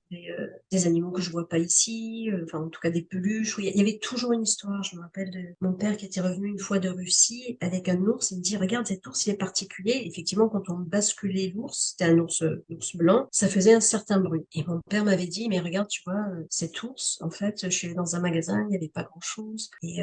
des 0.71 0.85
animaux 0.85 1.09
que 1.11 1.21
je 1.21 1.31
vois 1.31 1.49
pas 1.49 1.57
ici, 1.57 2.29
enfin 2.43 2.59
en 2.59 2.69
tout 2.69 2.79
cas 2.79 2.91
des 2.91 3.01
peluches. 3.01 3.55
il 3.57 3.75
y 3.75 3.81
avait 3.81 3.97
toujours 3.97 4.33
une 4.33 4.43
histoire. 4.43 4.83
Je 4.83 4.95
me 4.95 5.01
rappelle 5.01 5.31
de 5.31 5.39
mon 5.61 5.73
père 5.73 5.97
qui 5.97 6.05
était 6.05 6.21
revenu 6.21 6.49
une 6.49 6.59
fois 6.59 6.77
de 6.77 6.89
Russie 6.89 7.57
avec 7.61 7.89
un 7.89 7.97
ours. 8.01 8.29
Il 8.29 8.37
me 8.37 8.43
dit 8.43 8.57
regarde 8.57 8.85
cet 8.85 9.07
ours, 9.07 9.25
il 9.25 9.31
est 9.31 9.37
particulier. 9.37 10.03
Effectivement, 10.05 10.49
quand 10.49 10.69
on 10.69 10.77
basculait 10.77 11.51
l'ours, 11.55 11.91
c'était 11.91 12.11
un 12.11 12.19
ours, 12.19 12.43
ours 12.69 12.95
blanc, 12.95 13.27
ça 13.31 13.47
faisait 13.47 13.73
un 13.73 13.81
certain 13.81 14.19
bruit. 14.19 14.45
Et 14.53 14.63
mon 14.65 14.81
père 14.81 15.03
m'avait 15.03 15.25
dit 15.25 15.49
mais 15.49 15.59
regarde, 15.59 15.87
tu 15.87 16.01
vois, 16.05 16.25
cet 16.49 16.83
ours, 16.83 17.17
en 17.21 17.31
fait, 17.31 17.63
je 17.63 17.75
suis 17.75 17.95
dans 17.95 18.15
un 18.15 18.19
magasin, 18.19 18.61
il 18.67 18.67
n'y 18.67 18.75
avait 18.75 18.89
pas 18.89 19.03
grand 19.03 19.21
chose, 19.31 19.69
et, 19.83 20.01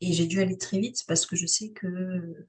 j'ai 0.00 0.26
dû 0.26 0.40
aller 0.40 0.58
très 0.58 0.78
vite 0.78 1.04
parce 1.06 1.26
que 1.26 1.36
je 1.36 1.46
sais 1.46 1.70
que 1.70 2.46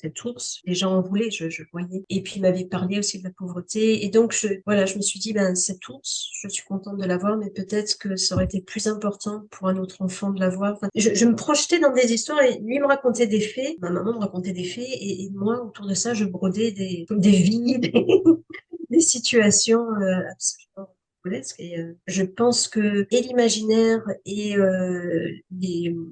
cette 0.00 0.24
ours, 0.24 0.60
les 0.64 0.74
gens 0.74 0.92
en 0.92 1.02
voulaient, 1.02 1.30
je, 1.30 1.62
voyais. 1.72 2.04
Et 2.08 2.22
puis 2.22 2.34
il 2.36 2.42
m'avait 2.42 2.64
parlé 2.64 2.98
aussi 2.98 3.18
de 3.18 3.24
la 3.24 3.30
pauvreté. 3.30 4.04
Et 4.04 4.10
donc 4.10 4.32
je, 4.32 4.48
voilà, 4.66 4.86
je 4.86 4.96
me 4.96 5.02
suis 5.02 5.18
dit, 5.18 5.32
ben 5.32 5.54
cette 5.54 5.86
ours, 5.88 6.30
je 6.40 6.48
suis 6.48 6.64
contente 6.64 6.98
de 6.98 7.04
l'avoir, 7.04 7.36
mais 7.36 7.50
peut-être 7.50 7.98
que 7.98 8.16
ça 8.16 8.34
aurait 8.34 8.44
été 8.44 8.60
plus 8.60 8.86
important 8.86 9.46
pour 9.50 9.68
un 9.68 9.76
autre 9.76 10.02
enfant 10.02 10.30
de 10.30 10.40
l'avoir. 10.40 10.78
Je, 10.94 11.24
me 11.24 11.34
projetais 11.34 11.80
dans 11.80 11.92
des 11.92 12.12
histoires 12.12 12.42
et 12.42 12.58
lui 12.60 12.78
me 12.78 12.86
racontait 12.86 13.26
des 13.26 13.40
faits, 13.40 13.76
ma 13.80 13.90
maman 13.90 14.14
me 14.14 14.18
racontait 14.20 14.52
des 14.52 14.64
faits, 14.64 14.88
et, 14.88 15.28
moi 15.32 15.64
autour 15.64 15.86
de 15.86 15.94
ça, 15.94 16.14
je 16.14 16.24
brodais 16.24 16.72
des, 16.72 17.06
des 17.10 17.30
vies, 17.30 17.78
des, 17.78 17.92
des 18.90 19.00
situations 19.00 19.86
euh, 19.94 20.20
absolument 20.30 20.94
euh, 21.32 21.92
je 22.06 22.22
pense 22.22 22.68
que 22.68 23.06
et 23.10 23.22
l'imaginaire 23.22 24.02
et 24.24 24.56
euh, 24.56 25.30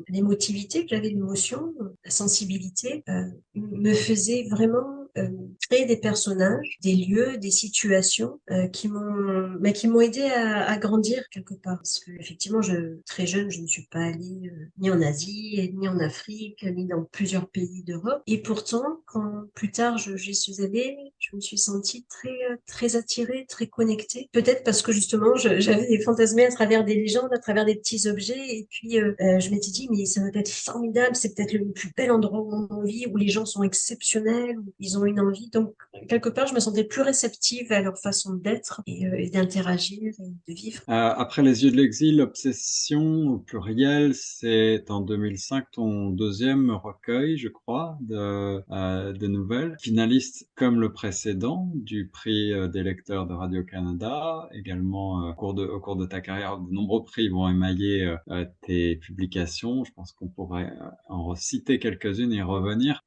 l'émotivité 0.09 0.83
que 0.83 0.95
j'avais, 0.95 1.09
l'émotion, 1.09 1.75
la 2.05 2.11
sensibilité, 2.11 3.05
euh, 3.09 3.23
me 3.55 3.93
faisaient 3.93 4.47
vraiment 4.51 4.96
euh, 5.19 5.29
créer 5.69 5.87
des 5.87 5.97
personnages, 5.97 6.79
des 6.83 6.95
lieux, 6.95 7.39
des 7.39 7.51
situations 7.51 8.39
euh, 8.51 8.69
qui 8.69 8.89
m'ont, 8.89 9.57
mais 9.61 9.73
qui 9.73 9.89
m'ont 9.89 10.01
aidé 10.01 10.23
à, 10.23 10.65
à, 10.71 10.79
grandir 10.79 11.25
quelque 11.31 11.55
part. 11.55 11.77
Parce 11.79 12.01
que 12.01 12.11
effectivement, 12.21 12.63
je, 12.63 13.01
très 13.07 13.27
jeune, 13.27 13.51
je 13.51 13.61
ne 13.61 13.67
suis 13.67 13.87
pas 13.87 14.01
allée 14.01 14.51
euh, 14.53 14.67
ni 14.79 14.91
en 14.91 15.01
Asie, 15.01 15.73
ni 15.75 15.89
en 15.89 15.99
Afrique, 15.99 16.65
ni 16.65 16.87
dans 16.87 17.05
plusieurs 17.05 17.49
pays 17.49 17.83
d'Europe. 17.83 18.23
Et 18.27 18.43
pourtant, 18.43 19.01
quand 19.07 19.45
plus 19.55 19.71
tard 19.71 19.99
j'y 19.99 20.35
suis 20.35 20.63
allée, 20.63 20.97
je 21.19 21.35
me 21.35 21.41
suis 21.41 21.59
sentie 21.59 22.07
très, 22.09 22.39
très 22.67 22.97
attirée, 22.97 23.47
très 23.49 23.67
connectée. 23.67 24.29
Peut-être 24.33 24.65
parce 24.65 24.83
que 24.83 24.93
justement, 24.93 25.35
j'avais 25.37 26.01
fantasmé 26.03 26.45
à 26.45 26.51
travers 26.51 26.85
des 26.85 26.95
légendes, 26.95 27.33
à 27.33 27.39
travers 27.39 27.65
des 27.65 27.77
petits 27.77 28.07
objets, 28.09 28.57
et 28.57 28.67
puis 28.71 28.93
je 28.95 29.51
m'étais 29.51 29.71
dit, 29.71 29.89
mais 29.91 30.05
ça 30.05 30.21
doit 30.21 30.41
être 30.41 30.51
formidable, 30.51 31.17
c'est 31.17 31.35
peut-être 31.35 31.53
le 31.55 31.73
plus 31.73 31.91
bel 31.97 32.11
endroit 32.11 32.41
où 32.41 32.67
on 32.71 32.83
vit, 32.83 33.07
où 33.07 33.17
les 33.17 33.29
gens 33.29 33.47
sont 33.47 33.63
exceptionnels, 33.63 34.59
où 34.59 34.73
ils 34.79 34.99
ont 34.99 35.06
une 35.07 35.21
envie. 35.21 35.49
Donc, 35.51 35.75
quelque 36.09 36.29
part, 36.29 36.47
je 36.47 36.55
me 36.55 36.61
sentais 36.61 36.85
plus 36.85 37.03
réceptive 37.03 37.73
à 37.73 37.81
leur 37.81 37.99
façon 37.99 38.35
d'être 38.35 38.83
et, 38.87 39.07
euh, 39.07 39.29
d'interagir 39.31 40.03
et 40.03 40.53
de 40.53 40.55
vivre. 40.55 40.83
Euh, 40.89 40.93
après 40.93 41.43
Les 41.43 41.65
yeux 41.65 41.71
de 41.71 41.77
l'exil, 41.77 42.21
Obsession 42.21 43.29
au 43.29 43.39
pluriel, 43.39 44.15
c'est 44.15 44.91
en 44.91 45.01
2005 45.01 45.71
ton 45.73 46.11
deuxième 46.11 46.71
recueil, 46.71 47.37
je 47.37 47.49
crois, 47.49 47.99
de, 48.01 48.63
euh, 48.71 49.13
de 49.13 49.27
nouvelles. 49.27 49.77
Finaliste 49.81 50.49
comme 50.57 50.81
le 50.81 50.93
précédent 50.93 51.71
du 51.75 52.09
prix 52.09 52.53
des 52.71 52.83
lecteurs 52.83 53.27
de 53.27 53.35
Radio-Canada. 53.35 54.49
Également, 54.53 55.29
au, 55.31 55.35
cours 55.35 55.55
de, 55.55 56.07
ta 56.07 56.21
carrière, 56.21 56.59
de 56.59 56.73
nombreux 56.73 57.05
prix 57.05 57.29
vont 57.29 57.49
émailler 57.49 58.15
tes 58.63 58.97
publications. 58.97 59.85
Je 59.85 59.93
pense 59.93 60.13
qu'on 60.13 60.29
pourrait 60.29 60.73
en 61.09 61.25
reciter 61.25 61.79
quelques-unes 61.79 62.33
et 62.33 62.43
revenir. 62.43 63.03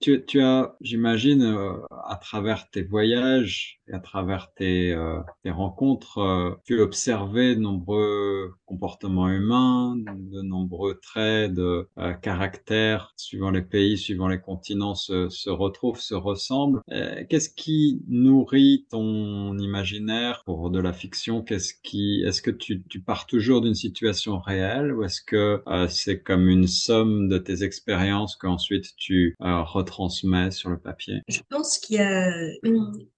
tu 0.00 0.40
as, 0.40 0.76
j'imagine, 0.80 1.23
euh, 1.32 1.86
à 1.90 2.16
travers 2.16 2.68
tes 2.70 2.82
voyages 2.82 3.80
à 3.92 3.98
travers 3.98 4.52
tes, 4.54 4.92
euh, 4.92 5.20
tes 5.42 5.50
rencontres, 5.50 6.18
euh, 6.18 6.54
tu 6.64 6.80
observais 6.80 7.54
de 7.54 7.60
nombreux 7.60 8.54
comportements 8.66 9.28
humains, 9.28 9.96
de 9.96 10.42
nombreux 10.42 10.98
traits 11.00 11.52
de 11.52 11.88
caractère, 12.22 13.12
suivant 13.16 13.50
les 13.50 13.62
pays, 13.62 13.98
suivant 13.98 14.28
les 14.28 14.40
continents, 14.40 14.94
se, 14.94 15.50
retrouvent, 15.50 16.00
se 16.00 16.14
ressemblent. 16.14 16.80
Qu'est-ce 17.28 17.50
qui 17.50 18.02
nourrit 18.08 18.86
ton 18.90 19.56
imaginaire 19.58 20.42
pour 20.44 20.70
de 20.70 20.80
la 20.80 20.92
fiction? 20.92 21.42
Qu'est-ce 21.42 21.74
qui, 21.82 22.22
est-ce 22.26 22.42
que 22.42 22.50
tu, 22.50 22.82
tu 22.88 23.00
pars 23.00 23.26
toujours 23.26 23.60
d'une 23.60 23.74
situation 23.74 24.40
réelle 24.40 24.92
ou 24.92 25.04
est-ce 25.04 25.20
que 25.22 25.62
c'est 25.88 26.22
comme 26.22 26.48
une 26.48 26.66
somme 26.66 27.28
de 27.28 27.38
tes 27.38 27.62
expériences 27.62 28.36
qu'ensuite 28.36 28.96
tu 28.96 29.36
retransmets 29.40 30.50
sur 30.50 30.70
le 30.70 30.78
papier? 30.78 31.20
Je 31.28 31.40
pense 31.48 31.78
qu'il 31.78 31.96
y 31.96 32.00
a, 32.00 32.30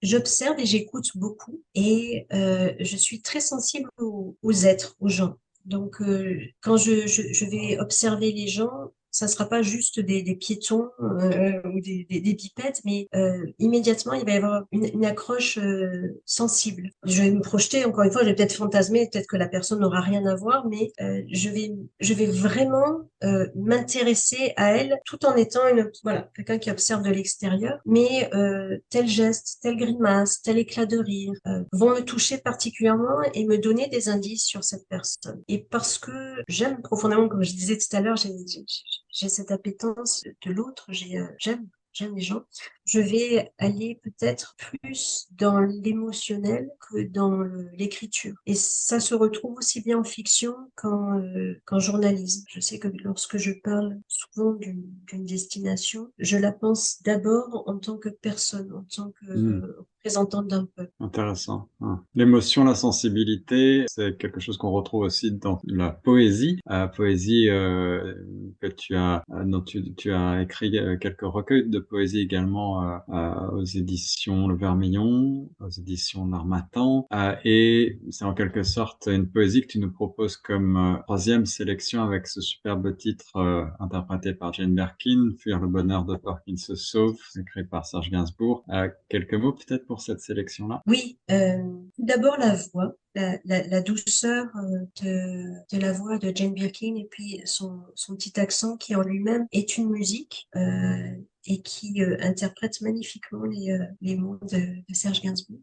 j'observe 0.01 0.56
et 0.57 0.65
j'écoute 0.65 1.09
beaucoup 1.15 1.61
et 1.75 2.25
euh, 2.33 2.73
je 2.79 2.97
suis 2.97 3.21
très 3.21 3.39
sensible 3.39 3.89
aux, 3.97 4.35
êtres, 4.63 4.95
aux 4.99 5.09
gens. 5.09 5.35
Donc, 5.65 6.01
euh, 6.01 6.39
quand 6.61 6.77
je, 6.77 7.49
vais 7.49 7.79
observer 7.79 8.31
les 8.31 8.47
gens, 8.47 8.91
ça 9.17 9.27
sera 9.27 9.49
pas 9.49 9.63
juste 9.63 9.99
des, 9.99 10.21
des 10.21 10.35
piétons 10.35 10.89
euh, 10.99 11.59
ou 11.65 11.81
des, 11.81 12.05
des, 12.07 12.21
des, 12.21 12.33
bipèdes, 12.35 12.77
mais 12.85 13.07
euh, 13.15 13.47
immédiatement 13.57 14.13
il 14.13 14.23
va 14.23 14.31
y 14.33 14.35
avoir 14.35 14.65
une, 14.71 14.85
une 14.93 15.05
accroche 15.05 15.57
euh, 15.57 16.21
sensible. 16.23 16.91
Je 17.03 17.23
vais 17.23 17.31
me 17.31 17.41
projeter 17.41 17.83
encore 17.83 18.03
une 18.03 18.11
fois, 18.11 18.21
je 18.21 18.27
vais 18.27 18.35
peut-être 18.35 18.53
fantasmer, 18.53 19.09
peut-être 19.11 19.25
que 19.25 19.35
la 19.35 19.47
personne 19.47 19.79
n'aura 19.79 20.01
rien 20.01 20.23
à 20.27 20.35
voir, 20.35 20.67
mais 20.67 20.91
euh, 21.01 21.23
je 21.31 21.49
vais 21.49 21.71
je 21.99 22.13
vais 22.13 22.27
vraiment 22.27 23.09
euh, 23.23 23.47
m'intéresser 23.55 24.53
à 24.55 24.73
elle 24.73 24.99
tout 25.03 25.25
en 25.25 25.35
étant 25.35 25.67
une 25.67 25.89
voilà 26.03 26.29
quelqu'un 26.35 26.59
qui 26.59 26.69
observe 26.69 27.01
de 27.01 27.09
l'extérieur, 27.09 27.79
mais 27.87 28.29
tel 28.89 29.07
geste, 29.07 29.57
telle 29.63 29.77
grimace, 29.77 30.43
tel 30.43 30.59
éclat 30.59 30.85
de 30.85 30.97
rire 30.97 31.33
vont 31.71 31.95
me 31.95 32.01
toucher 32.01 32.37
particulièrement 32.37 33.21
et 33.33 33.45
me 33.45 33.57
donner 33.57 33.87
des 33.87 34.09
indices 34.09 34.45
sur 34.45 34.63
cette 34.63 34.87
personne. 34.87 35.41
Et 35.47 35.57
parce 35.57 35.97
que 35.97 36.11
j'aime 36.47 36.81
profondément, 36.83 37.27
comme 37.27 37.43
je 37.43 37.53
disais 37.53 37.77
tout 37.77 37.95
à 37.95 38.01
l'heure, 38.01 38.15
j'ai 38.15 38.29
j'ai 39.11 39.29
cette 39.29 39.51
appétence 39.51 40.23
de 40.45 40.51
l'autre, 40.51 40.89
euh, 40.91 41.27
j'aime, 41.37 41.69
j'aime 41.93 42.15
les 42.15 42.21
gens. 42.21 42.43
Je 42.87 42.99
vais 42.99 43.51
aller 43.57 43.99
peut-être 44.01 44.55
plus 44.57 45.27
dans 45.31 45.59
l'émotionnel 45.59 46.69
que 46.79 47.03
dans 47.03 47.43
l'écriture. 47.77 48.33
Et 48.45 48.55
ça 48.55 48.99
se 48.99 49.13
retrouve 49.13 49.57
aussi 49.57 49.81
bien 49.81 49.99
en 49.99 50.03
fiction 50.03 50.55
qu'en, 50.75 51.19
euh, 51.19 51.79
journalisme. 51.79 52.45
Je 52.49 52.61
sais 52.61 52.79
que 52.79 52.87
lorsque 53.03 53.37
je 53.37 53.51
parle 53.63 53.99
souvent 54.07 54.53
d'une, 54.53 54.83
destination, 55.25 56.11
je 56.17 56.37
la 56.37 56.51
pense 56.51 57.01
d'abord 57.03 57.63
en 57.67 57.77
tant 57.77 57.97
que 57.97 58.09
personne, 58.09 58.71
en 58.71 58.83
tant 58.83 59.11
que 59.11 59.33
mmh 59.33 59.85
représentante 60.07 60.47
d'un 60.47 60.65
peuple. 60.65 60.91
Intéressant. 60.99 61.69
Ah. 61.81 62.01
L'émotion, 62.15 62.63
la 62.63 62.75
sensibilité, 62.75 63.85
c'est 63.87 64.17
quelque 64.17 64.39
chose 64.39 64.57
qu'on 64.57 64.71
retrouve 64.71 65.01
aussi 65.01 65.31
dans 65.31 65.59
la 65.65 65.91
poésie. 65.91 66.59
La 66.65 66.87
poésie 66.87 67.49
euh, 67.49 68.13
que 68.61 68.67
tu 68.67 68.95
as, 68.95 69.23
euh, 69.31 69.43
dont 69.45 69.61
tu, 69.61 69.93
tu 69.95 70.11
as 70.13 70.41
écrit 70.41 70.71
quelques 71.01 71.21
recueils 71.21 71.69
de 71.69 71.79
poésie 71.79 72.21
également 72.21 72.76
euh, 72.81 73.51
aux 73.51 73.63
éditions 73.63 74.47
Le 74.47 74.55
Vermillon, 74.55 75.49
aux 75.59 75.69
éditions 75.69 76.25
Narmatan. 76.25 77.07
et 77.43 77.99
c'est 78.09 78.25
en 78.25 78.33
quelque 78.33 78.63
sorte 78.63 79.07
une 79.07 79.29
poésie 79.29 79.61
que 79.61 79.67
tu 79.67 79.79
nous 79.79 79.91
proposes 79.91 80.37
comme 80.37 80.99
troisième 81.03 81.45
sélection 81.45 82.03
avec 82.03 82.27
ce 82.27 82.41
superbe 82.41 82.95
titre 82.97 83.67
interprété 83.79 84.33
par 84.33 84.53
Jane 84.53 84.73
Birkin, 84.73 85.33
Fuir 85.39 85.59
le 85.59 85.67
bonheur 85.67 86.05
de 86.05 86.15
peur 86.15 86.39
se 86.55 86.75
sauve, 86.75 87.17
écrit 87.37 87.65
par 87.65 87.85
Serge 87.85 88.09
Gainsbourg. 88.09 88.63
quelques 89.09 89.33
mots 89.33 89.53
peut-être 89.53 89.85
pour 89.85 90.01
cette 90.01 90.21
sélection-là? 90.21 90.81
Oui, 90.87 91.19
euh, 91.31 91.57
d'abord 91.97 92.37
la 92.37 92.55
voix, 92.73 92.93
la, 93.45 93.81
douceur 93.81 94.45
euh, 94.55 95.55
de, 95.71 95.77
la 95.77 95.91
voix 95.91 96.17
de 96.17 96.31
Jane 96.35 96.53
Birkin 96.53 96.95
et 96.95 97.07
puis 97.09 97.41
son, 97.45 97.81
son 97.95 98.15
petit 98.15 98.39
accent 98.39 98.77
qui 98.77 98.95
en 98.95 99.01
lui-même 99.01 99.47
est 99.51 99.77
une 99.77 99.89
musique. 99.89 100.47
Euh, 100.55 101.11
et 101.49 101.61
qui 101.61 102.03
euh, 102.03 102.17
interprète 102.19 102.81
magnifiquement 102.81 103.45
les, 103.45 103.79
les 104.01 104.17
mots 104.17 104.37
de, 104.51 104.59
Serge 104.91 105.21
Gainsbourg. 105.21 105.61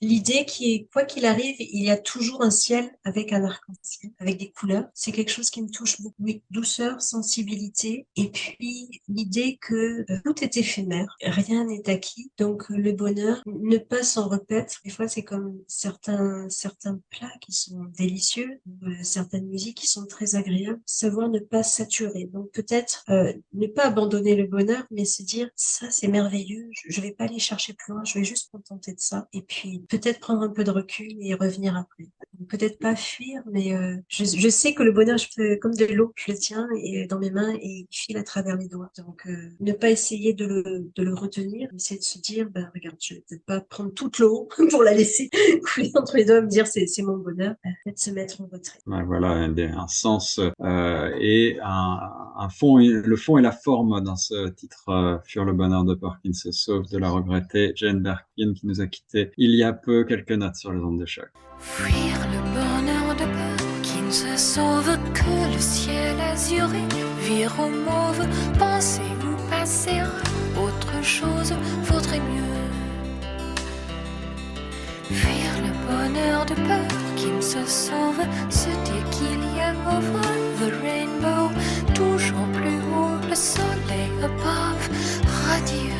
L'idée 0.00 0.44
qui 0.46 0.74
est, 0.74 0.88
quoi 0.92 1.04
qu'il 1.04 1.26
arrive, 1.26 1.54
il 1.60 1.84
y 1.84 1.90
a 1.90 1.96
toujours 1.96 2.42
un 2.42 2.50
ciel 2.50 2.90
avec 3.04 3.32
un 3.32 3.44
arc-en-ciel, 3.44 4.10
avec 4.18 4.36
des 4.38 4.50
couleurs. 4.50 4.88
C'est 4.94 5.12
quelque 5.12 5.30
chose 5.30 5.50
qui 5.50 5.62
me 5.62 5.70
touche 5.70 6.00
beaucoup. 6.00 6.24
Douceur, 6.50 7.00
sensibilité, 7.00 8.08
et 8.16 8.30
puis 8.32 9.00
l'idée 9.06 9.58
que 9.60 10.04
tout 10.24 10.42
est 10.42 10.56
éphémère, 10.56 11.16
rien 11.22 11.66
n'est 11.66 11.88
acquis. 11.88 12.32
Donc 12.36 12.68
le 12.68 12.90
bonheur, 12.90 13.44
ne 13.46 13.78
pas 13.78 14.02
s'en 14.02 14.28
repaître. 14.28 14.80
Des 14.84 14.90
fois, 14.90 15.06
c'est 15.06 15.22
comme 15.22 15.60
certains 15.68 16.48
plats 17.10 17.32
qui 17.40 17.52
sont 17.52 17.84
délicieux, 17.96 18.60
certaines 19.02 19.46
musiques 19.46 19.78
qui 19.78 19.86
sont 19.86 20.06
très 20.06 20.34
agréables. 20.34 20.80
Savoir 20.86 21.28
ne 21.28 21.38
pas 21.38 21.62
saturer. 21.62 22.28
Donc 22.32 22.50
peut-être 22.52 23.04
ne 23.08 23.66
pas 23.66 23.86
abandonner 23.86 24.34
le 24.34 24.46
bonheur, 24.46 24.84
mais 24.90 25.04
se 25.04 25.22
dire 25.22 25.48
ça 25.54 25.90
c'est 25.90 26.08
merveilleux, 26.08 26.68
je, 26.72 27.00
vais 27.00 27.12
pas 27.12 27.24
aller 27.24 27.38
chercher 27.38 27.74
plus 27.74 27.92
loin, 27.92 28.04
je 28.04 28.18
vais 28.18 28.24
juste 28.24 28.50
contenter 28.50 28.92
de 28.92 29.00
ça 29.00 29.28
et 29.32 29.42
puis 29.42 29.84
peut-être 29.88 30.20
prendre 30.20 30.42
un 30.42 30.48
peu 30.48 30.64
de 30.64 30.70
recul 30.70 31.12
et 31.20 31.34
revenir 31.34 31.76
après. 31.76 32.08
peut-être 32.48 32.78
pas 32.78 32.96
fuir, 32.96 33.42
mais 33.50 33.74
euh, 33.74 33.96
je, 34.08 34.24
je, 34.24 34.48
sais 34.48 34.74
que 34.74 34.82
le 34.82 34.92
bonheur, 34.92 35.18
je 35.18 35.28
peux, 35.34 35.56
comme 35.56 35.74
de 35.74 35.86
l'eau, 35.86 36.12
je 36.16 36.32
le 36.32 36.38
tiens 36.38 36.68
et, 36.82 37.06
dans 37.06 37.18
mes 37.18 37.30
mains 37.30 37.54
et 37.54 37.86
il 37.88 37.88
file 37.90 38.16
à 38.16 38.22
travers 38.22 38.56
les 38.56 38.68
doigts. 38.68 38.90
Donc, 38.98 39.26
euh, 39.26 39.50
ne 39.60 39.72
pas 39.72 39.90
essayer 39.90 40.34
de 40.34 40.46
le, 40.46 40.90
de 40.94 41.02
le 41.02 41.14
retenir, 41.14 41.68
essayer 41.74 41.98
de 41.98 42.04
se 42.04 42.18
dire, 42.18 42.48
ben 42.50 42.70
regarde, 42.74 42.96
je 43.00 43.14
vais 43.14 43.24
peut-être 43.28 43.44
pas 43.44 43.60
prendre 43.60 43.92
toute 43.92 44.18
l'eau 44.18 44.48
pour 44.70 44.82
la 44.82 44.94
laisser 44.94 45.30
couler 45.74 45.90
entre 45.94 46.16
les 46.16 46.24
doigts, 46.24 46.42
dire 46.56 46.66
c'est 46.66 47.02
mon 47.02 47.18
bonheur, 47.18 47.54
peut-être 47.62 47.98
se 47.98 48.10
mettre 48.10 48.40
en 48.40 48.48
retrait. 48.52 48.78
voilà, 48.86 49.28
un, 49.28 49.56
un 49.56 49.88
sens 49.88 50.40
euh, 50.60 51.10
et 51.20 51.58
un, 51.62 51.98
un, 52.36 52.48
fond, 52.48 52.78
le 52.78 53.16
fond 53.16 53.38
et 53.38 53.42
la 53.42 53.52
forme 53.52 54.00
dans 54.02 54.16
ce 54.16 54.48
titre 54.48 54.88
euh, 54.88 55.18
Fure 55.24 55.44
le 55.44 55.52
bonheur 55.52 55.84
de 55.84 55.94
peur 55.94 56.18
qui 56.22 56.32
se 56.34 56.52
sauve 56.52 56.88
de 56.90 56.98
la 56.98 57.10
regrettée 57.10 57.72
Jane 57.74 58.02
Birkin 58.02 58.54
qui 58.54 58.66
nous 58.66 58.80
a 58.80 58.86
quitté 58.86 59.30
il 59.36 59.54
y 59.54 59.62
a 59.62 59.72
peu 59.72 60.04
quelques 60.04 60.32
notes 60.32 60.56
sur 60.56 60.72
les 60.72 60.80
ondes 60.80 61.00
de 61.00 61.06
choc. 61.06 61.28
Fuir 61.58 62.16
le 62.32 62.40
bonheur 62.54 63.16
de 63.16 63.26
se 64.10 64.36
sauve 64.36 64.96
que 65.12 65.52
le 65.52 65.58
ciel 65.58 66.18
azuré, 66.20 66.82
vire 67.20 67.52
au 67.58 67.68
mauve, 67.68 68.26
penser 68.58 69.02
ou 69.22 69.50
passer 69.50 69.98
à 69.98 70.60
autre 70.60 71.02
chose? 71.02 71.52
Vaudrait 71.82 72.20
mieux. 72.20 72.75
Fuir 75.10 75.52
le 75.62 75.72
bonheur 75.86 76.44
de 76.46 76.54
peur 76.54 77.14
qui 77.14 77.28
ne 77.28 77.40
se 77.40 77.64
sauve, 77.64 78.18
dire 78.50 79.10
qu'il 79.10 79.40
y 79.56 79.60
a 79.60 79.72
over 79.88 80.36
the 80.58 80.72
rainbow, 80.82 81.50
toujours 81.94 82.48
plus 82.52 82.80
haut 82.92 83.18
le 83.28 83.34
soleil 83.34 84.10
above, 84.24 84.88
radieux. 85.46 85.92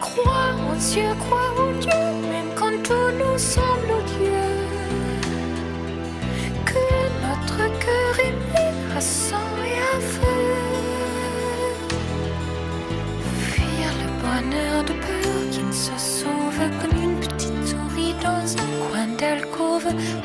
Crois 0.00 0.50
en 0.68 0.74
Dieu, 0.74 1.08
crois 1.20 1.52
en 1.62 1.72
Dieu, 1.78 2.02
même 2.28 2.50
quand 2.56 2.82
tout 2.82 3.10
nous 3.20 3.38
semble 3.38 3.92
odieux. 3.98 4.64
Que 6.64 6.84
notre 7.22 7.78
cœur 7.78 8.18
est 8.18 8.36
mis 8.52 8.96
à 8.96 9.00
sang 9.00 9.36
et 9.64 9.78
à 9.96 10.00
feu. 10.00 10.40
Fuir 13.52 13.88
le 14.02 14.08
bonheur 14.22 14.82
de 14.82 14.92
peur 14.92 15.50
qui 15.52 15.62
ne 15.62 15.72
se 15.72 15.96
sauve 15.96 16.43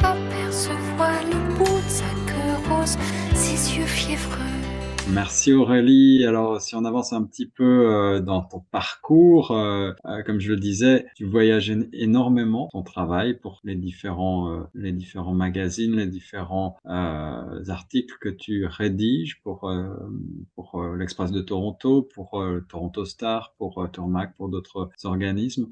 Apercevoir 0.03 1.21
le 1.31 1.55
bout 1.55 1.65
de 1.65 1.89
sa 1.89 2.05
queue 2.25 2.69
rose, 2.69 2.97
ses 3.33 3.75
yeux 3.75 3.85
fiévreux. 3.85 4.48
Merci 5.13 5.53
Aurélie. 5.53 6.23
Alors, 6.25 6.61
si 6.61 6.75
on 6.75 6.85
avance 6.85 7.13
un 7.13 7.23
petit 7.23 7.47
peu 7.47 7.63
euh, 7.63 8.19
dans 8.19 8.41
ton 8.41 8.59
parcours, 8.71 9.51
euh, 9.51 9.91
euh, 10.05 10.21
comme 10.23 10.39
je 10.39 10.51
le 10.51 10.59
disais, 10.59 11.07
tu 11.15 11.25
voyages 11.25 11.71
énormément 11.93 12.69
ton 12.71 12.83
travail 12.83 13.39
pour 13.39 13.59
les 13.63 13.75
différents, 13.75 14.67
les 14.75 14.91
différents 14.91 15.33
magazines, 15.33 15.95
les 15.95 16.05
différents 16.05 16.77
articles 16.85 18.15
que 18.21 18.29
tu 18.29 18.65
rédiges 18.65 19.41
pour, 19.41 19.71
pour 20.55 20.83
l'Express 20.83 21.31
de 21.31 21.41
Toronto, 21.41 22.03
pour 22.13 22.43
Toronto 22.67 23.05
Star, 23.05 23.53
pour 23.57 23.89
Tourmac, 23.91 24.35
pour 24.35 24.49
d'autres 24.49 24.89
organismes. 25.03 25.67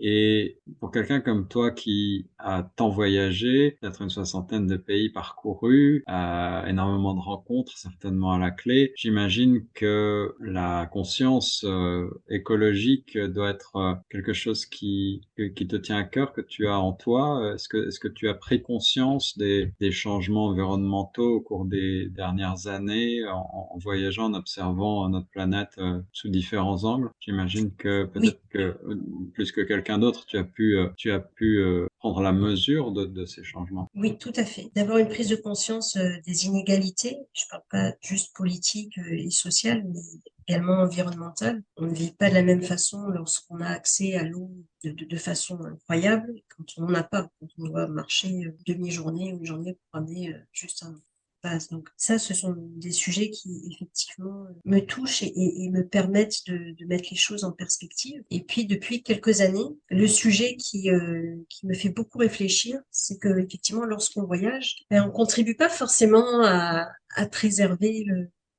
et 0.00 0.58
pour 0.80 0.90
quelqu'un 0.90 1.20
comme 1.20 1.46
toi 1.46 1.70
qui 1.70 2.26
a 2.38 2.68
tant 2.76 2.88
voyagé, 2.88 3.78
peut-être 3.80 4.02
une 4.02 4.10
soixantaine 4.10 4.66
de 4.66 4.76
pays 4.76 5.10
parcourus, 5.10 6.02
énormément 6.08 7.14
de 7.14 7.20
rencontres, 7.20 7.72
certainement 7.84 8.32
à 8.32 8.38
la 8.38 8.50
clé. 8.50 8.92
J'imagine 8.96 9.66
que 9.74 10.34
la 10.40 10.86
conscience 10.86 11.64
euh, 11.64 12.08
écologique 12.30 13.18
doit 13.18 13.50
être 13.50 13.76
euh, 13.76 13.94
quelque 14.10 14.32
chose 14.32 14.64
qui, 14.66 15.22
qui 15.36 15.66
te 15.66 15.76
tient 15.76 15.98
à 15.98 16.04
cœur, 16.04 16.32
que 16.32 16.40
tu 16.40 16.66
as 16.66 16.78
en 16.78 16.92
toi. 16.92 17.52
Est-ce 17.54 17.68
que, 17.68 17.88
est-ce 17.88 18.00
que 18.00 18.08
tu 18.08 18.28
as 18.28 18.34
pris 18.34 18.62
conscience 18.62 19.36
des, 19.36 19.72
des 19.80 19.92
changements 19.92 20.46
environnementaux 20.46 21.36
au 21.36 21.40
cours 21.40 21.66
des 21.66 22.08
dernières 22.08 22.66
années 22.66 23.26
en, 23.26 23.70
en 23.72 23.78
voyageant, 23.78 24.26
en 24.26 24.34
observant 24.34 25.08
notre 25.08 25.28
planète 25.28 25.72
euh, 25.78 26.00
sous 26.12 26.28
différents 26.28 26.84
angles? 26.84 27.10
J'imagine 27.20 27.70
que 27.76 28.04
peut-être 28.04 28.40
que 28.48 28.78
plus 29.34 29.52
que 29.52 29.60
quelqu'un 29.60 29.98
d'autre, 29.98 30.24
tu 30.26 30.38
as 30.38 30.44
pu, 30.44 30.78
tu 30.96 31.10
as 31.10 31.20
pu 31.20 31.62
prendre 31.98 32.22
la 32.22 32.32
mesure 32.32 32.92
de, 32.92 33.04
de, 33.04 33.24
ces 33.24 33.42
changements. 33.42 33.88
Oui, 33.94 34.16
tout 34.18 34.32
à 34.36 34.44
fait. 34.44 34.70
D'avoir 34.74 34.98
une 34.98 35.08
prise 35.08 35.28
de 35.28 35.36
conscience 35.36 35.96
des 35.96 36.46
inégalités. 36.46 37.16
Je 37.32 37.44
parle 37.50 37.62
pas 37.74 37.92
juste 38.00 38.36
politique 38.36 38.98
euh, 38.98 39.18
et 39.18 39.30
sociale, 39.30 39.84
mais 39.84 40.00
également 40.46 40.82
environnementale. 40.82 41.62
On 41.76 41.86
ne 41.86 41.94
vit 41.94 42.12
pas 42.12 42.28
de 42.28 42.34
la 42.34 42.42
même 42.42 42.62
façon 42.62 43.08
lorsqu'on 43.08 43.60
a 43.60 43.66
accès 43.66 44.14
à 44.14 44.22
l'eau 44.22 44.50
de, 44.84 45.16
façon 45.16 45.58
incroyable 45.64 46.32
quand 46.56 46.64
on 46.76 46.82
n'en 46.82 46.94
a 46.94 47.02
pas, 47.02 47.28
quand 47.40 47.48
on 47.58 47.64
doit 47.64 47.88
marcher 47.88 48.46
euh, 48.46 48.56
demi-journée 48.66 49.32
ou 49.32 49.38
une 49.38 49.46
journée 49.46 49.74
pour 49.74 50.00
amener 50.00 50.34
euh, 50.34 50.38
juste 50.52 50.84
un, 50.84 50.94
donc 51.70 51.88
ça, 51.96 52.18
ce 52.18 52.34
sont 52.34 52.54
des 52.56 52.90
sujets 52.90 53.30
qui 53.30 53.68
effectivement 53.70 54.46
me 54.64 54.80
touchent 54.80 55.22
et, 55.22 55.68
me 55.70 55.86
permettent 55.86 56.46
de, 56.46 56.84
mettre 56.86 57.08
les 57.10 57.16
choses 57.16 57.44
en 57.44 57.52
perspective. 57.52 58.22
Et 58.30 58.42
puis 58.42 58.66
depuis 58.66 59.02
quelques 59.02 59.40
années, 59.40 59.76
le 59.90 60.06
sujet 60.06 60.56
qui, 60.56 60.90
euh, 60.90 61.36
qui 61.48 61.66
me 61.66 61.74
fait 61.74 61.88
beaucoup 61.88 62.18
réfléchir, 62.18 62.80
c'est 62.90 63.18
que 63.18 63.38
effectivement, 63.38 63.84
lorsqu'on 63.84 64.24
voyage, 64.24 64.84
ben, 64.90 65.04
on 65.06 65.10
contribue 65.10 65.54
pas 65.54 65.68
forcément 65.68 66.42
à, 66.44 66.90
préserver 67.30 68.04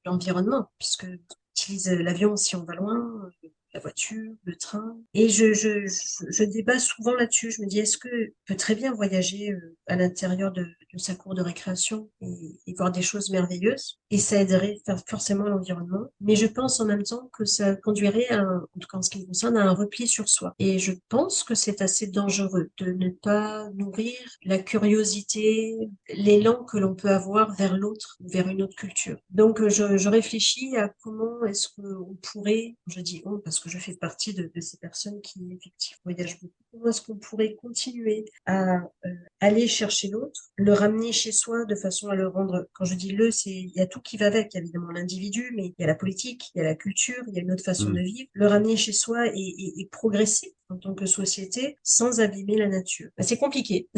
l'environnement, 0.06 0.72
puisque 0.80 1.06
on 1.06 1.36
utilise 1.52 1.90
l'avion 1.90 2.38
si 2.38 2.56
on 2.56 2.64
va 2.64 2.76
loin, 2.76 3.30
la 3.76 3.82
voiture, 3.82 4.32
le 4.46 4.56
train. 4.56 4.98
Et 5.14 5.28
je, 5.28 5.54
je, 5.54 5.86
je, 6.30 6.44
débat 6.46 6.80
souvent 6.80 7.14
là-dessus. 7.14 7.52
Je 7.52 7.62
me 7.62 7.68
dis, 7.68 7.80
est-ce 7.80 7.98
que 7.98 8.08
peut 8.48 8.56
très 8.56 8.74
bien 8.74 8.94
voyager 8.94 9.52
euh, 9.52 9.76
à 9.88 9.98
l'intérieur 9.98 10.54
de, 10.54 10.66
sa 10.96 11.14
cour 11.14 11.36
de 11.36 11.42
récréation 11.42 12.10
et, 12.22 12.58
et, 12.68 12.74
voir 12.74 12.90
des 12.90 13.02
choses 13.02 13.30
merveilleuses 13.30 14.00
Et 14.12 14.18
ça 14.18 14.42
aiderait 14.42 14.78
forcément 15.10 15.44
l'environnement. 15.44 16.06
Mais 16.22 16.38
je 16.38 16.46
pense 16.46 16.80
en 16.80 16.86
même 16.86 17.04
temps 17.04 17.30
que 17.38 17.44
ça 17.44 17.76
conduirait, 17.76 18.30
à 18.30 18.46
en 18.46 18.80
tout 18.80 18.88
cas 18.90 18.98
en 18.98 19.02
ce 19.02 19.10
qui 19.10 19.20
me 19.20 19.26
concerne, 19.26 19.58
à 19.58 19.66
un 19.66 19.74
repli 19.74 20.08
sur 20.08 20.30
soi. 20.30 20.56
Et 20.58 20.80
je 20.80 20.94
pense 21.10 21.44
que 21.44 21.54
c'est 21.54 21.82
assez 21.82 22.08
dangereux 22.08 22.70
de 22.78 22.92
ne 22.92 23.10
pas 23.10 23.70
nourrir 23.72 24.16
la 24.46 24.58
curiosité, 24.58 25.76
l'élan 26.14 26.64
que 26.64 26.78
l'on 26.78 26.96
peut 26.96 27.10
avoir 27.10 27.54
vers 27.56 27.76
l'autre, 27.76 28.18
vers 28.22 28.48
une 28.48 28.62
autre 28.62 28.78
culture. 28.78 29.18
Donc 29.32 29.68
je, 29.68 29.98
je 29.98 30.08
réfléchis 30.08 30.78
à 30.78 30.94
comment 31.04 31.44
est-ce 31.44 31.68
qu'on 31.76 32.16
pourrait, 32.22 32.78
je 32.88 33.02
dis 33.02 33.22
on 33.26 33.40
parce 33.40 33.60
que 33.60 33.65
je 33.70 33.78
fais 33.78 33.96
partie 33.96 34.34
de, 34.34 34.50
ces 34.60 34.78
personnes 34.78 35.22
qui 35.22 35.40
effectivement 35.52 36.02
voyagent 36.06 36.40
beaucoup. 36.40 36.64
Comment 36.72 36.88
est-ce 36.88 37.02
qu'on 37.02 37.18
pourrait 37.18 37.56
continuer 37.56 38.26
à 38.46 38.76
euh, 38.76 39.16
aller 39.46 39.68
chercher 39.68 40.10
l'autre, 40.10 40.52
le 40.56 40.74
ramener 40.74 41.12
chez 41.12 41.32
soi 41.32 41.66
de 41.66 41.76
façon 41.76 42.10
à 42.10 42.16
le 42.16 42.28
rendre, 42.28 42.68
quand 42.74 42.86
je 42.86 42.96
dis 42.96 43.12
le, 43.12 43.32
c'est 43.32 43.52
il 43.52 43.72
y 43.76 43.82
a 43.82 43.88
tout 43.88 44.02
qui 44.02 44.18
va 44.18 44.28
avec, 44.28 44.54
il 44.54 44.58
y 44.58 44.60
a 44.60 44.64
évidemment 44.64 44.92
l'individu, 44.92 45.52
mais 45.56 45.68
il 45.68 45.76
y 45.80 45.84
a 45.84 45.88
la 45.88 45.96
politique, 45.96 46.52
il 46.54 46.60
y 46.60 46.62
a 46.62 46.64
la 46.64 46.76
culture, 46.76 47.24
il 47.28 47.34
y 47.34 47.40
a 47.40 47.42
une 47.42 47.52
autre 47.52 47.64
façon 47.64 47.90
mmh. 47.90 47.94
de 47.94 48.02
vivre, 48.02 48.30
le 48.34 48.48
ramener 48.48 48.78
chez 48.78 48.94
soi 48.94 49.28
et 49.34 49.90
progresser 49.92 50.56
en 50.70 50.78
tant 50.78 50.94
que 50.96 51.06
société 51.06 51.78
sans 51.84 52.20
abîmer 52.20 52.58
la 52.58 52.68
nature. 52.68 53.10
Ben, 53.18 53.24
c'est 53.24 53.38
compliqué. 53.38 53.88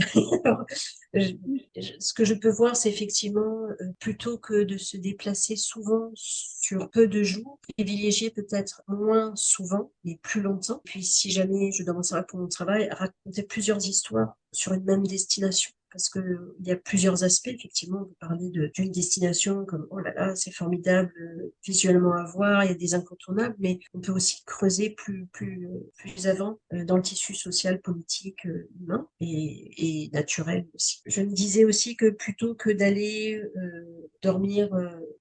ce 1.14 2.14
que 2.14 2.26
je 2.26 2.34
peux 2.34 2.50
voir, 2.50 2.76
c'est 2.76 2.90
effectivement, 2.90 3.68
euh, 3.82 3.86
plutôt 4.00 4.38
que 4.38 4.64
de 4.64 4.78
se 4.78 4.98
déplacer 4.98 5.56
souvent 5.56 6.12
sur 6.14 6.90
peu 6.90 7.08
de 7.08 7.24
jours, 7.24 7.60
privilégier 7.78 8.32
peut-être 8.32 8.82
moins 8.88 9.34
souvent, 9.36 9.92
mais 10.04 10.20
plus 10.22 10.42
longtemps. 10.42 10.82
Puis 10.84 11.04
si 11.04 11.32
jamais 11.32 11.72
je 11.72 11.84
dois 11.84 11.94
m'en 11.94 12.04
servir 12.04 12.26
pour 12.28 12.40
mon 12.40 12.48
travail, 12.48 12.90
raconter 12.92 13.44
plusieurs 13.44 13.86
histoires 13.86 14.36
sur 14.52 14.74
une 14.74 14.84
même 14.84 15.06
destination 15.06 15.72
parce 15.92 16.10
que 16.10 16.56
il 16.60 16.68
y 16.68 16.72
a 16.72 16.76
plusieurs 16.76 17.24
aspects. 17.24 17.48
Effectivement, 17.48 18.02
on 18.02 18.06
peut 18.06 18.16
parler 18.20 18.52
d'une 18.74 18.92
destination 18.92 19.66
comme 19.66 19.88
oh 19.90 20.00
là 20.00 20.14
là, 20.14 20.36
c'est 20.36 20.52
formidable 20.52 21.12
euh, 21.20 21.54
visuellement 21.66 22.14
à 22.14 22.26
voir, 22.26 22.64
il 22.64 22.68
y 22.68 22.72
a 22.72 22.78
des 22.78 22.94
incontournables, 22.94 23.56
mais 23.60 23.80
on 23.94 24.00
peut 24.00 24.12
aussi 24.12 24.44
creuser 24.46 24.92
plus 24.92 25.28
plus 25.28 25.68
plus 25.98 26.28
avant 26.28 26.60
euh, 26.74 26.86
dans 26.86 26.98
le 26.98 27.02
tissu 27.02 27.34
social, 27.34 27.82
politique, 27.82 28.46
euh, 28.46 28.70
humain 28.80 29.08
et, 29.20 30.04
et 30.06 30.10
naturel 30.12 30.68
aussi. 30.76 31.02
Je 31.06 31.22
me 31.22 31.32
disais 31.32 31.66
aussi 31.66 31.96
que 31.96 32.10
plutôt 32.10 32.56
que 32.56 32.70
d'aller 32.70 33.42
dormir 34.22 34.70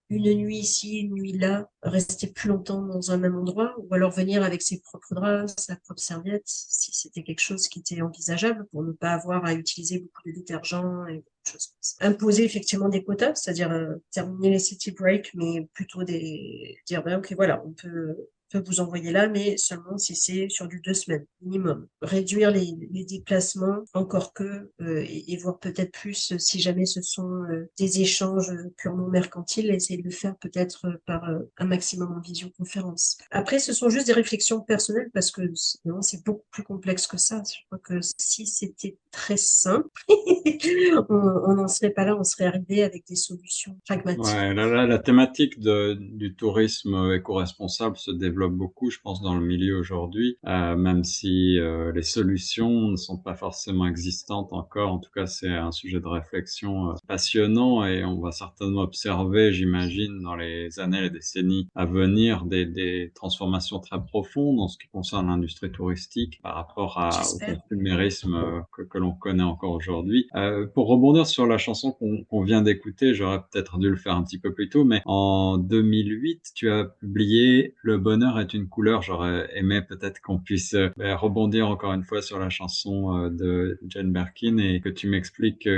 une 0.09 0.33
nuit 0.35 0.59
ici, 0.59 1.01
une 1.01 1.15
nuit 1.15 1.33
là, 1.33 1.69
rester 1.83 2.29
plus 2.29 2.49
longtemps 2.49 2.83
dans 2.83 3.11
un 3.11 3.17
même 3.17 3.37
endroit, 3.37 3.75
ou 3.79 3.93
alors 3.95 4.11
venir 4.11 4.43
avec 4.43 4.63
ses 4.63 4.81
propres 4.81 5.15
draps, 5.15 5.55
sa 5.59 5.77
propre 5.77 6.01
serviette, 6.01 6.45
si 6.45 6.93
c'était 6.93 7.23
quelque 7.23 7.41
chose 7.41 7.69
qui 7.69 7.81
était 7.81 8.03
envisageable 8.03 8.67
pour 8.71 8.85
ne 8.85 8.93
pas 8.93 9.13
avoir 9.13 9.45
à 9.45 9.55
utiliser 9.55 9.99
beaucoup 9.99 10.23
de 10.27 10.35
détergents 10.35 11.07
et 11.07 11.25
choses 11.47 11.71
Imposer 12.01 12.45
effectivement 12.45 12.89
des 12.89 13.05
quotas, 13.05 13.35
c'est-à-dire 13.37 13.71
euh, 13.71 13.97
terminer 14.11 14.51
les 14.51 14.59
city 14.59 14.91
breaks, 14.91 15.33
mais 15.35 15.69
plutôt 15.73 16.03
des 16.05 16.77
dire 16.87 17.03
ben 17.03 17.19
ok 17.19 17.33
voilà, 17.37 17.63
on 17.65 17.73
peut 17.73 18.17
peut 18.51 18.63
vous 18.67 18.81
envoyer 18.81 19.11
là, 19.11 19.29
mais 19.29 19.57
seulement 19.57 19.99
si 19.99 20.15
c'est 20.15 20.49
sur 20.49 20.69
du 20.69 20.81
deux 20.81 20.95
semaines 20.95 21.27
minimum. 21.43 21.87
Réduire 22.03 22.51
les, 22.51 22.73
déplacements, 23.05 23.85
encore 23.95 24.33
que, 24.33 24.71
euh, 24.81 25.05
et, 25.09 25.37
voir 25.37 25.59
peut-être 25.59 25.93
plus 25.93 26.37
si 26.39 26.61
jamais 26.61 26.87
ce 26.87 27.03
sont 27.03 27.45
euh, 27.45 27.69
des 27.79 28.01
échanges 28.01 28.53
purement 28.77 29.09
mercantiles, 29.09 29.71
essayer 29.71 29.99
de 29.99 30.05
le 30.05 30.11
faire 30.11 30.37
peut-être 30.37 31.01
par 31.07 31.29
un 31.59 31.65
maximum 31.65 32.13
en 32.17 32.21
visioconférence. 32.21 33.19
Après, 33.31 33.59
ce 33.59 33.73
sont 33.73 33.89
juste 33.89 34.07
des 34.07 34.13
réflexions 34.13 34.61
personnelles 34.61 35.11
parce 35.13 35.31
que 35.31 35.43
sinon 35.55 36.03
c'est 36.03 36.25
beaucoup 36.25 36.47
plus 36.51 36.63
complexe 36.63 37.07
que 37.07 37.19
ça. 37.19 37.43
Je 37.49 37.59
crois 37.67 37.79
que 37.79 38.01
si 38.19 38.47
c'était 38.47 38.97
très 39.11 39.37
simple, 39.37 39.89
on 40.09 41.55
n'en 41.55 41.69
serait 41.69 41.91
pas 41.91 42.05
là, 42.05 42.17
on 42.19 42.25
serait 42.25 42.47
arrivé 42.47 42.83
avec 42.83 43.07
des 43.07 43.17
solutions 43.17 43.79
pragmatiques. 43.87 44.25
Là, 44.25 44.87
la 44.87 44.99
thématique 44.99 45.59
du 45.59 46.35
tourisme 46.35 47.13
éco-responsable 47.13 47.97
se 47.97 48.11
développe 48.11 48.36
beaucoup, 48.45 48.91
je 48.91 48.99
pense, 49.03 49.23
dans 49.23 49.35
le 49.35 49.45
milieu 49.45 49.79
aujourd'hui, 49.79 50.37
euh, 50.47 50.77
même 50.77 51.05
si 51.05 51.59
euh, 51.59 51.93
les 51.93 52.03
solutions 52.03 52.89
ne 52.89 52.97
sont 52.97 53.17
pas 53.17 53.35
forcément 53.35 53.87
existantes 53.87 54.53
encore. 54.53 54.93
En 54.93 54.99
tout 54.99 55.11
cas, 55.11 55.27
c'est 55.27 55.49
un 55.49 55.73
sujet 55.73 56.01
de 56.01 56.07
réflexion 56.07 56.91
euh, 56.91 56.95
passionnant 57.09 57.85
et 57.87 58.05
on 58.05 58.21
va 58.21 58.33
certainement 58.33 58.83
observer, 58.83 59.53
j'imagine, 59.53 60.21
dans 60.21 60.37
les 60.37 60.79
années, 60.79 61.01
les 61.01 61.11
décennies 61.11 61.69
à 61.75 61.87
venir, 61.87 62.45
des, 62.45 62.67
des 62.67 63.13
transformations 63.15 63.81
très 63.81 64.03
profondes 64.03 64.61
en 64.61 64.69
ce 64.69 64.77
qui 64.79 64.89
concerne 64.89 65.29
l'industrie 65.29 65.73
touristique 65.73 66.39
par 66.43 66.55
rapport 66.55 66.99
à, 66.99 67.09
au 67.09 67.39
consumérisme 67.39 68.63
que, 68.73 68.83
que 68.83 68.99
l'on 68.99 69.13
connaît 69.13 69.43
encore 69.43 69.73
aujourd'hui. 69.73 70.29
Pour 70.75 70.89
rebondir 70.89 71.27
sur 71.27 71.47
la 71.47 71.59
chanson 71.59 71.93
qu'on 71.93 72.43
vient 72.43 72.63
d'écouter, 72.63 73.15
j'aurais 73.15 73.41
peut-être 73.51 73.79
dû 73.79 73.89
le 73.89 73.97
faire 73.97 74.15
un 74.15 74.23
petit 74.23 74.39
peu 74.39 74.53
plus 74.53 74.69
tôt, 74.69 74.85
mais 74.85 75.03
en 75.07 75.59
2008, 75.59 76.53
tu 76.55 76.71
as 76.71 76.85
publié 76.85 77.75
Le 77.83 77.99
bonheur 77.99 78.26
est 78.41 78.55
une 78.55 78.69
couleur. 78.69 79.03
J'aurais 79.03 79.49
aimé 79.55 79.83
peut-être 79.83 80.21
qu'on 80.21 80.39
puisse 80.39 80.75
euh, 80.75 80.91
ben, 80.97 81.15
rebondir 81.15 81.69
encore 81.69 81.93
une 81.93 82.03
fois 82.03 82.23
sur 82.23 82.39
la 82.39 82.51
chanson 82.51 83.17
euh, 83.17 83.31
de 83.31 83.79
Jane 83.87 84.13
Birkin 84.13 84.59
et 84.59 84.81
que 84.81 84.89
tu 84.89 85.09
m'expliques 85.09 85.69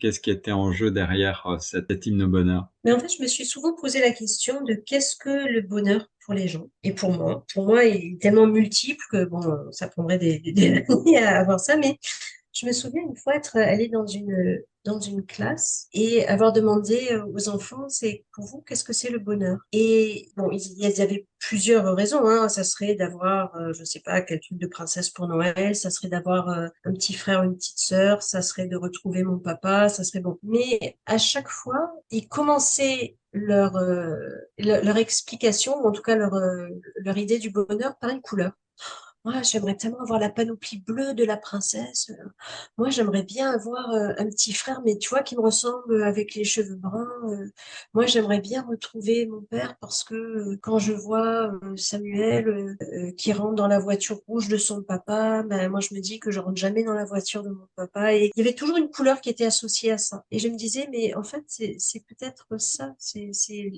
qu'est-ce 0.00 0.20
qui 0.20 0.30
était 0.30 0.52
en 0.52 0.72
jeu 0.72 0.90
derrière 0.90 1.56
cet 1.60 2.06
hymne 2.06 2.26
bonheur. 2.26 2.68
Mais 2.84 2.92
en 2.92 2.98
fait, 2.98 3.12
je 3.16 3.22
me 3.22 3.26
suis 3.26 3.44
souvent 3.44 3.74
posé 3.74 4.00
la 4.00 4.10
question 4.10 4.62
de 4.62 4.74
qu'est-ce 4.74 5.16
que 5.16 5.50
le 5.50 5.62
bonheur 5.62 6.10
pour 6.24 6.34
les 6.34 6.48
gens 6.48 6.68
et 6.82 6.92
pour 6.92 7.10
moi. 7.12 7.44
Pour 7.54 7.66
moi, 7.66 7.84
il 7.84 8.14
est 8.14 8.20
tellement 8.20 8.46
multiple 8.46 9.02
que 9.10 9.24
bon, 9.24 9.40
ça 9.72 9.88
prendrait 9.88 10.18
des, 10.18 10.38
des 10.38 10.84
années 10.88 11.18
à 11.18 11.38
avoir 11.38 11.58
ça, 11.58 11.76
mais 11.76 11.98
je 12.58 12.66
me 12.66 12.72
souviens 12.72 13.02
une 13.02 13.16
fois 13.16 13.36
être 13.36 13.56
allée 13.56 13.88
dans 13.88 14.06
une, 14.06 14.62
dans 14.84 14.98
une 14.98 15.24
classe 15.24 15.86
et 15.92 16.26
avoir 16.26 16.52
demandé 16.52 17.08
euh, 17.12 17.24
aux 17.32 17.48
enfants, 17.48 17.88
c'est 17.88 18.24
pour 18.32 18.46
vous, 18.46 18.62
qu'est-ce 18.62 18.82
que 18.82 18.92
c'est 18.92 19.10
le 19.10 19.20
bonheur? 19.20 19.58
Et 19.72 20.30
bon, 20.36 20.50
il 20.50 20.78
y 20.78 21.00
avait 21.00 21.26
plusieurs 21.38 21.94
raisons. 21.94 22.26
Hein. 22.26 22.48
Ça 22.48 22.64
serait 22.64 22.96
d'avoir, 22.96 23.54
euh, 23.56 23.72
je 23.74 23.84
sais 23.84 24.00
pas, 24.00 24.22
quel 24.22 24.40
truc 24.40 24.58
de 24.58 24.66
princesse 24.66 25.10
pour 25.10 25.28
Noël, 25.28 25.76
ça 25.76 25.90
serait 25.90 26.08
d'avoir 26.08 26.48
euh, 26.48 26.68
un 26.84 26.92
petit 26.92 27.14
frère, 27.14 27.44
une 27.44 27.54
petite 27.54 27.78
sœur, 27.78 28.22
ça 28.22 28.42
serait 28.42 28.66
de 28.66 28.76
retrouver 28.76 29.22
mon 29.22 29.38
papa, 29.38 29.88
ça 29.88 30.02
serait 30.02 30.20
bon. 30.20 30.38
Mais 30.42 30.98
à 31.06 31.18
chaque 31.18 31.48
fois, 31.48 31.92
ils 32.10 32.26
commençaient 32.26 33.16
leur, 33.32 33.78
leur, 34.58 34.96
explication, 34.96 35.76
ou 35.76 35.86
en 35.86 35.92
tout 35.92 36.02
cas 36.02 36.16
leur, 36.16 36.32
leur 36.96 37.18
idée 37.18 37.38
du 37.38 37.50
bonheur 37.50 37.96
par 38.00 38.10
une 38.10 38.22
couleur. 38.22 38.52
Moi, 39.24 39.42
j'aimerais 39.42 39.76
tellement 39.76 40.00
avoir 40.00 40.20
la 40.20 40.30
panoplie 40.30 40.78
bleue 40.78 41.12
de 41.12 41.24
la 41.24 41.36
princesse. 41.36 42.12
Moi, 42.76 42.88
j'aimerais 42.90 43.24
bien 43.24 43.50
avoir 43.50 43.90
euh, 43.90 44.12
un 44.16 44.26
petit 44.26 44.52
frère, 44.52 44.80
mais 44.84 44.96
tu 44.96 45.08
vois, 45.08 45.22
qui 45.22 45.36
me 45.36 45.40
ressemble 45.40 46.02
avec 46.04 46.34
les 46.34 46.44
cheveux 46.44 46.76
bruns. 46.76 47.08
Euh. 47.24 47.50
Moi, 47.94 48.06
j'aimerais 48.06 48.40
bien 48.40 48.62
retrouver 48.62 49.26
mon 49.26 49.42
père 49.42 49.76
parce 49.80 50.04
que 50.04 50.14
euh, 50.14 50.58
quand 50.62 50.78
je 50.78 50.92
vois 50.92 51.52
Samuel 51.76 52.76
qui 53.16 53.32
rentre 53.32 53.54
dans 53.54 53.66
la 53.66 53.80
voiture 53.80 54.20
rouge 54.28 54.48
de 54.48 54.56
son 54.56 54.82
papa, 54.82 55.42
ben, 55.42 55.68
moi, 55.68 55.80
je 55.80 55.94
me 55.94 56.00
dis 56.00 56.20
que 56.20 56.30
je 56.30 56.38
rentre 56.38 56.56
jamais 56.56 56.84
dans 56.84 56.94
la 56.94 57.04
voiture 57.04 57.42
de 57.42 57.50
mon 57.50 57.66
papa. 57.74 58.14
Et 58.14 58.30
il 58.34 58.38
y 58.38 58.46
avait 58.46 58.54
toujours 58.54 58.76
une 58.76 58.90
couleur 58.90 59.20
qui 59.20 59.30
était 59.30 59.46
associée 59.46 59.90
à 59.90 59.98
ça. 59.98 60.24
Et 60.30 60.38
je 60.38 60.48
me 60.48 60.56
disais, 60.56 60.88
mais 60.92 61.14
en 61.14 61.24
fait, 61.24 61.44
c'est 61.48 62.04
peut-être 62.06 62.46
ça. 62.58 62.94
C'est 62.98 63.32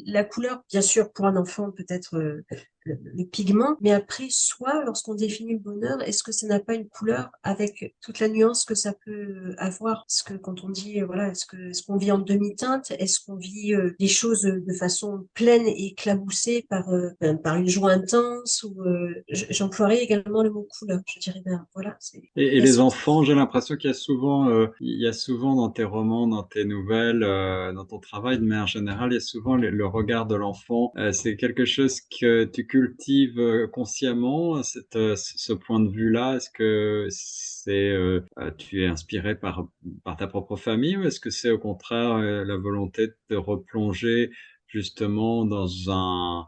la 0.06 0.24
couleur, 0.24 0.62
bien 0.68 0.82
sûr, 0.82 1.10
pour 1.12 1.26
un 1.26 1.36
enfant, 1.36 1.70
peut-être 1.70 2.42
le, 2.84 3.24
pigment, 3.24 3.76
mais 3.80 3.92
après, 3.92 4.28
soit 4.30 4.84
lorsqu'on 4.84 5.14
définit 5.14 5.54
le 5.54 5.58
bonheur, 5.58 6.02
est-ce 6.02 6.22
que 6.22 6.32
ça 6.32 6.46
n'a 6.46 6.60
pas 6.60 6.74
une 6.74 6.88
couleur 6.88 7.30
avec 7.42 7.94
toute 8.00 8.20
la 8.20 8.28
nuance 8.28 8.64
que 8.64 8.74
ça 8.74 8.92
peut 9.04 9.54
avoir? 9.58 10.04
Parce 10.06 10.22
que 10.22 10.34
quand 10.34 10.64
on 10.64 10.70
dit, 10.70 11.00
voilà, 11.00 11.28
est-ce 11.28 11.46
que 11.46 11.70
est-ce 11.70 11.82
qu'on 11.82 11.96
vit 11.96 12.12
en 12.12 12.18
demi-teinte? 12.18 12.92
Est-ce 12.98 13.20
qu'on 13.24 13.36
vit 13.36 13.74
euh, 13.74 13.94
des 13.98 14.08
choses 14.08 14.42
de 14.42 14.72
façon 14.72 15.26
pleine 15.34 15.66
et 15.66 15.88
éclaboussée 15.88 16.66
par 16.68 16.88
euh, 16.90 17.10
ben, 17.20 17.36
par 17.36 17.56
une 17.56 17.68
joie 17.68 17.92
intense 17.92 18.64
Ou 18.64 18.82
euh, 18.82 19.14
j'emploierais 19.28 20.02
également 20.02 20.42
le 20.42 20.50
mot 20.50 20.66
couleur. 20.78 21.00
Je 21.06 21.20
dirais 21.20 21.42
ben 21.44 21.66
voilà. 21.74 21.96
Et, 22.36 22.56
et 22.56 22.60
les 22.60 22.80
enfants, 22.80 23.22
j'ai 23.22 23.34
l'impression 23.34 23.76
qu'il 23.76 23.88
y 23.88 23.92
a 23.92 23.94
souvent, 23.94 24.50
il 24.80 25.00
y 25.00 25.06
a 25.06 25.12
souvent 25.12 25.54
dans 25.54 25.70
tes 25.70 25.84
romans, 25.84 26.26
dans 26.26 26.42
tes 26.42 26.64
nouvelles, 26.64 27.20
dans 27.20 27.84
ton 27.84 27.98
travail 27.98 28.38
de 28.38 28.44
manière 28.44 28.66
générale, 28.66 29.10
il 29.12 29.14
y 29.14 29.18
a 29.18 29.20
souvent 29.20 29.56
le, 29.56 29.70
le 29.70 29.86
regard 29.86 30.26
de 30.26 30.34
l'enfant. 30.34 30.92
c'est 31.12 31.36
quelque 31.36 31.64
chose 31.64 32.00
que 32.00 32.44
tu 32.44 32.66
cultive 32.70 33.38
euh, 33.38 33.66
consciemment 33.66 34.62
cette, 34.62 34.96
euh, 34.96 35.16
ce 35.16 35.52
point 35.52 35.80
de 35.80 35.90
vue-là? 35.90 36.36
Est-ce 36.36 36.50
que 36.50 37.08
c'est 37.10 37.90
euh, 37.90 38.20
tu 38.56 38.82
es 38.82 38.86
inspiré 38.86 39.34
par, 39.34 39.66
par 40.04 40.16
ta 40.16 40.26
propre 40.26 40.56
famille 40.56 40.96
ou 40.96 41.02
est-ce 41.02 41.20
que 41.20 41.30
c'est 41.30 41.50
au 41.50 41.58
contraire 41.58 42.18
la 42.18 42.56
volonté 42.56 43.08
de 43.08 43.16
te 43.28 43.34
replonger 43.34 44.30
justement 44.68 45.44
dans 45.44 45.90
un 45.90 46.46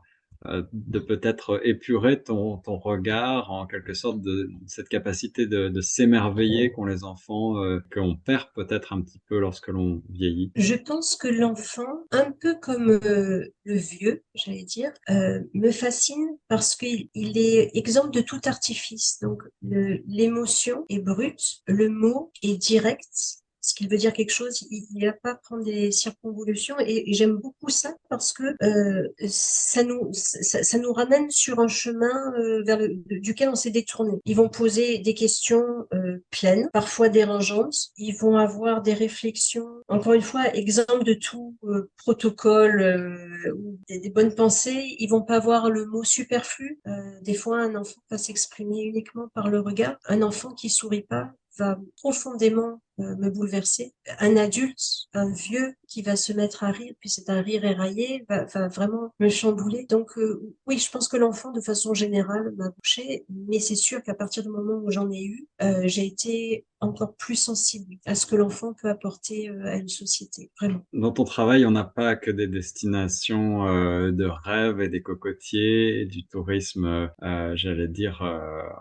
de 0.73 0.99
peut-être 0.99 1.61
épurer 1.65 2.23
ton, 2.23 2.59
ton, 2.59 2.79
regard, 2.79 3.51
en 3.51 3.67
quelque 3.67 3.95
sorte, 3.95 4.21
de, 4.21 4.51
cette 4.67 4.89
capacité 4.89 5.47
de, 5.47 5.69
de 5.69 5.81
s'émerveiller 5.81 6.73
qu'ont 6.73 6.85
les 6.85 7.05
enfants, 7.05 7.63
euh, 7.63 7.81
qu'on 7.93 8.17
perd 8.17 8.47
peut-être 8.55 8.93
un 8.93 9.03
petit 9.03 9.21
peu 9.29 9.39
lorsque 9.39 9.69
l'on 9.69 10.03
vieillit 10.09 10.53
Je 10.57 10.75
pense 10.75 11.17
que 11.17 11.29
l'enfant, 11.29 12.05
un 12.11 12.33
peu 12.33 12.55
comme 12.61 12.91
euh, 12.91 13.47
le 13.65 13.75
vieux, 13.75 14.25
j'allais 14.35 14.65
dire, 14.65 14.93
me 15.09 15.71
fascine 15.71 16.37
parce 16.49 16.75
qu'il 16.75 17.09
est 17.15 17.71
exempt 17.77 18.09
de 18.09 18.21
tout 18.21 18.41
artifice. 18.45 19.19
Donc, 19.21 19.43
l'émotion 19.63 20.85
est 20.89 21.01
brute, 21.01 21.63
le 21.67 21.89
mot 21.89 22.33
est 22.43 22.57
direct, 22.57 23.42
ce 23.63 23.75
qu'il 23.75 23.89
veut 23.89 23.97
dire 23.97 24.13
quelque 24.13 24.33
chose, 24.33 24.67
il 24.71 24.85
n'y 24.93 25.07
a 25.07 25.13
pas 25.13 25.37
prendre 25.37 25.63
des 25.63 25.93
circonvolutions 25.93 26.75
et, 26.81 27.13
j'aime 27.13 27.37
beaucoup 27.37 27.69
ça 27.69 27.95
parce 28.09 28.33
que 28.33 28.57
euh, 28.63 29.09
ça 29.29 29.85
nous 29.85 30.11
ça, 30.13 30.79
nous 30.79 30.93
ramène 30.93 31.31
sur 31.31 31.61
un 31.61 31.69
chemin 31.69 32.33
euh, 32.37 32.63
vers 32.65 32.79
le, 32.79 32.89
duquel 33.21 33.49
on 33.49 33.55
s'est 33.55 33.71
détourné. 33.71 34.21
Ils 34.25 34.37
vont 34.37 34.49
poser 34.49 34.99
des 34.99 35.15
questions 35.15 35.87
euh, 35.95 36.19
pleines, 36.31 36.69
parfois 36.73 37.09
dérangeantes. 37.09 37.91
Ils 37.97 38.17
vont 38.17 38.37
avoir 38.37 38.83
des 38.83 38.95
réflexions, 38.95 39.69
encore 39.89 40.15
une 40.15 40.23
fois, 40.23 40.53
exemple 40.55 41.05
de 41.05 41.15
tout 41.15 41.57
protocole 41.97 43.53
ou 43.57 43.79
des, 43.89 44.11
bonnes 44.11 44.35
pensées. 44.35 44.97
Ils 44.99 45.09
vont 45.09 45.23
pas 45.23 45.37
avoir 45.37 45.71
le 45.71 45.87
mot 45.87 46.03
superflu. 46.03 46.81
des 47.23 47.35
fois, 47.35 47.61
un 47.61 47.77
enfant 47.77 48.01
va 48.11 48.19
s'exprimer 48.19 48.83
uniquement 48.83 49.29
par 49.35 49.49
le 49.49 49.61
regard. 49.61 49.97
Un 50.07 50.23
enfant 50.23 50.53
qui 50.53 50.69
sourit 50.69 51.03
pas 51.03 51.33
va 51.59 51.79
profondément 51.97 52.81
me 52.99 53.31
bouleverser. 53.31 53.91
Un 54.19 54.37
adulte, 54.37 55.07
un 55.15 55.31
vieux 55.33 55.75
qui 55.87 56.03
va 56.03 56.17
se 56.17 56.33
mettre 56.33 56.65
à 56.65 56.71
rire, 56.71 56.95
puis 57.01 57.11
c'est 57.11 57.29
un 57.29 57.43
rire 57.43 57.65
éraillé, 57.65 58.25
va, 58.29 58.69
vraiment 58.69 59.13
me 59.21 59.29
chambouler. 59.29 59.87
Donc 59.89 60.17
euh, 60.17 60.55
oui, 60.67 60.79
je 60.79 60.91
pense 60.91 61.07
que 61.07 61.17
l'enfant, 61.17 61.53
de 61.53 61.61
façon 61.61 61.95
générale, 61.95 62.53
m'a 62.57 62.71
touché, 62.71 63.25
mais 63.29 63.61
c'est 63.61 63.75
sûr 63.77 64.03
qu'à 64.03 64.15
partir 64.15 64.43
du 64.43 64.49
moment 64.49 64.81
où 64.83 64.91
j'en 64.91 65.11
ai 65.11 65.23
eu, 65.23 65.47
euh, 65.63 65.83
j'ai 65.85 66.07
été 66.07 66.67
encore 66.81 67.15
plus 67.15 67.37
sensible 67.37 67.97
à 68.07 68.17
ce 68.17 68.27
que 68.27 68.35
l'enfant 68.35 68.75
peut 68.75 68.89
apporter 68.89 69.49
à 69.49 69.77
une 69.77 69.89
société, 69.89 70.51
vraiment. 70.61 70.85
Dans 70.93 71.13
ton 71.13 71.23
travail, 71.23 71.65
on 71.65 71.71
n'a 71.71 71.85
pas 71.85 72.17
que 72.17 72.31
des 72.33 72.49
destinations 72.49 73.67
de 74.11 74.25
rêve 74.25 74.81
et 74.81 74.89
des 74.89 75.01
cocotiers 75.01 76.07
du 76.07 76.27
tourisme, 76.27 77.09
j'allais 77.55 77.87
dire, 77.87 78.21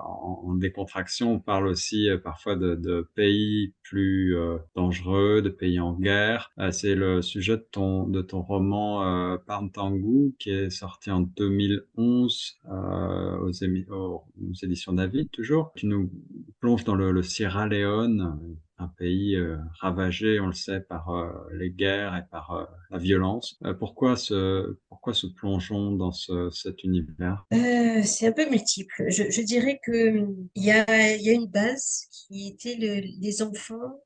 en, 0.03 0.55
décontraction. 0.55 1.33
On 1.33 1.39
parle 1.39 1.67
aussi 1.67 2.09
parfois 2.23 2.55
de, 2.55 3.07
pays 3.13 3.73
plus 3.83 4.37
euh, 4.37 4.57
de 5.11 5.49
pays 5.49 5.79
en 5.79 5.93
guerre. 5.93 6.51
Euh, 6.59 6.71
c'est 6.71 6.95
le 6.95 7.21
sujet 7.21 7.57
de 7.57 7.65
ton, 7.71 8.07
de 8.07 8.21
ton 8.21 8.41
roman 8.41 9.05
euh, 9.05 9.37
qui 10.39 10.49
est 10.49 10.69
sorti 10.69 11.11
en 11.11 11.21
2011 11.21 12.59
euh, 12.69 13.37
aux, 13.39 13.51
éditions 14.63 14.93
David 14.93 15.29
toujours. 15.31 15.71
Tu 15.75 15.85
nous 15.85 16.09
plonges 16.59 16.83
dans 16.83 16.95
le 16.95 17.23
Sierra 17.23 17.67
Leone, 17.67 18.39
un 18.81 18.87
pays 18.97 19.37
ravagé, 19.79 20.39
on 20.39 20.47
le 20.47 20.53
sait, 20.53 20.81
par 20.81 21.09
les 21.53 21.71
guerres 21.71 22.15
et 22.15 22.23
par 22.29 22.67
la 22.89 22.97
violence. 22.97 23.59
pourquoi 23.79 24.15
ce 24.15 24.77
pourquoi 24.89 25.13
ce 25.13 25.27
plongeon 25.27 25.91
dans 25.91 26.11
ce, 26.11 26.49
cet 26.49 26.83
univers? 26.83 27.45
C'est 28.03 28.27
un 28.27 28.31
peu 28.31 28.49
multiple. 28.49 29.05
Je, 29.09 29.41
dirais 29.41 29.79
que 29.83 30.19
hum, 30.19 30.47
il 30.55 30.63
y 30.63 30.71
a, 30.71 31.15
y 31.15 31.29
a 31.29 31.33
une 31.33 31.47
base 31.47 32.07
qui 32.11 32.47
était 32.49 32.75
le, 32.75 33.01
les 33.19 33.41
enfants 33.41 34.01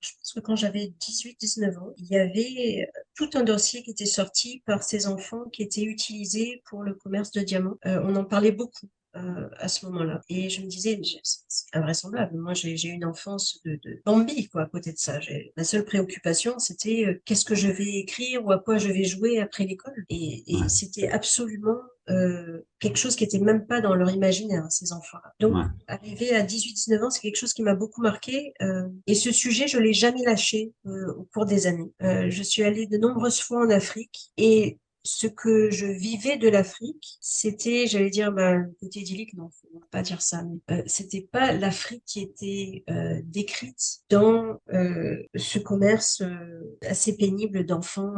je 0.00 0.12
pense 0.18 0.32
que 0.34 0.40
quand 0.40 0.56
j'avais 0.56 0.92
18-19 1.00 1.78
ans, 1.78 1.92
il 1.96 2.06
y 2.06 2.16
avait 2.16 2.88
tout 3.14 3.30
un 3.34 3.42
dossier 3.42 3.82
qui 3.82 3.90
était 3.90 4.06
sorti 4.06 4.62
par 4.66 4.82
ces 4.82 5.06
enfants 5.06 5.44
qui 5.52 5.62
étaient 5.62 5.82
utilisés 5.82 6.62
pour 6.66 6.82
le 6.82 6.94
commerce 6.94 7.32
de 7.32 7.40
diamants. 7.40 7.78
on 7.84 8.14
en 8.16 8.24
parlait 8.24 8.52
beaucoup. 8.52 8.88
Euh, 9.16 9.48
à 9.58 9.68
ce 9.68 9.86
moment-là. 9.86 10.20
Et 10.28 10.50
je 10.50 10.60
me 10.60 10.66
disais, 10.66 11.00
c'est 11.22 11.64
invraisemblable. 11.72 12.36
Moi, 12.36 12.52
j'ai 12.54 12.72
eu 12.72 12.92
une 12.92 13.04
enfance 13.04 13.60
de, 13.64 13.78
de 13.82 14.02
Bambi, 14.04 14.48
quoi, 14.48 14.62
à 14.62 14.66
côté 14.66 14.92
de 14.92 14.98
ça. 14.98 15.18
La 15.56 15.64
seule 15.64 15.84
préoccupation, 15.84 16.58
c'était 16.58 17.06
euh, 17.06 17.22
qu'est-ce 17.24 17.44
que 17.44 17.54
je 17.54 17.68
vais 17.68 17.96
écrire 17.96 18.44
ou 18.44 18.52
à 18.52 18.58
quoi 18.58 18.76
je 18.76 18.88
vais 18.88 19.04
jouer 19.04 19.40
après 19.40 19.64
l'école. 19.64 20.04
Et, 20.10 20.44
et 20.46 20.68
c'était 20.68 21.08
absolument 21.08 21.80
euh, 22.08 22.60
quelque 22.78 22.98
chose 22.98 23.16
qui 23.16 23.24
était 23.24 23.38
même 23.38 23.66
pas 23.66 23.80
dans 23.80 23.94
leur 23.94 24.10
imaginaire, 24.10 24.64
hein, 24.64 24.70
ces 24.70 24.92
enfants-là. 24.92 25.32
Donc, 25.40 25.54
arriver 25.88 26.34
à 26.34 26.44
18-19 26.44 27.04
ans, 27.04 27.10
c'est 27.10 27.20
quelque 27.20 27.36
chose 27.36 27.52
qui 27.52 27.62
m'a 27.62 27.74
beaucoup 27.74 28.00
marqué. 28.00 28.52
Euh, 28.62 28.88
et 29.06 29.14
ce 29.14 29.32
sujet, 29.32 29.66
je 29.66 29.78
l'ai 29.78 29.92
jamais 29.92 30.22
lâché 30.22 30.72
euh, 30.86 31.12
au 31.14 31.24
cours 31.24 31.46
des 31.46 31.66
années. 31.66 31.90
Euh, 32.02 32.26
je 32.30 32.42
suis 32.42 32.62
allée 32.62 32.86
de 32.86 32.98
nombreuses 32.98 33.40
fois 33.40 33.64
en 33.64 33.70
Afrique 33.70 34.30
et 34.36 34.78
ce 35.06 35.28
que 35.28 35.70
je 35.70 35.86
vivais 35.86 36.36
de 36.36 36.48
l'Afrique, 36.48 37.18
c'était, 37.20 37.86
j'allais 37.86 38.10
dire, 38.10 38.32
bah, 38.32 38.56
côté 38.80 39.00
idyllique, 39.00 39.34
non, 39.34 39.50
faut 39.62 39.80
pas 39.92 40.02
dire 40.02 40.20
ça, 40.20 40.42
mais 40.42 40.76
euh, 40.76 40.82
c'était 40.86 41.28
pas 41.30 41.52
l'Afrique 41.52 42.02
qui 42.04 42.22
était 42.22 42.84
euh, 42.90 43.20
décrite 43.24 44.00
dans 44.10 44.60
euh, 44.74 45.16
ce 45.36 45.60
commerce 45.60 46.22
euh, 46.22 46.76
assez 46.88 47.16
pénible 47.16 47.64
d'enfants 47.64 48.14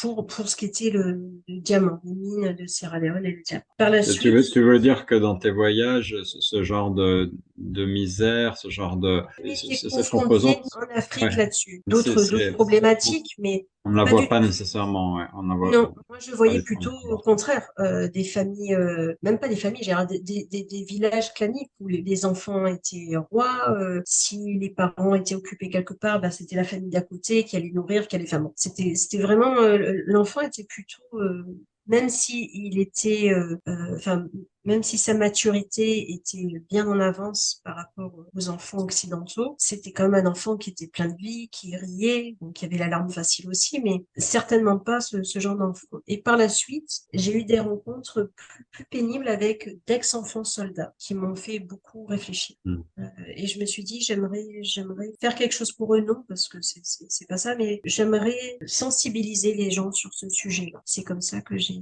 pour 0.00 0.26
pour 0.26 0.48
ce 0.48 0.56
qui 0.56 0.64
était 0.64 0.90
le, 0.90 1.20
le, 1.46 1.60
diamant, 1.60 2.00
les 2.04 2.14
mines 2.14 2.56
de 2.58 2.66
Sierra 2.66 2.98
Leone 2.98 3.24
et 3.24 3.30
le 3.30 3.42
diamant. 3.42 3.62
Par 3.78 3.90
la 3.90 4.02
suite, 4.02 4.20
tu 4.20 4.30
veux, 4.32 4.42
tu 4.42 4.60
veux 4.60 4.80
dire 4.80 5.06
que 5.06 5.14
dans 5.14 5.36
tes 5.36 5.52
voyages, 5.52 6.16
ce, 6.24 6.40
ce 6.40 6.62
genre 6.64 6.90
de, 6.90 7.32
de 7.56 7.84
misère, 7.86 8.56
ce 8.56 8.70
genre 8.70 8.96
de 8.96 9.22
cette 9.54 10.10
composante 10.10 10.64
en 10.74 10.96
Afrique 10.96 11.30
ouais. 11.30 11.36
là-dessus, 11.36 11.82
d'autres 11.86 12.50
problématiques, 12.54 13.34
mais 13.38 13.68
on 13.84 13.90
ne 13.90 13.96
la 13.96 14.04
voit 14.04 14.26
pas 14.26 14.40
nécessairement. 14.40 15.16
Ouais. 15.16 15.24
On 15.34 15.42
la 15.42 15.54
voit 15.54 15.70
non, 15.70 15.94
moi 16.08 16.18
je 16.18 16.32
voyais 16.32 16.62
plutôt 16.62 16.92
au 17.10 17.18
contraire 17.18 17.68
euh, 17.78 18.08
des 18.08 18.24
familles, 18.24 18.74
euh, 18.74 19.14
même 19.22 19.38
pas 19.38 19.48
des 19.48 19.56
familles, 19.56 19.82
j'ai 19.82 19.94
des, 20.08 20.20
des, 20.20 20.48
des, 20.50 20.64
des, 20.64 20.84
villages 20.84 21.34
claniques 21.34 21.70
où 21.80 21.88
les, 21.88 22.24
enfants 22.24 22.66
étaient 22.66 23.16
rois. 23.30 23.70
Euh, 23.70 24.00
si 24.06 24.58
les 24.58 24.70
parents 24.70 25.14
étaient 25.14 25.34
occupés 25.34 25.68
quelque 25.68 25.94
part, 25.94 26.20
bah, 26.20 26.30
c'était 26.30 26.56
la 26.56 26.64
famille 26.64 26.90
d'à 26.90 27.02
côté 27.02 27.44
qui 27.44 27.56
allait 27.56 27.72
nourrir, 27.72 28.08
qui 28.08 28.16
allait 28.16 28.26
faire. 28.26 28.40
Bon, 28.40 28.52
c'était 28.56 28.94
c'était 28.94 29.22
vraiment 29.22 29.56
euh, 29.58 30.02
l'enfant 30.06 30.40
était 30.40 30.64
plutôt 30.64 31.02
euh, 31.14 31.44
même 31.86 32.08
si 32.08 32.50
il 32.54 32.78
était, 32.78 33.30
euh, 33.30 33.56
enfin, 33.94 34.26
même 34.64 34.82
si 34.82 34.98
sa 34.98 35.14
maturité 35.14 36.12
était 36.12 36.46
bien 36.70 36.88
en 36.88 37.00
avance 37.00 37.60
par 37.64 37.76
rapport 37.76 38.12
aux 38.34 38.48
enfants 38.48 38.78
occidentaux, 38.78 39.54
c'était 39.58 39.92
quand 39.92 40.08
même 40.08 40.26
un 40.26 40.30
enfant 40.30 40.56
qui 40.56 40.70
était 40.70 40.86
plein 40.86 41.08
de 41.08 41.16
vie, 41.16 41.48
qui 41.48 41.76
riait, 41.76 42.36
donc 42.40 42.54
qui 42.54 42.64
avait 42.64 42.78
la 42.78 42.88
larme 42.88 43.10
facile 43.10 43.48
aussi, 43.48 43.80
mais 43.80 44.04
certainement 44.16 44.78
pas 44.78 45.00
ce, 45.00 45.22
ce 45.22 45.38
genre 45.38 45.56
d'enfant. 45.56 45.86
Et 46.06 46.22
par 46.22 46.36
la 46.36 46.48
suite, 46.48 47.02
j'ai 47.12 47.34
eu 47.34 47.44
des 47.44 47.60
rencontres 47.60 48.30
plus, 48.34 48.64
plus 48.70 48.84
pénibles 48.86 49.28
avec 49.28 49.78
d'ex-enfants 49.86 50.44
soldats 50.44 50.94
qui 50.98 51.14
m'ont 51.14 51.36
fait 51.36 51.58
beaucoup 51.58 52.04
réfléchir. 52.06 52.56
Mmh. 52.64 52.76
Euh, 52.98 53.02
et 53.36 53.46
je 53.46 53.58
me 53.60 53.66
suis 53.66 53.84
dit, 53.84 54.00
j'aimerais, 54.00 54.46
j'aimerais 54.62 55.12
faire 55.20 55.34
quelque 55.34 55.52
chose 55.52 55.72
pour 55.72 55.94
eux, 55.94 56.00
non, 56.00 56.24
parce 56.28 56.48
que 56.48 56.58
c'est, 56.62 56.80
c'est 56.84 57.28
pas 57.28 57.38
ça, 57.38 57.54
mais 57.56 57.80
j'aimerais 57.84 58.58
sensibiliser 58.66 59.54
les 59.54 59.70
gens 59.70 59.92
sur 59.92 60.12
ce 60.14 60.28
sujet-là. 60.28 60.82
C'est 60.84 61.04
comme 61.04 61.20
ça 61.20 61.40
que 61.40 61.58
j'ai 61.58 61.80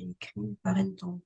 euh, 0.00 0.04
j'ai 0.04 0.10
écrit 0.10 0.56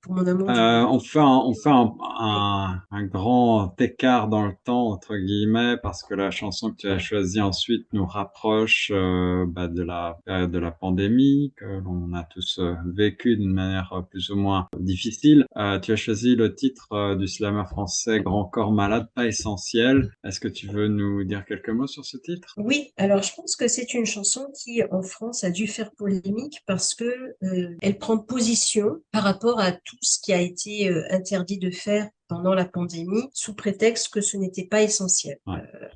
pour 0.01 0.14
mon 0.14 0.27
amour. 0.27 0.51
Euh, 0.51 0.85
on 0.85 1.01
fait, 1.01 1.18
un, 1.18 1.43
on 1.45 1.55
fait 1.55 1.70
un, 1.70 1.95
un, 2.18 2.83
un, 2.91 3.05
grand 3.05 3.75
écart 3.81 4.29
dans 4.29 4.47
le 4.47 4.55
temps, 4.64 4.89
entre 4.89 5.16
guillemets, 5.16 5.77
parce 5.83 6.03
que 6.03 6.14
la 6.14 6.31
chanson 6.31 6.70
que 6.70 6.77
tu 6.77 6.89
as 6.89 6.99
choisie 6.99 7.41
ensuite 7.41 7.87
nous 7.93 8.07
rapproche 8.07 8.91
euh, 8.95 9.45
bah, 9.49 9.68
de 9.68 9.83
la 9.83 10.18
période 10.25 10.51
de 10.51 10.59
la 10.59 10.70
pandémie, 10.70 11.53
que 11.57 11.64
l'on 11.64 12.12
a 12.14 12.25
tous 12.25 12.59
euh, 12.59 12.75
vécu 12.87 13.37
d'une 13.37 13.53
manière 13.53 14.05
plus 14.11 14.31
ou 14.31 14.37
moins 14.37 14.68
difficile. 14.79 15.47
Euh, 15.57 15.79
tu 15.79 15.93
as 15.93 15.97
choisi 15.97 16.35
le 16.35 16.55
titre 16.55 16.89
euh, 16.93 17.16
du 17.16 17.29
slammer 17.29 17.64
français 17.66 18.20
Grand 18.20 18.45
corps 18.45 18.73
malade, 18.73 19.09
pas 19.14 19.27
essentiel. 19.27 20.11
Est-ce 20.25 20.41
que 20.41 20.49
tu 20.49 20.68
veux 20.68 20.89
nous 20.89 21.25
dire 21.25 21.45
quelques 21.45 21.70
mots 21.70 21.87
sur 21.87 22.05
ce 22.05 22.16
titre? 22.16 22.55
Oui, 22.57 22.93
alors 22.97 23.23
je 23.23 23.35
pense 23.35 23.57
que 23.57 23.68
c'est 23.68 23.95
une 23.95 24.07
chanson 24.07 24.49
qui, 24.55 24.83
en 24.91 25.03
France, 25.03 25.45
a 25.45 25.51
dû 25.51 25.66
faire 25.66 25.91
polémique 25.93 26.62
parce 26.66 26.95
que 26.95 27.35
elle 27.81 27.99
prend 27.99 28.18
position 28.18 28.62
par 29.11 29.25
rapport 29.25 29.61
à 29.61 29.73
tout 29.73 29.97
ce 30.01 30.21
qui 30.21 30.33
a 30.33 30.41
été 30.41 30.89
euh, 30.89 31.05
interdit 31.11 31.59
de 31.59 31.71
faire 31.71 32.09
pendant 32.29 32.55
la 32.55 32.65
pandémie 32.65 33.29
sous 33.33 33.55
prétexte 33.55 34.09
que 34.09 34.21
ce 34.21 34.37
n'était 34.37 34.67
pas 34.67 34.83
essentiel. 34.83 35.39
Ouais. 35.47 35.63
Euh. 35.75 35.89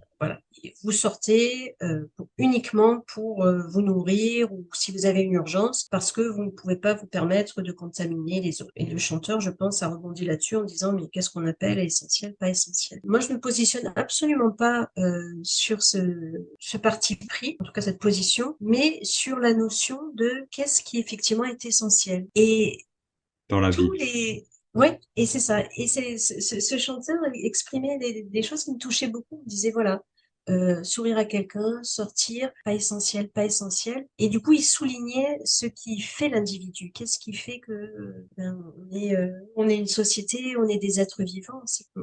Vous 0.87 0.93
sortez 0.93 1.75
euh, 1.83 2.05
pour, 2.15 2.29
uniquement 2.39 3.01
pour 3.13 3.43
euh, 3.43 3.67
vous 3.67 3.83
nourrir 3.83 4.53
ou 4.53 4.69
si 4.73 4.93
vous 4.93 5.05
avez 5.05 5.23
une 5.23 5.33
urgence 5.33 5.89
parce 5.91 6.13
que 6.13 6.21
vous 6.21 6.45
ne 6.45 6.51
pouvez 6.51 6.77
pas 6.77 6.95
vous 6.95 7.09
permettre 7.09 7.61
de 7.61 7.73
contaminer 7.73 8.41
les 8.41 8.63
autres. 8.63 8.71
Et 8.77 8.87
le 8.87 8.97
chanteur, 8.97 9.41
je 9.41 9.51
pense, 9.51 9.83
a 9.83 9.89
rebondi 9.89 10.25
là-dessus 10.25 10.55
en 10.55 10.63
disant 10.63 10.93
mais 10.93 11.09
qu'est-ce 11.09 11.31
qu'on 11.31 11.45
appelle 11.45 11.81
essentiel, 11.81 12.37
pas 12.37 12.51
essentiel? 12.51 13.01
Moi, 13.03 13.19
je 13.19 13.31
ne 13.31 13.35
me 13.35 13.41
positionne 13.41 13.93
absolument 13.97 14.53
pas 14.53 14.89
euh, 14.97 15.21
sur 15.43 15.83
ce, 15.83 15.99
ce 16.61 16.77
parti 16.77 17.17
pris, 17.17 17.57
en 17.59 17.65
tout 17.65 17.73
cas 17.73 17.81
cette 17.81 17.99
position, 17.99 18.57
mais 18.61 19.01
sur 19.03 19.41
la 19.41 19.55
notion 19.55 19.99
de 20.15 20.47
qu'est-ce 20.53 20.85
qui 20.85 21.01
effectivement 21.01 21.45
est 21.47 21.65
essentiel. 21.65 22.29
Et 22.37 22.79
dans 23.49 23.59
la 23.59 23.73
tous 23.73 23.91
vie. 23.91 23.99
les 23.99 24.47
oui, 24.77 24.89
et 25.17 25.25
c'est 25.25 25.41
ça. 25.41 25.65
Et 25.79 25.87
c'est 25.87 26.19
ce, 26.19 26.61
ce 26.61 26.77
chanteur 26.77 27.17
exprimait 27.33 27.99
des, 27.99 28.25
des, 28.25 28.43
choses 28.43 28.63
qui 28.63 28.73
me 28.73 28.79
touchaient 28.79 29.09
beaucoup. 29.09 29.43
Il 29.47 29.49
disait 29.49 29.71
voilà, 29.71 30.03
euh, 30.49 30.83
sourire 30.85 31.19
à 31.19 31.25
quelqu'un, 31.25 31.83
sortir, 31.83 32.51
pas 32.65 32.75
essentiel, 32.75 33.29
pas 33.29 33.45
essentiel. 33.45 34.07
Et 34.19 34.29
du 34.29 34.41
coup, 34.41 34.53
il 34.53 34.63
soulignait 34.63 35.39
ce 35.45 35.67
qui 35.67 36.01
fait 36.01 36.29
l'individu. 36.29 36.93
Qu'est-ce 36.93 37.19
qui 37.19 37.33
fait 37.33 37.61
que 37.61 38.27
ben, 38.37 38.57
on 38.79 38.95
est, 38.95 39.17
euh, 39.17 39.31
on 39.57 39.69
est 39.69 39.77
une 39.77 39.87
société, 39.87 40.57
on 40.57 40.69
est 40.69 40.79
des 40.79 41.01
êtres 41.01 41.23
vivants. 41.23 41.63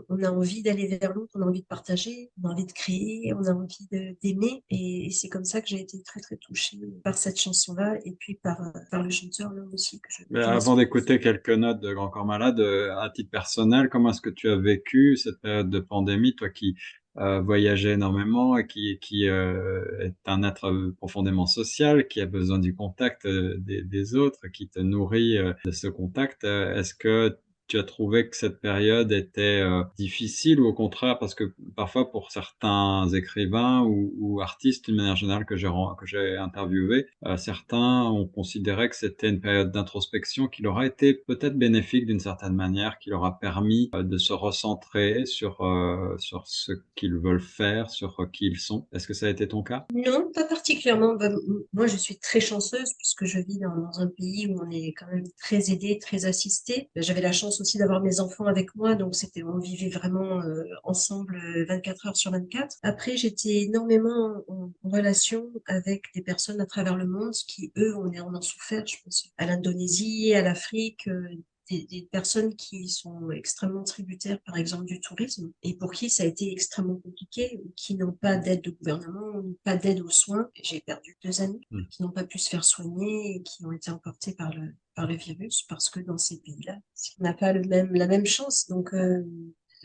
On 0.10 0.24
a 0.24 0.32
envie 0.32 0.62
d'aller 0.62 0.88
vers 0.88 1.14
l'autre, 1.14 1.32
on 1.36 1.42
a 1.42 1.46
envie 1.46 1.62
de 1.62 1.68
partager, 1.68 2.32
on 2.42 2.50
a 2.50 2.52
envie 2.52 2.66
de 2.66 2.74
créer, 2.74 3.34
on 3.34 3.46
a 3.46 3.54
envie 3.54 3.88
d'aimer. 4.22 4.64
Et, 4.70 5.08
et 5.08 5.12
c'est 5.12 5.30
comme 5.30 5.46
ça 5.46 5.62
que 5.62 5.68
j'ai 5.68 5.80
été 5.80 6.02
très 6.04 6.20
très 6.20 6.38
touchée 6.38 6.80
par 7.04 7.18
cette 7.18 7.40
chanson-là 7.40 7.98
et 8.06 8.12
puis 8.12 8.36
par 8.36 8.74
par 8.92 9.04
le 9.04 9.10
chanteur 9.10 9.54
là 9.54 9.62
aussi. 9.74 10.00
Que 10.00 10.08
je, 10.10 10.24
Mais 10.30 10.44
avant 10.44 10.76
d'écouter 10.76 11.20
quelques 11.20 11.50
notes 11.50 11.80
de 11.80 11.94
Grand 11.94 12.10
Corps 12.10 12.26
Malade, 12.26 12.60
euh, 12.60 12.96
à 12.98 13.10
titre 13.10 13.30
personnel, 13.30 13.90
comment 13.90 14.10
est-ce 14.10 14.22
que 14.22 14.30
tu 14.30 14.50
as 14.50 14.58
vécu 14.58 15.18
cette 15.18 15.40
période 15.40 15.70
de 15.70 15.80
pandémie, 15.80 16.36
toi 16.36 16.50
qui 16.50 16.76
euh, 17.18 17.42
voyager 17.42 17.92
énormément 17.92 18.58
et 18.58 18.66
qui, 18.66 18.98
qui 19.00 19.30
euh, 19.30 19.84
est 20.00 20.16
un 20.26 20.44
être 20.44 20.94
profondément 20.98 21.46
social, 21.46 22.08
qui 22.08 22.22
a 22.22 22.26
besoin 22.26 22.60
du 22.60 22.76
contact 22.76 23.26
euh, 23.26 23.56
des, 23.60 23.84
des 23.84 24.16
autres, 24.16 24.48
qui 24.48 24.68
te 24.68 24.80
nourrit 24.80 25.38
euh, 25.38 25.54
de 25.66 25.72
ce 25.72 25.88
contact. 25.88 26.44
Est-ce 26.44 26.96
que 26.96 27.38
tu 27.68 27.80
as 27.80 27.84
trouvé 27.84 28.30
que 28.30 28.36
cette 28.36 28.60
période 28.60 29.12
était 29.12 29.62
euh, 29.62 29.84
difficile 29.98 30.60
ou 30.60 30.68
au 30.68 30.74
contraire 30.74 31.18
parce 31.20 31.36
que 31.36 31.54
parfois 31.76 32.12
pour 32.12 32.32
certains 32.32 33.08
écrivains 33.14 33.82
ou, 33.84 34.42
artistes 34.42 34.86
d'une 34.86 34.98
manière 34.98 35.16
générale 35.16 35.46
que 35.46 35.56
j'ai 35.56 35.70
que 35.98 36.06
j'ai 36.06 36.38
interviewé, 36.38 37.08
euh, 37.26 37.38
certains 37.38 38.04
ont 38.04 38.28
considéré 38.28 38.90
que 38.90 38.96
c'était 38.96 39.30
une 39.30 39.40
période 39.40 39.72
d'introspection 39.72 40.48
qui 40.48 40.62
leur 40.64 40.78
a 40.80 40.86
été 40.86 41.14
peut-être 41.14 41.58
bénéfique 41.58 42.06
d'une 42.06 42.20
certaine 42.20 42.54
manière, 42.54 43.00
qui 43.00 43.10
leur 43.10 43.24
a 43.26 43.40
permis 43.40 43.90
euh, 43.96 44.04
de 44.04 44.18
se 44.18 44.34
recentrer 44.34 45.26
sur 45.26 45.64
sur 46.20 46.48
ce 46.48 46.74
qu'ils 46.96 47.16
veulent 47.16 47.42
faire, 47.42 47.90
sur 47.90 48.30
qui 48.32 48.48
ils 48.48 48.60
sont. 48.60 48.88
Est-ce 48.92 49.08
que 49.08 49.14
ça 49.14 49.28
a 49.28 49.30
été 49.30 49.48
ton 49.48 49.64
cas? 49.64 49.86
Non, 49.94 50.32
pas 50.34 50.44
particulièrement. 50.44 51.16
Bah, 51.16 51.30
moi, 51.74 51.88
je 51.88 51.98
suis 51.98 52.18
très 52.18 52.40
chanceuse 52.40 52.94
puisque 52.98 53.26
je 53.26 53.40
vis 53.40 53.60
dans, 53.60 53.76
dans 53.76 54.00
un 54.00 54.08
pays 54.08 54.48
où 54.48 54.62
on 54.62 54.70
est 54.70 54.94
quand 54.98 55.08
même 55.08 55.26
très 55.38 55.72
aidé, 55.72 56.00
très 56.00 56.26
assisté. 56.26 56.90
J'avais 56.96 57.22
la 57.22 57.32
chance 57.32 57.53
aussi 57.62 57.78
d'avoir 57.78 58.02
mes 58.02 58.20
enfants 58.20 58.46
avec 58.46 58.76
moi, 58.76 58.96
donc 58.96 59.16
c'était 59.16 59.44
on 59.44 59.58
vivait 59.58 59.90
vraiment 59.90 60.42
euh, 60.42 60.64
ensemble 60.84 61.66
24 61.68 62.08
heures 62.08 62.18
sur 62.18 62.32
24. 62.32 62.78
Après, 62.84 63.18
j'étais 63.18 63.64
énormément 63.64 64.44
en, 64.48 64.72
en, 64.84 64.90
relation 64.90 65.52
avec 65.66 66.04
des 66.16 66.22
personnes 66.22 66.62
à 66.62 66.66
travers 66.66 66.96
le 66.96 67.06
monde 67.06 67.34
qui, 67.48 67.72
eux, 67.78 67.96
on, 67.96 68.14
en 68.20 68.36
ont 68.36 68.42
souffert, 68.42 68.86
je 68.86 68.98
pense, 69.04 69.30
à 69.38 69.46
l'Indonésie, 69.46 70.34
à 70.34 70.42
l'Afrique, 70.42 71.08
euh, 71.08 71.28
des, 71.70 71.86
des, 71.86 72.02
personnes 72.12 72.56
qui 72.56 72.90
sont 72.90 73.32
extrêmement 73.32 73.84
tributaires, 73.84 74.40
par 74.46 74.58
exemple, 74.58 74.86
du 74.86 75.00
tourisme, 75.00 75.52
et 75.64 75.76
pour 75.76 75.92
qui 75.92 76.10
ça 76.10 76.24
a 76.24 76.26
été 76.26 76.52
extrêmement 76.52 76.98
compliqué, 76.98 77.62
qui 77.76 77.96
n'ont 77.96 78.12
pas 78.12 78.36
d'aide 78.36 78.62
de 78.62 78.72
gouvernement, 78.72 79.44
pas 79.64 79.78
d'aide 79.78 80.02
aux 80.02 80.10
soins. 80.10 80.50
J'ai 80.62 80.82
perdu 80.82 81.18
deux 81.24 81.42
amis 81.42 81.62
mmh. 81.72 81.82
qui 81.90 82.04
n'ont 82.04 82.12
pas 82.12 82.26
pu 82.26 82.38
se 82.38 82.50
faire 82.50 82.66
soigner 82.66 83.36
et 83.36 83.44
qui 83.44 83.66
ont 83.66 83.72
été 83.72 83.92
emportés 83.92 84.34
par 84.34 84.54
le, 84.54 84.74
par 84.96 85.08
le 85.08 85.16
virus, 85.16 85.64
parce 85.64 85.90
que 85.90 86.00
dans 86.00 86.18
ces 86.18 86.40
pays-là, 86.40 86.78
on 87.20 87.24
n'a 87.24 87.34
pas 87.34 87.54
le 87.54 87.62
même, 87.64 87.94
la 87.94 88.08
même 88.08 88.26
chance. 88.26 88.68
Donc, 88.68 88.94
euh, 88.94 89.24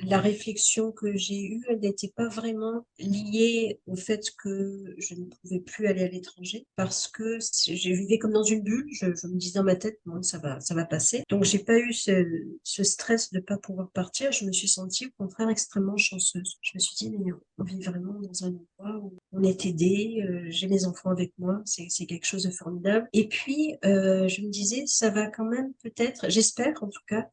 la 0.04 0.20
réflexion 0.20 0.92
que 0.92 1.16
j'ai 1.16 1.40
eue, 1.40 1.64
elle 1.68 1.80
n'était 1.80 2.12
pas 2.14 2.28
vraiment 2.28 2.86
liée 2.98 3.80
au 3.86 3.96
fait 3.96 4.22
que 4.42 4.94
je 4.98 5.14
ne 5.14 5.24
pouvais 5.24 5.60
plus 5.60 5.86
aller 5.86 6.04
à 6.04 6.08
l'étranger 6.08 6.66
parce 6.76 7.08
que 7.08 7.38
j'ai 7.66 7.94
vécu 7.94 8.18
comme 8.18 8.32
dans 8.32 8.44
une 8.44 8.62
bulle. 8.62 8.86
Je, 8.92 9.06
me 9.06 9.36
disais 9.36 9.58
dans 9.58 9.64
ma 9.64 9.76
tête, 9.76 9.98
bon, 10.06 10.22
ça 10.22 10.38
va, 10.38 10.60
ça 10.60 10.74
va 10.74 10.84
passer. 10.84 11.24
Donc, 11.28 11.44
j'ai 11.44 11.58
pas 11.58 11.78
eu 11.78 11.92
ce, 11.92 12.24
ce 12.62 12.84
stress 12.84 13.32
de 13.32 13.40
pas 13.40 13.58
pouvoir 13.58 13.90
partir. 13.90 14.32
Je 14.32 14.44
me 14.44 14.52
suis 14.52 14.68
sentie 14.68 15.06
au 15.06 15.24
contraire 15.24 15.48
extrêmement 15.48 15.96
chanceuse. 15.96 16.58
Je 16.62 16.72
me 16.74 16.80
suis 16.80 16.96
dit, 16.96 17.10
mais 17.10 17.32
on 17.58 17.64
vit 17.64 17.82
vraiment 17.82 18.14
dans 18.20 18.44
un 18.44 18.48
endroit 18.48 19.00
où 19.02 19.18
on 19.32 19.42
est 19.42 19.66
aidé. 19.66 20.24
Euh, 20.28 20.46
j'ai 20.48 20.68
mes 20.68 20.84
enfants 20.84 21.10
avec 21.10 21.32
moi. 21.38 21.60
C'est 21.64 22.06
quelque 22.06 22.26
chose 22.26 22.44
de 22.44 22.50
formidable. 22.50 23.08
Et 23.12 23.28
puis, 23.28 23.76
euh, 23.84 24.28
je 24.28 24.42
me 24.42 24.50
disais, 24.50 24.84
ça 24.86 25.10
va 25.10 25.26
quand 25.26 25.44
même 25.44 25.72
peut-être, 25.82 26.28
j'espère 26.28 26.82
en 26.82 26.88
tout 26.88 27.02
cas, 27.06 27.28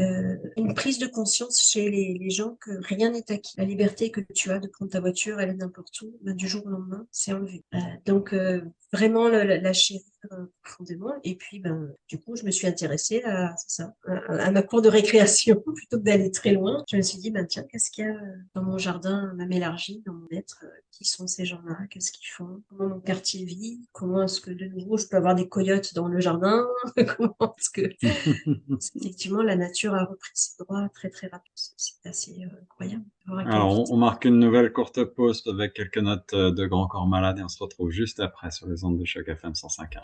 euh, 0.00 0.36
une 0.56 0.74
prise 0.74 0.98
de 0.98 1.06
conscience 1.06 1.62
chez 1.62 1.90
les, 1.90 2.16
les 2.18 2.30
gens 2.30 2.56
que 2.60 2.70
rien 2.82 3.10
n'est 3.10 3.30
acquis. 3.30 3.54
La 3.58 3.64
liberté 3.64 4.10
que 4.10 4.20
tu 4.34 4.50
as 4.50 4.58
de 4.58 4.68
prendre 4.68 4.90
ta 4.90 5.00
voiture, 5.00 5.38
aller 5.38 5.54
n'importe 5.54 6.00
où, 6.02 6.16
ben, 6.22 6.34
du 6.34 6.48
jour 6.48 6.64
au 6.66 6.70
lendemain, 6.70 7.06
c'est 7.10 7.32
enlevé. 7.32 7.64
Euh, 7.74 7.78
donc 8.06 8.32
euh, 8.32 8.62
vraiment 8.92 9.28
la, 9.28 9.44
la 9.44 9.72
chérir 9.72 10.02
profondément. 10.62 11.12
Et 11.24 11.36
puis 11.36 11.58
ben 11.60 11.92
du 12.08 12.18
coup, 12.20 12.36
je 12.36 12.44
me 12.44 12.50
suis 12.50 12.66
intéressée 12.66 13.22
à 13.24 13.54
ça, 13.56 13.94
à, 14.06 14.50
ma 14.50 14.62
cour 14.62 14.82
de 14.82 14.88
récréation 14.88 15.60
plutôt 15.76 15.98
que 15.98 16.04
d'aller 16.04 16.30
très 16.30 16.52
loin. 16.52 16.84
Je 16.90 16.96
me 16.96 17.02
suis 17.02 17.18
dit 17.18 17.30
ben 17.30 17.46
tiens, 17.46 17.64
qu'est-ce 17.70 17.90
qu'il 17.90 18.04
y 18.04 18.08
a 18.08 18.16
dans 18.54 18.62
mon 18.62 18.78
jardin, 18.78 19.32
même 19.34 19.52
élargi, 19.52 20.02
dans 20.06 20.14
mon 20.14 20.28
être 20.30 20.64
Qui 20.90 21.04
sont 21.04 21.26
ces 21.26 21.44
gens-là? 21.44 21.78
Qu'est-ce 21.90 22.12
qu'ils 22.12 22.28
font? 22.28 22.62
Comment 22.68 22.88
mon 22.94 23.00
quartier 23.00 23.44
vit? 23.44 23.80
Comment 23.92 24.24
est-ce 24.24 24.40
que 24.40 24.50
de 24.50 24.66
nouveau 24.66 24.96
je 24.96 25.06
peux 25.06 25.16
avoir 25.16 25.34
des 25.34 25.48
coyotes 25.48 25.94
dans 25.94 26.08
le 26.08 26.20
jardin? 26.20 26.66
Comment 27.16 27.54
est-ce 27.58 27.70
que 27.70 27.82
effectivement 28.96 29.42
la 29.42 29.56
nature 29.56 29.94
a 29.94 30.04
repris 30.04 30.30
ses 30.34 30.62
droits 30.62 30.88
très 30.90 31.10
très 31.10 31.26
rapidement. 31.26 31.52
C'est 31.56 32.08
assez 32.08 32.44
euh, 32.44 32.62
incroyable. 32.62 33.04
Alors, 33.28 33.90
on, 33.90 33.96
marque 33.96 34.24
une 34.24 34.38
nouvelle 34.38 34.72
courte 34.72 35.04
pause 35.04 35.44
avec 35.46 35.74
quelques 35.74 35.98
notes 35.98 36.32
euh, 36.34 36.50
de 36.50 36.66
Grand 36.66 36.88
Corps 36.88 37.06
Malade 37.06 37.38
et 37.38 37.42
on 37.42 37.48
se 37.48 37.62
retrouve 37.62 37.90
juste 37.90 38.18
après 38.18 38.50
sur 38.50 38.68
les 38.68 38.84
ondes 38.84 38.98
de 38.98 39.04
choc 39.04 39.28
FM 39.28 39.52
105.1. 39.52 40.00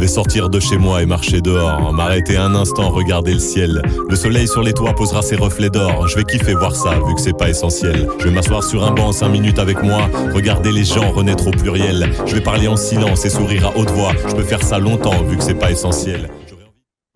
Je 0.00 0.06
vais 0.06 0.12
sortir 0.12 0.48
de 0.48 0.58
chez 0.58 0.78
moi 0.78 1.02
et 1.02 1.04
marcher 1.06 1.42
dehors, 1.42 1.92
m'arrêter 1.92 2.38
un 2.38 2.54
instant, 2.54 2.88
regarder 2.88 3.34
le 3.34 3.38
ciel. 3.38 3.82
Le 4.08 4.16
soleil 4.16 4.48
sur 4.48 4.62
les 4.62 4.72
toits 4.72 4.94
posera 4.94 5.20
ses 5.20 5.36
reflets 5.36 5.68
d'or. 5.68 6.08
Je 6.08 6.16
vais 6.16 6.24
kiffer 6.24 6.54
voir 6.54 6.74
ça, 6.74 6.94
vu 7.06 7.14
que 7.14 7.20
c'est 7.20 7.36
pas 7.36 7.50
essentiel. 7.50 8.08
Je 8.18 8.24
vais 8.24 8.30
m'asseoir 8.30 8.64
sur 8.64 8.82
un 8.82 8.92
banc 8.92 9.12
5 9.12 9.28
minutes 9.28 9.58
avec 9.58 9.82
moi, 9.82 10.08
regarder 10.32 10.72
les 10.72 10.84
gens 10.84 11.10
renaître 11.10 11.48
au 11.48 11.50
pluriel. 11.50 12.10
Je 12.24 12.34
vais 12.34 12.40
parler 12.40 12.66
en 12.66 12.76
silence 12.76 13.26
et 13.26 13.28
sourire 13.28 13.66
à 13.66 13.76
haute 13.76 13.90
voix. 13.90 14.12
Je 14.26 14.34
peux 14.34 14.42
faire 14.42 14.62
ça 14.62 14.78
longtemps, 14.78 15.22
vu 15.24 15.36
que 15.36 15.44
c'est 15.44 15.52
pas 15.52 15.70
essentiel. 15.70 16.30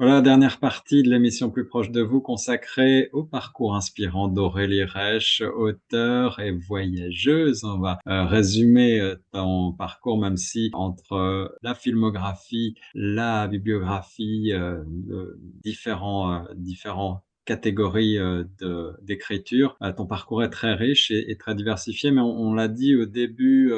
Voilà, 0.05 0.21
dernière 0.21 0.61
partie 0.61 1.03
de 1.03 1.09
l'émission 1.09 1.51
plus 1.51 1.67
proche 1.67 1.91
de 1.91 2.03
vous 2.03 2.21
consacrée 2.21 3.09
au 3.15 3.25
parcours 3.25 3.75
inspirant 3.75 4.29
d'Aurélie 4.29 4.85
Reich, 4.85 5.43
auteure 5.57 6.41
et 6.41 6.51
voyageuse. 6.51 7.65
On 7.65 7.79
va 7.79 7.99
euh, 8.07 8.27
résumer 8.27 9.01
euh, 9.01 9.15
ton 9.33 9.73
parcours, 9.73 10.19
même 10.19 10.37
si 10.37 10.69
entre 10.75 11.15
euh, 11.15 11.49
la 11.63 11.75
filmographie, 11.75 12.75
la 12.93 13.49
bibliographie, 13.49 14.53
différents, 15.65 16.45
différents 16.55 17.25
catégories 17.47 18.19
d'écriture. 19.01 19.75
ton 19.97 20.05
parcours 20.05 20.45
est 20.45 20.51
très 20.51 20.75
riche 20.75 21.11
et, 21.11 21.35
très 21.39 21.55
diversifié, 21.55 22.11
mais 22.11 22.21
on 22.21 22.53
l'a 22.53 22.69
dit 22.69 22.95
au 22.95 23.07
début 23.07 23.73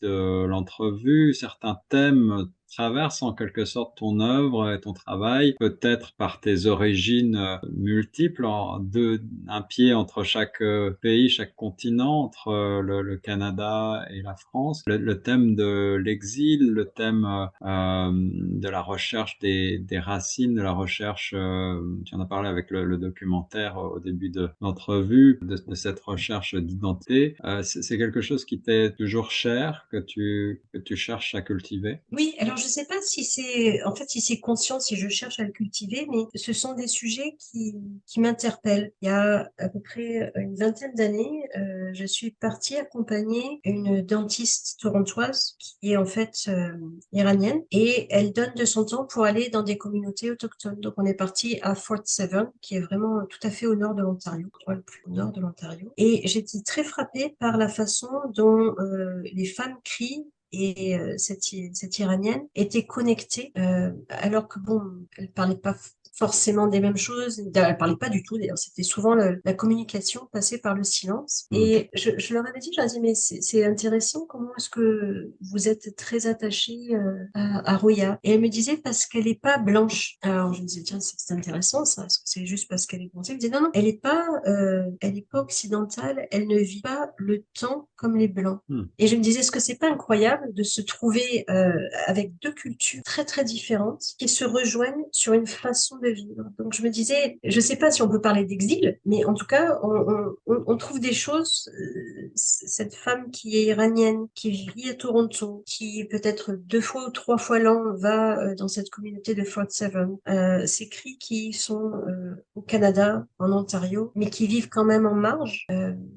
de 0.00 0.46
l'entrevue, 0.46 1.34
certains 1.34 1.76
thèmes 1.90 2.48
traverse 2.76 3.22
en 3.22 3.32
quelque 3.32 3.64
sorte 3.64 3.96
ton 3.96 4.20
œuvre 4.20 4.70
et 4.70 4.80
ton 4.80 4.92
travail, 4.92 5.54
peut-être 5.58 6.14
par 6.16 6.40
tes 6.40 6.66
origines 6.66 7.36
euh, 7.36 7.56
multiples, 7.72 8.46
un 8.46 9.62
pied 9.62 9.94
entre 9.94 10.24
chaque 10.24 10.60
euh, 10.60 10.90
pays, 11.00 11.30
chaque 11.30 11.54
continent, 11.56 12.20
entre 12.20 12.48
euh, 12.48 12.82
le, 12.82 13.16
Canada 13.16 14.04
et 14.10 14.20
la 14.20 14.36
France. 14.36 14.82
Le, 14.86 15.22
thème 15.22 15.54
de 15.54 15.94
l'exil, 15.94 16.70
le 16.70 16.84
thème 16.84 17.48
de 17.62 18.68
la 18.68 18.82
recherche 18.82 19.38
des, 19.38 19.80
racines, 19.98 20.54
de 20.54 20.60
la 20.60 20.72
recherche, 20.72 21.30
tu 21.30 22.14
en 22.14 22.20
as 22.20 22.26
parlé 22.26 22.48
avec 22.48 22.70
le, 22.70 22.96
documentaire 22.98 23.78
au 23.78 24.00
début 24.00 24.28
de 24.28 24.50
l'entrevue, 24.60 25.38
de, 25.40 25.56
de, 25.56 25.74
cette 25.74 26.00
recherche 26.00 26.54
d'identité. 26.54 27.36
C'est 27.62 27.96
quelque 27.96 28.20
chose 28.20 28.44
qui 28.44 28.60
t'est 28.60 28.94
toujours 28.96 29.30
cher, 29.30 29.86
que 29.90 29.96
tu, 29.96 30.62
que 30.72 30.78
tu 30.78 30.96
cherches 30.96 31.34
à 31.34 31.40
cultiver? 31.40 32.00
Oui, 32.12 32.34
alors 32.38 32.56
je 32.56 32.65
ne 32.66 32.70
sais 32.70 32.84
pas 32.84 33.00
si 33.02 33.24
c'est, 33.24 33.82
en 33.84 33.94
fait, 33.94 34.08
si 34.08 34.20
c'est 34.20 34.40
conscient, 34.40 34.80
si 34.80 34.96
je 34.96 35.08
cherche 35.08 35.40
à 35.40 35.44
le 35.44 35.52
cultiver, 35.52 36.06
mais 36.10 36.24
ce 36.34 36.52
sont 36.52 36.74
des 36.74 36.86
sujets 36.86 37.36
qui, 37.38 37.74
qui 38.06 38.20
m'interpellent. 38.20 38.92
Il 39.02 39.08
y 39.08 39.10
a 39.10 39.50
à 39.58 39.68
peu 39.68 39.80
près 39.80 40.32
une 40.36 40.54
vingtaine 40.54 40.94
d'années, 40.94 41.48
euh, 41.56 41.90
je 41.92 42.04
suis 42.04 42.30
partie 42.32 42.76
accompagner 42.76 43.60
une 43.64 44.02
dentiste 44.02 44.78
torontoise 44.80 45.56
qui 45.58 45.92
est 45.92 45.96
en 45.96 46.06
fait 46.06 46.44
euh, 46.48 46.72
iranienne 47.12 47.62
et 47.70 48.06
elle 48.10 48.32
donne 48.32 48.54
de 48.54 48.64
son 48.64 48.84
temps 48.84 49.04
pour 49.04 49.24
aller 49.24 49.48
dans 49.48 49.62
des 49.62 49.78
communautés 49.78 50.30
autochtones. 50.30 50.80
Donc 50.80 50.94
on 50.96 51.04
est 51.04 51.14
parti 51.14 51.58
à 51.62 51.74
Fort 51.74 52.02
Seven, 52.04 52.50
qui 52.60 52.76
est 52.76 52.80
vraiment 52.80 53.24
tout 53.26 53.38
à 53.42 53.50
fait 53.50 53.66
au 53.66 53.74
nord 53.74 53.94
de 53.94 54.02
l'Ontario, 54.02 54.48
le 54.66 54.82
plus 54.82 55.02
au 55.06 55.10
nord 55.10 55.32
de 55.32 55.40
l'Ontario. 55.40 55.92
Et 55.96 56.26
j'étais 56.26 56.60
très 56.64 56.84
frappée 56.84 57.36
par 57.38 57.56
la 57.56 57.68
façon 57.68 58.08
dont 58.34 58.74
euh, 58.78 59.22
les 59.32 59.46
femmes 59.46 59.76
crient 59.84 60.26
et 60.56 60.98
euh, 60.98 61.18
cette, 61.18 61.44
cette 61.72 61.98
iranienne 61.98 62.48
était 62.54 62.86
connectée 62.86 63.52
euh, 63.58 63.92
alors 64.08 64.48
que 64.48 64.58
bon 64.58 64.82
elle 65.16 65.30
parlait 65.30 65.56
pas 65.56 65.76
forcément 66.16 66.66
des 66.66 66.80
mêmes 66.80 66.96
choses. 66.96 67.42
Elle 67.54 67.76
parlait 67.76 67.96
pas 67.96 68.08
du 68.08 68.22
tout, 68.22 68.38
d'ailleurs. 68.38 68.58
C'était 68.58 68.82
souvent 68.82 69.14
la 69.14 69.52
communication 69.54 70.28
passée 70.32 70.58
par 70.58 70.74
le 70.74 70.82
silence. 70.82 71.46
Mm. 71.50 71.56
Et 71.56 71.90
je, 71.94 72.10
je, 72.18 72.34
leur 72.34 72.46
avais 72.46 72.58
dit, 72.58 72.70
je 72.74 72.80
leur 72.80 72.90
dit, 72.90 73.00
mais 73.00 73.14
c'est 73.14 73.64
intéressant, 73.64 74.26
comment 74.26 74.50
est-ce 74.56 74.70
que 74.70 75.32
vous 75.40 75.68
êtes 75.68 75.96
très 75.96 76.26
attaché 76.26 76.94
euh, 76.94 77.24
à, 77.34 77.72
à, 77.72 77.76
Roya? 77.76 78.18
Et 78.22 78.32
elle 78.32 78.40
me 78.40 78.48
disait, 78.48 78.76
parce 78.76 79.06
qu'elle 79.06 79.28
est 79.28 79.40
pas 79.40 79.58
blanche. 79.58 80.16
Alors, 80.22 80.54
je 80.54 80.62
me 80.62 80.66
disais, 80.66 80.82
tiens, 80.82 81.00
c'est 81.00 81.34
intéressant, 81.34 81.84
ça. 81.84 82.06
Est-ce 82.06 82.18
que 82.18 82.24
c'est 82.26 82.46
juste 82.46 82.68
parce 82.68 82.86
qu'elle 82.86 83.02
est 83.02 83.12
blanche 83.12 83.26
Elle 83.28 83.36
me 83.36 83.40
disait, 83.40 83.52
non, 83.52 83.60
non, 83.60 83.70
elle 83.74 83.86
est 83.86 84.00
pas, 84.00 84.26
euh, 84.46 84.84
elle 85.00 85.16
est 85.18 85.28
pas 85.30 85.40
occidentale, 85.40 86.26
elle 86.30 86.46
ne 86.46 86.58
vit 86.58 86.80
pas 86.80 87.12
le 87.18 87.44
temps 87.58 87.88
comme 87.96 88.16
les 88.16 88.28
blancs. 88.28 88.60
Mm. 88.68 88.84
Et 88.98 89.06
je 89.06 89.16
me 89.16 89.20
disais, 89.20 89.40
est-ce 89.40 89.50
que 89.50 89.60
c'est 89.60 89.76
pas 89.76 89.90
incroyable 89.90 90.52
de 90.54 90.62
se 90.62 90.80
trouver 90.80 91.44
euh, 91.50 91.72
avec 92.06 92.38
deux 92.40 92.52
cultures 92.52 93.02
très, 93.04 93.24
très 93.24 93.44
différentes 93.44 94.14
qui 94.18 94.28
se 94.28 94.44
rejoignent 94.44 95.04
sur 95.12 95.32
une 95.34 95.46
façon 95.46 95.96
de 95.98 96.05
vivre. 96.12 96.44
Donc 96.58 96.74
je 96.74 96.82
me 96.82 96.88
disais, 96.88 97.38
je 97.44 97.60
sais 97.60 97.76
pas 97.76 97.90
si 97.90 98.02
on 98.02 98.08
peut 98.08 98.20
parler 98.20 98.44
d'exil, 98.44 98.98
mais 99.04 99.24
en 99.24 99.34
tout 99.34 99.46
cas, 99.46 99.78
on, 99.82 100.76
trouve 100.76 101.00
des 101.00 101.14
choses. 101.14 101.70
Euh, 101.72 102.30
cette 102.34 102.94
femme 102.94 103.30
qui 103.30 103.56
est 103.56 103.64
iranienne, 103.64 104.26
qui 104.34 104.50
vit 104.50 104.90
à 104.90 104.94
Toronto, 104.94 105.62
qui 105.66 106.04
peut-être 106.04 106.52
deux 106.52 106.80
fois 106.80 107.06
ou 107.06 107.10
trois 107.10 107.38
fois 107.38 107.58
l'an 107.58 107.94
va 107.94 108.38
euh, 108.38 108.54
dans 108.54 108.68
cette 108.68 108.90
communauté 108.90 109.34
de 109.34 109.44
Fort 109.44 109.70
Seven, 109.70 110.16
euh, 110.28 110.66
ces 110.66 110.88
cris 110.88 111.18
qui 111.18 111.52
sont 111.52 111.92
euh, 112.06 112.34
au 112.54 112.62
Canada, 112.62 113.26
en 113.38 113.52
Ontario, 113.52 114.12
mais 114.14 114.30
qui 114.30 114.46
vivent 114.46 114.68
quand 114.68 114.84
même 114.84 115.06
en 115.06 115.14
marge. 115.14 115.66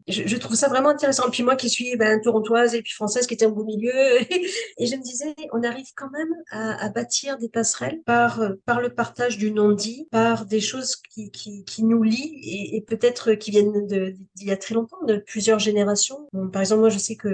Je, 0.08 0.38
trouve 0.38 0.56
ça 0.56 0.70
vraiment 0.70 0.90
intéressant. 0.90 1.30
Puis 1.30 1.44
moi 1.44 1.56
qui 1.56 1.70
suis 1.70 1.96
ben, 1.96 2.20
torontoise 2.22 2.76
et 2.76 2.82
puis 2.82 2.94
française 2.94 3.28
qui 3.28 3.34
était 3.34 3.46
en 3.46 3.52
beau 3.52 3.64
milieu, 3.64 3.92
et 4.30 4.86
je 4.86 4.96
me 4.96 5.04
disais, 5.04 5.36
on 5.54 5.64
arrive 5.64 5.88
quand 5.96 6.10
même 6.12 6.34
à, 6.52 6.90
bâtir 6.90 7.38
des 7.38 7.50
passerelles 7.50 8.02
par 8.06 8.42
par 8.66 8.82
le 8.82 8.90
partage 8.90 9.38
du 9.38 9.52
non 9.52 9.72
par 10.11 10.45
des 10.45 10.59
choses 10.59 10.95
qui, 10.95 11.32
qui, 11.32 11.84
nous 11.84 12.03
lient 12.03 12.39
et, 12.43 12.82
peut-être 12.82 13.34
qui 13.34 13.51
viennent 13.51 13.88
d'il 13.88 14.47
y 14.47 14.51
a 14.51 14.57
très 14.57 14.75
longtemps, 14.75 15.03
de 15.05 15.17
plusieurs 15.17 15.59
générations. 15.59 16.27
par 16.51 16.61
exemple, 16.61 16.82
moi, 16.82 16.89
je 16.89 16.97
sais 16.97 17.15
que 17.15 17.30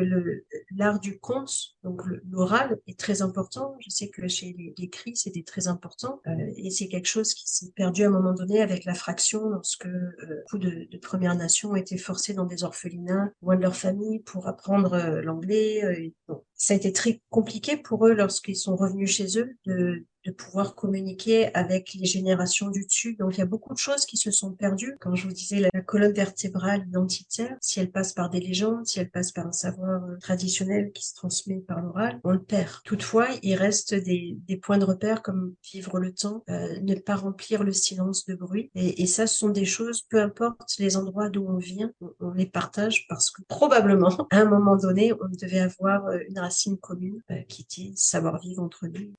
l'art 0.76 1.00
du 1.00 1.20
conte, 1.20 1.76
donc 1.84 2.02
l'oral, 2.30 2.80
est 2.88 3.00
très 3.00 3.22
important. 3.22 3.76
Je 3.80 3.90
sais 3.90 4.10
que 4.10 4.28
chez 4.28 4.56
les, 4.58 4.74
les 4.78 4.90
c'était 5.14 5.44
très 5.44 5.68
important. 5.68 6.22
Euh, 6.28 6.32
et 6.58 6.70
c'est 6.70 6.88
quelque 6.88 7.08
chose 7.08 7.34
qui 7.34 7.48
s'est 7.48 7.72
perdu 7.76 8.04
à 8.04 8.08
un 8.08 8.12
moment 8.12 8.34
donné 8.34 8.62
avec 8.62 8.86
la 8.86 8.94
fraction, 8.94 9.50
lorsque 9.50 9.86
euh, 9.86 10.42
beaucoup 10.42 10.58
de, 10.58 10.88
Premières 11.02 11.36
Nations 11.36 11.76
été 11.76 11.98
forcés 11.98 12.34
dans 12.34 12.46
des 12.46 12.64
orphelinats, 12.64 13.32
loin 13.44 13.56
de 13.56 13.62
leur 13.62 13.76
famille, 13.76 14.20
pour 14.20 14.48
apprendre 14.48 14.94
euh, 14.94 15.22
l'anglais. 15.22 16.14
Ça 16.56 16.74
a 16.74 16.78
été 16.78 16.92
très 16.92 17.22
compliqué 17.30 17.78
pour 17.78 18.08
eux 18.08 18.14
lorsqu'ils 18.14 18.56
sont 18.56 18.76
revenus 18.76 19.12
chez 19.12 19.38
eux 19.40 19.58
de, 19.66 20.06
de 20.26 20.32
pouvoir 20.32 20.76
communiquer 20.76 21.54
avec 21.54 21.94
les 21.94 22.06
générations 22.06 22.70
du 22.70 22.84
dessus. 22.84 23.16
Donc 23.16 23.36
il 23.36 23.40
y 23.40 23.44
a 23.44 23.46
beaucoup 23.46 23.74
de 23.74 23.80
choses 23.80 24.06
qui 24.06 24.18
se 24.18 24.32
sont 24.32 24.52
perdues. 24.52 24.98
Quand 25.00 25.16
je 25.16 25.28
vous 25.28 25.34
disais 25.34 25.60
la, 25.60 25.70
colonne 25.82 26.14
vertébrale 26.14 26.86
identitaire, 26.88 27.56
si 27.62 27.80
elle 27.80 27.92
passe 27.92 28.14
par 28.14 28.30
des 28.30 28.40
légendes, 28.40 28.88
si 28.88 29.00
elle 29.00 29.12
passe 29.12 29.32
par 29.32 29.46
un 29.46 29.52
savoir 29.52 30.04
euh, 30.04 30.18
traditionnel 30.18 30.92
qui 30.94 31.06
se 31.06 31.14
transmet 31.14 31.60
par 31.60 31.80
l'oral, 31.82 32.20
on 32.24 32.32
le 32.32 32.42
perd. 32.42 32.82
Toutefois, 32.84 33.28
il 33.44 33.56
reste 33.56 33.94
des, 33.94 34.36
des 34.48 34.58
points 34.58 34.80
de 34.80 34.86
repère 34.86 35.22
comme 35.22 35.54
vivre 35.72 36.00
le 36.00 36.12
temps, 36.12 36.44
euh, 36.50 36.80
ne 36.82 36.96
pas 36.96 37.16
remplir 37.16 37.64
le 37.64 37.72
silence 37.72 38.26
de 38.26 38.34
bruit. 38.34 38.72
Et, 38.74 39.06
ça, 39.06 39.28
ce 39.28 39.38
sont 39.38 39.50
des 39.50 39.66
choses, 39.66 40.02
peu 40.10 40.20
importe 40.20 40.76
les 40.80 40.98
endroits 40.98 41.30
d'où 41.30 41.46
on 41.48 41.58
vient, 41.58 41.92
on, 42.02 42.10
on 42.20 42.32
les 42.32 42.48
partage 42.48 43.06
parce 43.08 43.30
que 43.30 43.44
probablement, 43.48 44.10
à 44.32 44.40
un 44.40 44.46
moment 44.46 44.76
donné, 44.76 45.14
on 45.14 45.28
devait 45.40 45.60
avoir 45.60 46.08
euh, 46.08 46.18
une 46.30 46.40
racines 46.46 46.78
communes 46.78 47.22
qui 47.50 47.66
disent 47.66 47.98
savoir 47.98 48.40
vivre 48.40 48.62
entre 48.62 48.86
nous, 48.88 49.14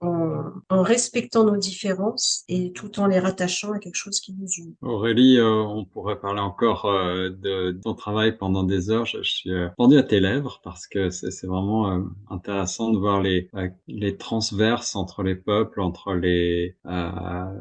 en, 0.00 0.82
respectant 0.82 1.44
nos 1.44 1.56
différences 1.56 2.44
et 2.48 2.72
tout 2.72 2.98
en 3.00 3.06
les 3.06 3.18
rattachant 3.18 3.72
à 3.72 3.78
quelque 3.78 3.96
chose 3.96 4.20
qui 4.20 4.32
nous 4.32 4.46
unit. 4.58 4.76
Aurélie, 4.82 5.38
on 5.40 5.84
pourrait 5.84 6.18
parler 6.18 6.40
encore 6.40 6.84
de, 6.86 7.72
ton 7.82 7.94
travail 7.94 8.36
pendant 8.36 8.62
des 8.62 8.90
heures. 8.90 9.04
Je, 9.06 9.22
suis 9.22 9.50
pendu 9.76 9.98
à 9.98 10.02
tes 10.02 10.20
lèvres 10.20 10.60
parce 10.62 10.86
que 10.86 11.10
c'est 11.10 11.46
vraiment 11.46 12.02
intéressant 12.30 12.90
de 12.90 12.98
voir 12.98 13.20
les, 13.20 13.48
les 13.88 14.16
transverses 14.16 14.96
entre 14.96 15.22
les 15.22 15.34
peuples, 15.34 15.80
entre 15.80 16.14
les, 16.14 16.76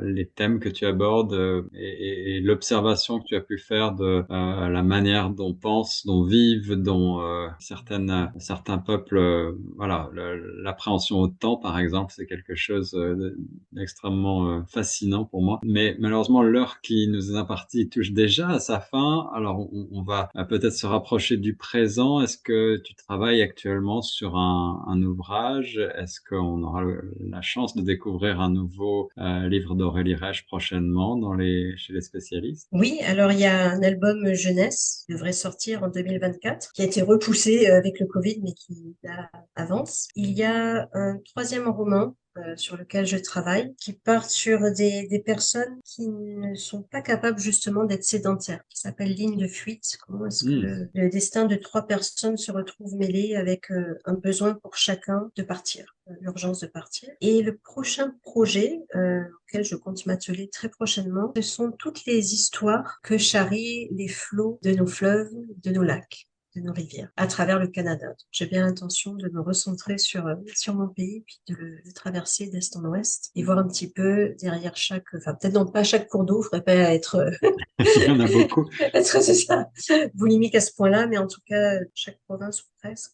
les 0.03 0.27
thèmes 0.27 0.59
que 0.59 0.69
tu 0.69 0.85
abordes 0.85 1.65
et, 1.73 2.39
l'observation 2.41 3.19
que 3.19 3.25
tu 3.25 3.35
as 3.35 3.41
pu 3.41 3.57
faire 3.57 3.93
de 3.93 4.25
la 4.29 4.83
manière 4.83 5.29
dont 5.29 5.53
pensent, 5.53 6.05
dont 6.05 6.23
vivent, 6.23 6.73
dont 6.73 7.21
euh, 7.21 7.47
certaines, 7.59 8.31
certains 8.39 8.77
peuples, 8.85 9.17
euh, 9.17 9.51
voilà, 9.75 10.09
l'appréhension 10.61 11.19
au 11.19 11.27
temps, 11.27 11.57
par 11.57 11.79
exemple, 11.79 12.13
c'est 12.15 12.25
quelque 12.25 12.55
chose 12.55 12.93
euh, 12.95 13.35
d'extrêmement 13.71 14.63
fascinant 14.67 15.25
pour 15.25 15.41
moi. 15.41 15.59
Mais 15.63 15.95
malheureusement, 15.99 16.43
l'heure 16.43 16.81
qui 16.81 17.07
nous 17.07 17.31
est 17.31 17.37
impartie 17.37 17.89
touche 17.89 18.11
déjà 18.11 18.49
à 18.49 18.59
sa 18.59 18.79
fin. 18.79 19.29
Alors, 19.33 19.67
on, 19.91 20.03
va 20.03 20.29
peut-être 20.49 20.73
se 20.73 20.85
rapprocher 20.85 21.37
du 21.37 21.55
présent. 21.55 22.21
Est-ce 22.21 22.37
que 22.37 22.77
tu 22.77 22.95
travailles 22.95 23.41
actuellement 23.41 24.01
sur 24.01 24.37
un, 24.37 25.01
ouvrage? 25.01 25.79
Est-ce 25.97 26.19
qu'on 26.27 26.63
aura 26.63 26.83
la 27.19 27.41
chance 27.41 27.75
de 27.75 27.81
découvrir 27.81 28.39
un 28.39 28.49
nouveau 28.49 29.09
livre 29.17 29.75
d'Aurélie 29.75 30.15
Reich 30.15 30.45
prochainement 30.45 31.19
chez 31.75 31.93
les 31.93 32.01
spécialistes? 32.01 32.67
Oui, 32.71 32.99
alors 33.05 33.31
il 33.31 33.39
y 33.39 33.45
a 33.45 33.71
un 33.71 33.81
album 33.81 34.33
jeunesse 34.33 35.03
qui 35.05 35.13
devrait 35.13 35.33
sortir 35.33 35.83
en 35.83 35.89
2024, 35.89 36.71
qui 36.73 36.81
a 36.81 36.85
été 36.85 37.01
repoussé 37.01 37.67
euh, 37.67 37.77
avec 37.77 37.99
le 37.99 38.05
Covid, 38.05 38.39
mais 38.43 38.53
qui 38.53 38.74
avance. 39.55 40.07
Il 40.15 40.31
y 40.31 40.43
a 40.43 40.89
un 40.93 41.17
troisième 41.19 41.67
roman 41.67 42.15
euh, 42.37 42.57
sur 42.57 42.75
lequel 42.75 43.05
je 43.05 43.15
travaille, 43.15 43.73
qui 43.75 43.93
part 43.93 44.29
sur 44.29 44.59
des, 44.73 45.07
des, 45.07 45.19
personnes 45.19 45.79
qui 45.85 46.09
ne 46.09 46.53
sont 46.53 46.83
pas 46.83 46.99
capables 46.99 47.39
justement 47.39 47.85
d'être 47.85 48.03
sédentaires, 48.03 48.61
qui 48.67 48.77
s'appelle 48.77 49.13
ligne 49.13 49.37
de 49.37 49.47
fuite. 49.47 49.97
Comment 50.05 50.25
est-ce 50.25 50.43
que 50.43 50.49
hmm. 50.49 50.89
le, 50.93 51.09
destin 51.09 51.45
de 51.45 51.55
trois 51.55 51.87
personnes 51.87 52.35
se 52.35 52.51
retrouve 52.51 52.93
mêlé 52.95 53.37
avec 53.37 53.71
euh, 53.71 53.97
un 54.03 54.15
besoin 54.15 54.53
pour 54.55 54.75
chacun 54.75 55.31
de 55.33 55.43
partir, 55.43 55.95
euh, 56.09 56.13
l'urgence 56.19 56.59
de 56.59 56.67
partir? 56.67 57.09
Et 57.21 57.41
le 57.41 57.55
prochain 57.55 58.13
projet 58.21 58.81
auquel 58.93 59.63
je 59.63 59.77
compte 59.77 60.05
m'atteler 60.05 60.49
très 60.49 60.67
prochainement, 60.67 61.31
ce 61.37 61.41
sont 61.41 61.71
toutes 61.71 62.05
les 62.05 62.33
histoires 62.33 62.99
que 63.01 63.17
charrient 63.17 63.87
les 63.91 64.09
flots 64.09 64.59
de 64.61 64.71
nos 64.71 64.87
fleuves, 64.87 65.31
de 65.63 65.71
nos 65.71 65.83
lacs 65.83 66.27
de 66.55 66.61
nos 66.61 66.73
rivières 66.73 67.09
à 67.17 67.27
travers 67.27 67.59
le 67.59 67.67
Canada. 67.67 68.07
J'ai 68.31 68.45
bien 68.45 68.65
l'intention 68.65 69.13
de 69.13 69.29
me 69.29 69.41
recentrer 69.41 69.97
sur, 69.97 70.25
euh, 70.27 70.35
sur 70.55 70.75
mon 70.75 70.87
pays, 70.87 71.23
puis 71.25 71.41
de 71.49 71.55
le 71.55 71.93
traverser 71.93 72.47
d'est 72.47 72.75
en 72.75 72.85
ouest 72.85 73.31
et 73.35 73.43
voir 73.43 73.57
un 73.57 73.67
petit 73.67 73.89
peu 73.91 74.35
derrière 74.39 74.75
chaque, 74.75 75.13
enfin 75.15 75.33
peut-être 75.33 75.53
non 75.53 75.65
pas 75.65 75.83
chaque 75.83 76.07
cours 76.07 76.23
d'eau, 76.23 76.41
faudrait 76.41 76.63
pas 76.63 76.73
être, 76.73 77.15
euh, 77.15 77.31
il 77.79 78.03
y 78.03 78.11
en 78.11 78.19
a 78.19 78.27
beaucoup, 78.27 78.69
être 78.93 79.21
c'est 79.21 79.33
ça, 79.33 79.69
boulimique 80.13 80.55
à 80.55 80.61
ce 80.61 80.73
point-là, 80.73 81.07
mais 81.07 81.17
en 81.17 81.27
tout 81.27 81.41
cas 81.45 81.79
chaque 81.93 82.19
province 82.27 82.61
ou 82.61 82.65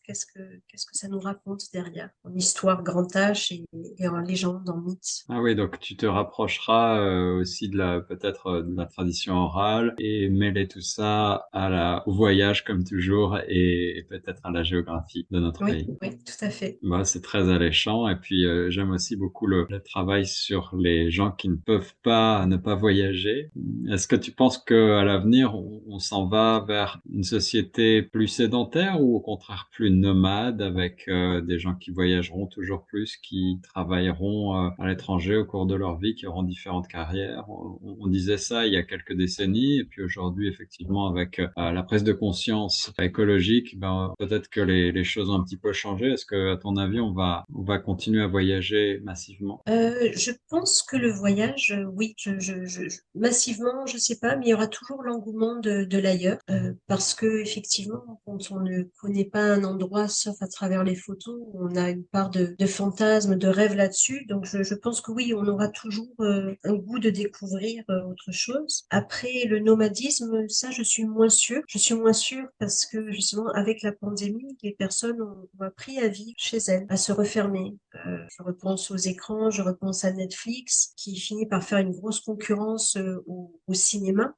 qu'est-ce 0.04 0.26
que 0.26 0.40
qu'est-ce 0.68 0.86
que 0.86 0.96
ça 0.96 1.08
nous 1.08 1.20
raconte 1.20 1.64
derrière, 1.74 2.10
en 2.24 2.34
histoire 2.34 2.84
grand 2.84 3.14
H 3.16 3.54
et, 3.54 3.66
et 3.98 4.08
en 4.08 4.20
légende, 4.20 4.70
en 4.70 4.78
mythe? 4.78 5.24
Ah 5.30 5.42
oui, 5.42 5.56
donc 5.56 5.80
tu 5.80 5.96
te 5.96 6.06
rapprocheras 6.06 7.00
euh, 7.00 7.40
aussi 7.40 7.70
de 7.70 7.78
la 7.78 8.02
peut-être 8.02 8.62
de 8.62 8.76
la 8.76 8.86
tradition 8.86 9.36
orale 9.36 9.96
et 10.00 10.30
mêler 10.30 10.68
tout 10.68 10.82
ça 10.82 11.48
à 11.52 11.70
la 11.70 12.04
au 12.08 12.14
voyage 12.14 12.64
comme 12.64 12.84
toujours 12.84 13.38
et, 13.48 14.06
peut-être 14.10 14.42
à 14.44 14.52
la 14.52 14.64
géographie 14.64 15.28
de 15.32 15.40
notre 15.40 15.64
oui, 15.64 15.72
pays. 15.72 15.98
Oui, 16.02 16.10
tout 16.18 16.46
à 16.46 16.50
fait. 16.50 16.80
Bah, 16.82 17.04
c'est 17.06 17.22
très 17.22 17.50
alléchant. 17.50 18.08
Et 18.08 18.16
puis, 18.16 18.46
euh, 18.46 18.70
j'aime 18.70 18.92
aussi 18.92 19.16
beaucoup 19.16 19.48
le, 19.48 19.66
le, 19.70 19.82
travail 19.82 20.26
sur 20.26 20.76
les 20.78 21.12
gens 21.12 21.32
qui 21.32 21.50
ne 21.50 21.56
peuvent 21.56 21.94
pas 22.04 22.46
ne 22.46 22.58
pas 22.58 22.76
voyager. 22.76 23.52
Est-ce 23.90 24.08
que 24.08 24.16
tu 24.16 24.32
penses 24.32 24.58
qu'à 24.58 25.04
l'avenir, 25.04 25.56
on, 25.56 25.82
on 25.88 26.00
s'en 26.00 26.28
va 26.28 26.64
vers 26.68 27.00
une 27.12 27.24
société 27.24 28.02
plus 28.02 28.28
sédentaire 28.28 29.02
ou 29.02 29.16
au 29.16 29.20
contraire 29.20 29.61
plus 29.70 29.92
nomade 29.92 30.62
avec 30.62 31.08
euh, 31.08 31.42
des 31.42 31.60
gens 31.60 31.76
qui 31.76 31.92
voyageront 31.92 32.48
toujours 32.48 32.86
plus, 32.86 33.18
qui 33.18 33.60
travailleront 33.64 34.56
euh, 34.56 34.70
à 34.80 34.88
l'étranger 34.88 35.38
au 35.38 35.46
cours 35.46 35.66
de 35.66 35.76
leur 35.76 35.98
vie, 35.98 36.16
qui 36.16 36.28
auront 36.28 36.44
différentes 36.44 36.88
carrières 36.88 37.46
on, 37.50 38.08
disait 38.08 38.38
ça 38.38 38.68
il 38.68 38.74
y 38.74 38.78
a 38.78 38.84
quelques 38.84 39.14
décennies. 39.14 39.80
Et 39.80 39.84
puis 39.86 40.04
aujourd'hui, 40.04 40.48
effectivement, 40.48 41.08
avec 41.08 41.40
euh, 41.40 41.48
la 41.58 41.84
prise 41.84 42.04
de 42.04 42.14
conscience 42.14 42.92
écologique, 43.00 43.80
ben, 43.80 44.14
peut-être 44.20 44.50
que 44.50 44.62
les, 44.62 45.04
choses 45.04 45.30
ont 45.30 45.36
un 45.36 45.44
petit 45.44 45.58
peu 45.58 45.74
changé. 45.74 46.12
Est-ce 46.12 46.26
que, 46.26 46.54
à 46.54 46.58
ton 46.58 46.76
avis, 46.78 47.00
on 47.00 47.12
va, 47.14 47.44
on 47.54 47.64
va 47.64 47.80
continuer 47.80 48.22
à 48.22 48.28
voyager 48.28 49.00
massivement? 49.04 49.62
Je 49.68 50.32
pense 50.50 50.84
que 50.84 50.96
le 50.96 51.12
voyage, 51.12 51.76
oui, 51.94 52.14
je, 52.18 52.40
je, 52.40 52.66
je, 52.66 52.82
massivement, 53.16 53.86
je 53.86 53.98
sais 53.98 54.20
pas, 54.20 54.36
mais 54.36 54.48
il 54.48 54.50
y 54.50 54.54
aura 54.54 54.68
toujours 54.68 55.02
l'engouement 55.04 55.60
de, 55.60 55.84
de 55.86 55.98
l'ailleurs, 55.98 56.40
parce 56.88 57.14
que 57.14 57.42
effectivement, 57.42 58.22
quand 58.26 58.52
on 58.52 58.60
ne 58.60 58.84
connaît 59.00 59.26
pas 59.26 59.51
un 59.52 59.64
endroit, 59.64 60.08
sauf 60.08 60.42
à 60.42 60.48
travers 60.48 60.84
les 60.84 60.96
photos, 60.96 61.40
on 61.54 61.76
a 61.76 61.90
une 61.90 62.04
part 62.04 62.30
de, 62.30 62.56
de 62.58 62.66
fantasme, 62.66 63.36
de 63.36 63.48
rêve 63.48 63.76
là-dessus. 63.76 64.26
Donc, 64.26 64.46
je, 64.46 64.74
pense 64.76 65.02
que 65.02 65.12
oui, 65.12 65.34
on 65.36 65.48
aura 65.48 65.68
toujours 65.70 66.14
euh, 66.20 66.56
un 66.64 66.74
goût 66.74 67.00
de 67.00 67.10
découvrir 67.10 67.84
euh, 67.90 68.04
autre 68.04 68.32
chose. 68.32 68.86
Après, 68.90 69.46
le 69.46 69.60
nomadisme, 69.60 70.48
ça, 70.50 70.72
je 70.72 70.84
suis 70.84 71.06
moins 71.06 71.30
sûre. 71.30 71.62
Je 71.68 71.78
suis 71.78 71.96
moins 71.96 72.14
sûre 72.14 72.48
parce 72.60 72.86
que 72.86 73.12
justement, 73.12 73.50
avec 73.50 73.82
la 73.82 73.92
pandémie, 73.92 74.58
les 74.64 74.74
personnes 74.74 75.22
ont, 75.22 75.48
appris 75.60 76.00
à 76.00 76.08
vivre 76.08 76.34
chez 76.38 76.58
elles, 76.68 76.86
à 76.90 76.98
se 76.98 77.12
refermer. 77.12 77.76
Euh, 78.08 78.18
je 78.36 78.44
repense 78.44 78.90
aux 78.90 78.98
écrans, 78.98 79.52
je 79.52 79.62
repense 79.62 80.04
à 80.06 80.12
Netflix, 80.12 80.94
qui 80.98 81.16
finit 81.16 81.46
par 81.46 81.64
faire 81.64 81.78
une 81.78 81.92
grosse 81.92 82.20
concurrence 82.20 82.98
au 83.28 83.74
cinéma 83.74 84.34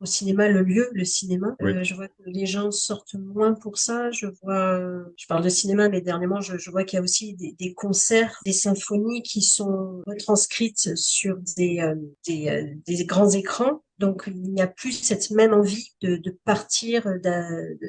au 0.00 0.06
cinéma, 0.06 0.48
le 0.48 0.62
lieu, 0.62 0.90
le 0.92 1.04
cinéma. 1.04 1.56
Euh, 1.62 1.82
je 1.82 1.94
vois 1.94 2.08
que 2.08 2.22
les 2.26 2.46
gens 2.46 2.70
sortent 2.70 3.14
moins 3.14 3.54
pour 3.54 3.78
ça. 3.78 4.10
Je 4.10 4.26
vois, 4.42 4.78
euh, 4.78 5.04
je 5.16 5.26
parle 5.26 5.42
de 5.42 5.48
cinéma, 5.48 5.88
mais 5.88 6.00
dernièrement, 6.00 6.40
je, 6.40 6.58
je 6.58 6.70
vois 6.70 6.84
qu'il 6.84 6.98
y 6.98 7.00
a 7.00 7.02
aussi 7.02 7.34
des, 7.34 7.52
des, 7.58 7.72
concerts, 7.72 8.38
des 8.44 8.52
symphonies 8.52 9.22
qui 9.22 9.40
sont 9.42 10.02
retranscrites 10.06 10.96
sur 10.96 11.38
des, 11.56 11.80
euh, 11.80 11.94
des, 12.26 12.76
des, 12.86 13.04
grands 13.04 13.30
écrans. 13.30 13.82
Donc, 13.98 14.24
il 14.26 14.52
n'y 14.52 14.60
a 14.60 14.66
plus 14.66 14.92
cette 14.92 15.30
même 15.30 15.54
envie 15.54 15.92
de, 16.02 16.16
de 16.16 16.36
partir, 16.44 17.06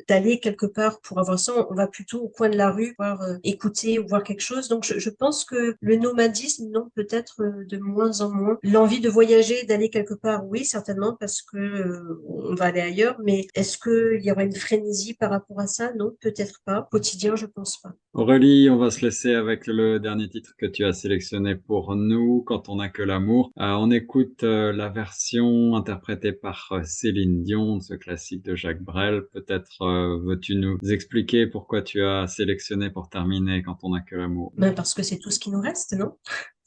d'aller 0.08 0.39
quelque 0.39 0.66
part 0.66 1.01
pour 1.01 1.20
avoir 1.20 1.38
ça. 1.38 1.68
On 1.70 1.76
va 1.76 1.88
plutôt 1.88 2.22
au 2.22 2.30
coin 2.30 2.47
de 2.49 2.55
la 2.55 2.72
rue, 2.72 2.95
voir 2.97 3.22
euh, 3.22 3.36
écouter 3.43 3.99
ou 3.99 4.08
voir 4.08 4.24
quelque 4.24 4.41
chose. 4.41 4.70
Donc, 4.70 4.86
je, 4.86 4.99
je 4.99 5.10
pense 5.10 5.43
que 5.43 5.76
le 5.82 5.95
nomadisme, 5.97 6.70
non, 6.72 6.89
peut-être 6.95 7.41
euh, 7.41 7.66
de 7.68 7.78
moins 7.78 8.22
en 8.22 8.30
moins. 8.32 8.58
L'envie 8.64 9.01
de 9.01 9.10
voyager, 9.10 9.64
d'aller 9.66 9.89
quelque 9.89 10.14
part, 10.14 10.47
oui, 10.47 10.64
certainement, 10.64 11.18
parce 11.20 11.41
que 11.41 11.58
euh, 11.58 12.22
on 12.28 12.55
va 12.55 12.66
aller 12.66 12.82
ailleurs. 12.82 13.18
Mais 13.26 13.47
est-ce 13.55 13.78
qu'il 13.78 14.24
y 14.26 14.32
aura 14.32 14.43
une 14.43 14.55
frénésie 14.55 15.14
par 15.14 15.30
rapport 15.32 15.60
à 15.60 15.68
ça? 15.68 15.91
Non, 15.95 16.14
peut-être 16.22 16.62
pas. 16.66 16.88
Quotidien, 16.89 17.36
je 17.36 17.47
pense 17.47 17.82
pas. 17.82 17.91
Aurélie, 18.14 18.70
on 18.70 18.78
va 18.78 18.91
se 18.91 19.05
laisser 19.05 19.34
avec 19.36 19.68
le 19.68 19.99
dernier 19.99 20.30
titre 20.30 20.53
que 20.58 20.66
tu 20.66 20.86
as 20.86 20.93
sélectionné 20.93 21.55
pour 21.55 21.95
nous, 21.95 22.43
Quand 22.47 22.70
on 22.70 22.78
n'a 22.78 22.89
que 22.89 23.03
l'amour. 23.03 23.51
on 23.58 23.91
écoute 23.91 24.41
la 24.43 24.89
version 24.89 25.76
interprétée 25.76 25.96
interprété 25.97 26.31
par 26.31 26.67
euh, 26.71 26.81
Céline 26.83 27.43
Dion, 27.43 27.79
ce 27.79 27.95
classique 27.95 28.43
de 28.43 28.55
Jacques 28.55 28.83
Brel. 28.83 29.23
Peut-être 29.33 29.81
euh, 29.81 30.19
veux-tu 30.23 30.55
nous 30.55 30.77
expliquer 30.89 31.47
pourquoi 31.47 31.81
tu 31.81 32.03
as 32.03 32.27
sélectionné 32.27 32.91
pour 32.91 33.09
terminer 33.09 33.63
quand 33.63 33.79
on 33.83 33.95
n'a 33.95 34.01
que 34.01 34.15
l'amour? 34.15 34.53
Ben 34.57 34.73
Parce 34.73 34.93
que 34.93 35.01
c'est 35.01 35.17
tout 35.17 35.31
ce 35.31 35.39
qui 35.39 35.49
nous 35.49 35.59
reste, 35.59 35.93
non? 35.93 36.15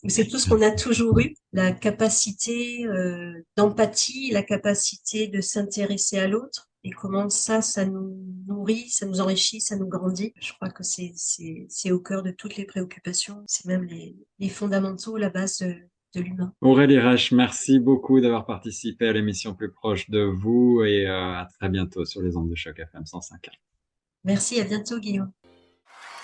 C'est 0.08 0.26
tout 0.26 0.38
ce 0.38 0.48
qu'on 0.48 0.62
a 0.62 0.70
toujours 0.70 1.18
eu, 1.20 1.34
la 1.52 1.72
capacité 1.72 2.86
euh, 2.86 3.32
d'empathie, 3.56 4.30
la 4.32 4.42
capacité 4.42 5.28
de 5.28 5.42
s'intéresser 5.42 6.18
à 6.18 6.26
l'autre, 6.26 6.70
et 6.84 6.90
comment 6.90 7.28
ça, 7.28 7.60
ça 7.60 7.84
nous 7.84 8.16
nourrit, 8.46 8.88
ça 8.88 9.04
nous 9.04 9.20
enrichit, 9.20 9.60
ça 9.60 9.76
nous 9.76 9.88
grandit. 9.88 10.32
Je 10.40 10.54
crois 10.54 10.70
que 10.70 10.82
c'est 10.82 11.90
au 11.90 12.00
cœur 12.00 12.22
de 12.22 12.30
toutes 12.30 12.56
les 12.56 12.64
préoccupations, 12.64 13.44
c'est 13.46 13.66
même 13.66 13.84
les, 13.84 14.16
les 14.38 14.48
fondamentaux, 14.48 15.18
la 15.18 15.28
base 15.28 15.58
de, 15.58 15.76
de 16.14 16.20
l'humain. 16.20 16.52
Aurélie 16.60 16.98
Reich, 16.98 17.32
merci 17.32 17.78
beaucoup 17.78 18.20
d'avoir 18.20 18.46
participé 18.46 19.08
à 19.08 19.12
l'émission 19.12 19.54
plus 19.54 19.70
proche 19.70 20.10
de 20.10 20.20
vous 20.20 20.82
et 20.84 21.06
euh, 21.06 21.40
à 21.40 21.48
très 21.58 21.68
bientôt 21.68 22.04
sur 22.04 22.22
les 22.22 22.36
ondes 22.36 22.50
de 22.50 22.54
choc 22.54 22.78
FM 22.78 23.06
105. 23.06 23.48
Merci, 24.24 24.60
à 24.60 24.64
bientôt 24.64 24.98
Guillaume. 24.98 25.32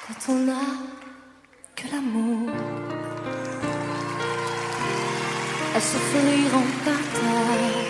Quand 0.06 0.32
on 0.32 0.48
a 0.48 0.60
que 1.74 1.90
l'amour 1.92 2.50
à 5.74 5.80
s'offrir 5.80 6.54
en 6.54 6.64
partage 6.84 7.86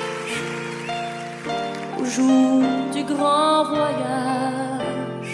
au 2.01 2.05
jour 2.05 2.62
du 2.92 3.05
grand 3.05 3.64
voyage 3.64 5.32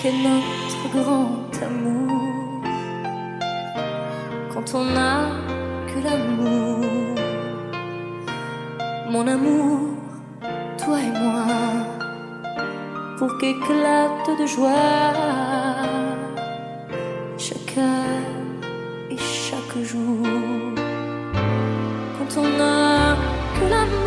qu'est 0.00 0.12
notre 0.12 0.88
grand 0.92 1.62
amour 1.62 2.31
quand 4.54 4.74
on 4.74 4.84
n'a 4.84 5.30
que 5.88 5.98
l'amour. 6.04 6.84
Mon 9.10 9.26
amour, 9.26 9.78
toi 10.78 10.98
et 11.00 11.12
moi, 11.22 11.46
pour 13.18 13.30
qu'éclate 13.38 14.28
de 14.40 14.46
joie 14.46 15.12
chaque 17.38 17.76
heure 17.78 19.10
et 19.10 19.18
chaque 19.18 19.82
jour. 19.82 20.26
Quand 22.18 22.40
on 22.40 22.48
n'a 22.58 23.16
que 23.58 23.70
l'amour. 23.70 24.01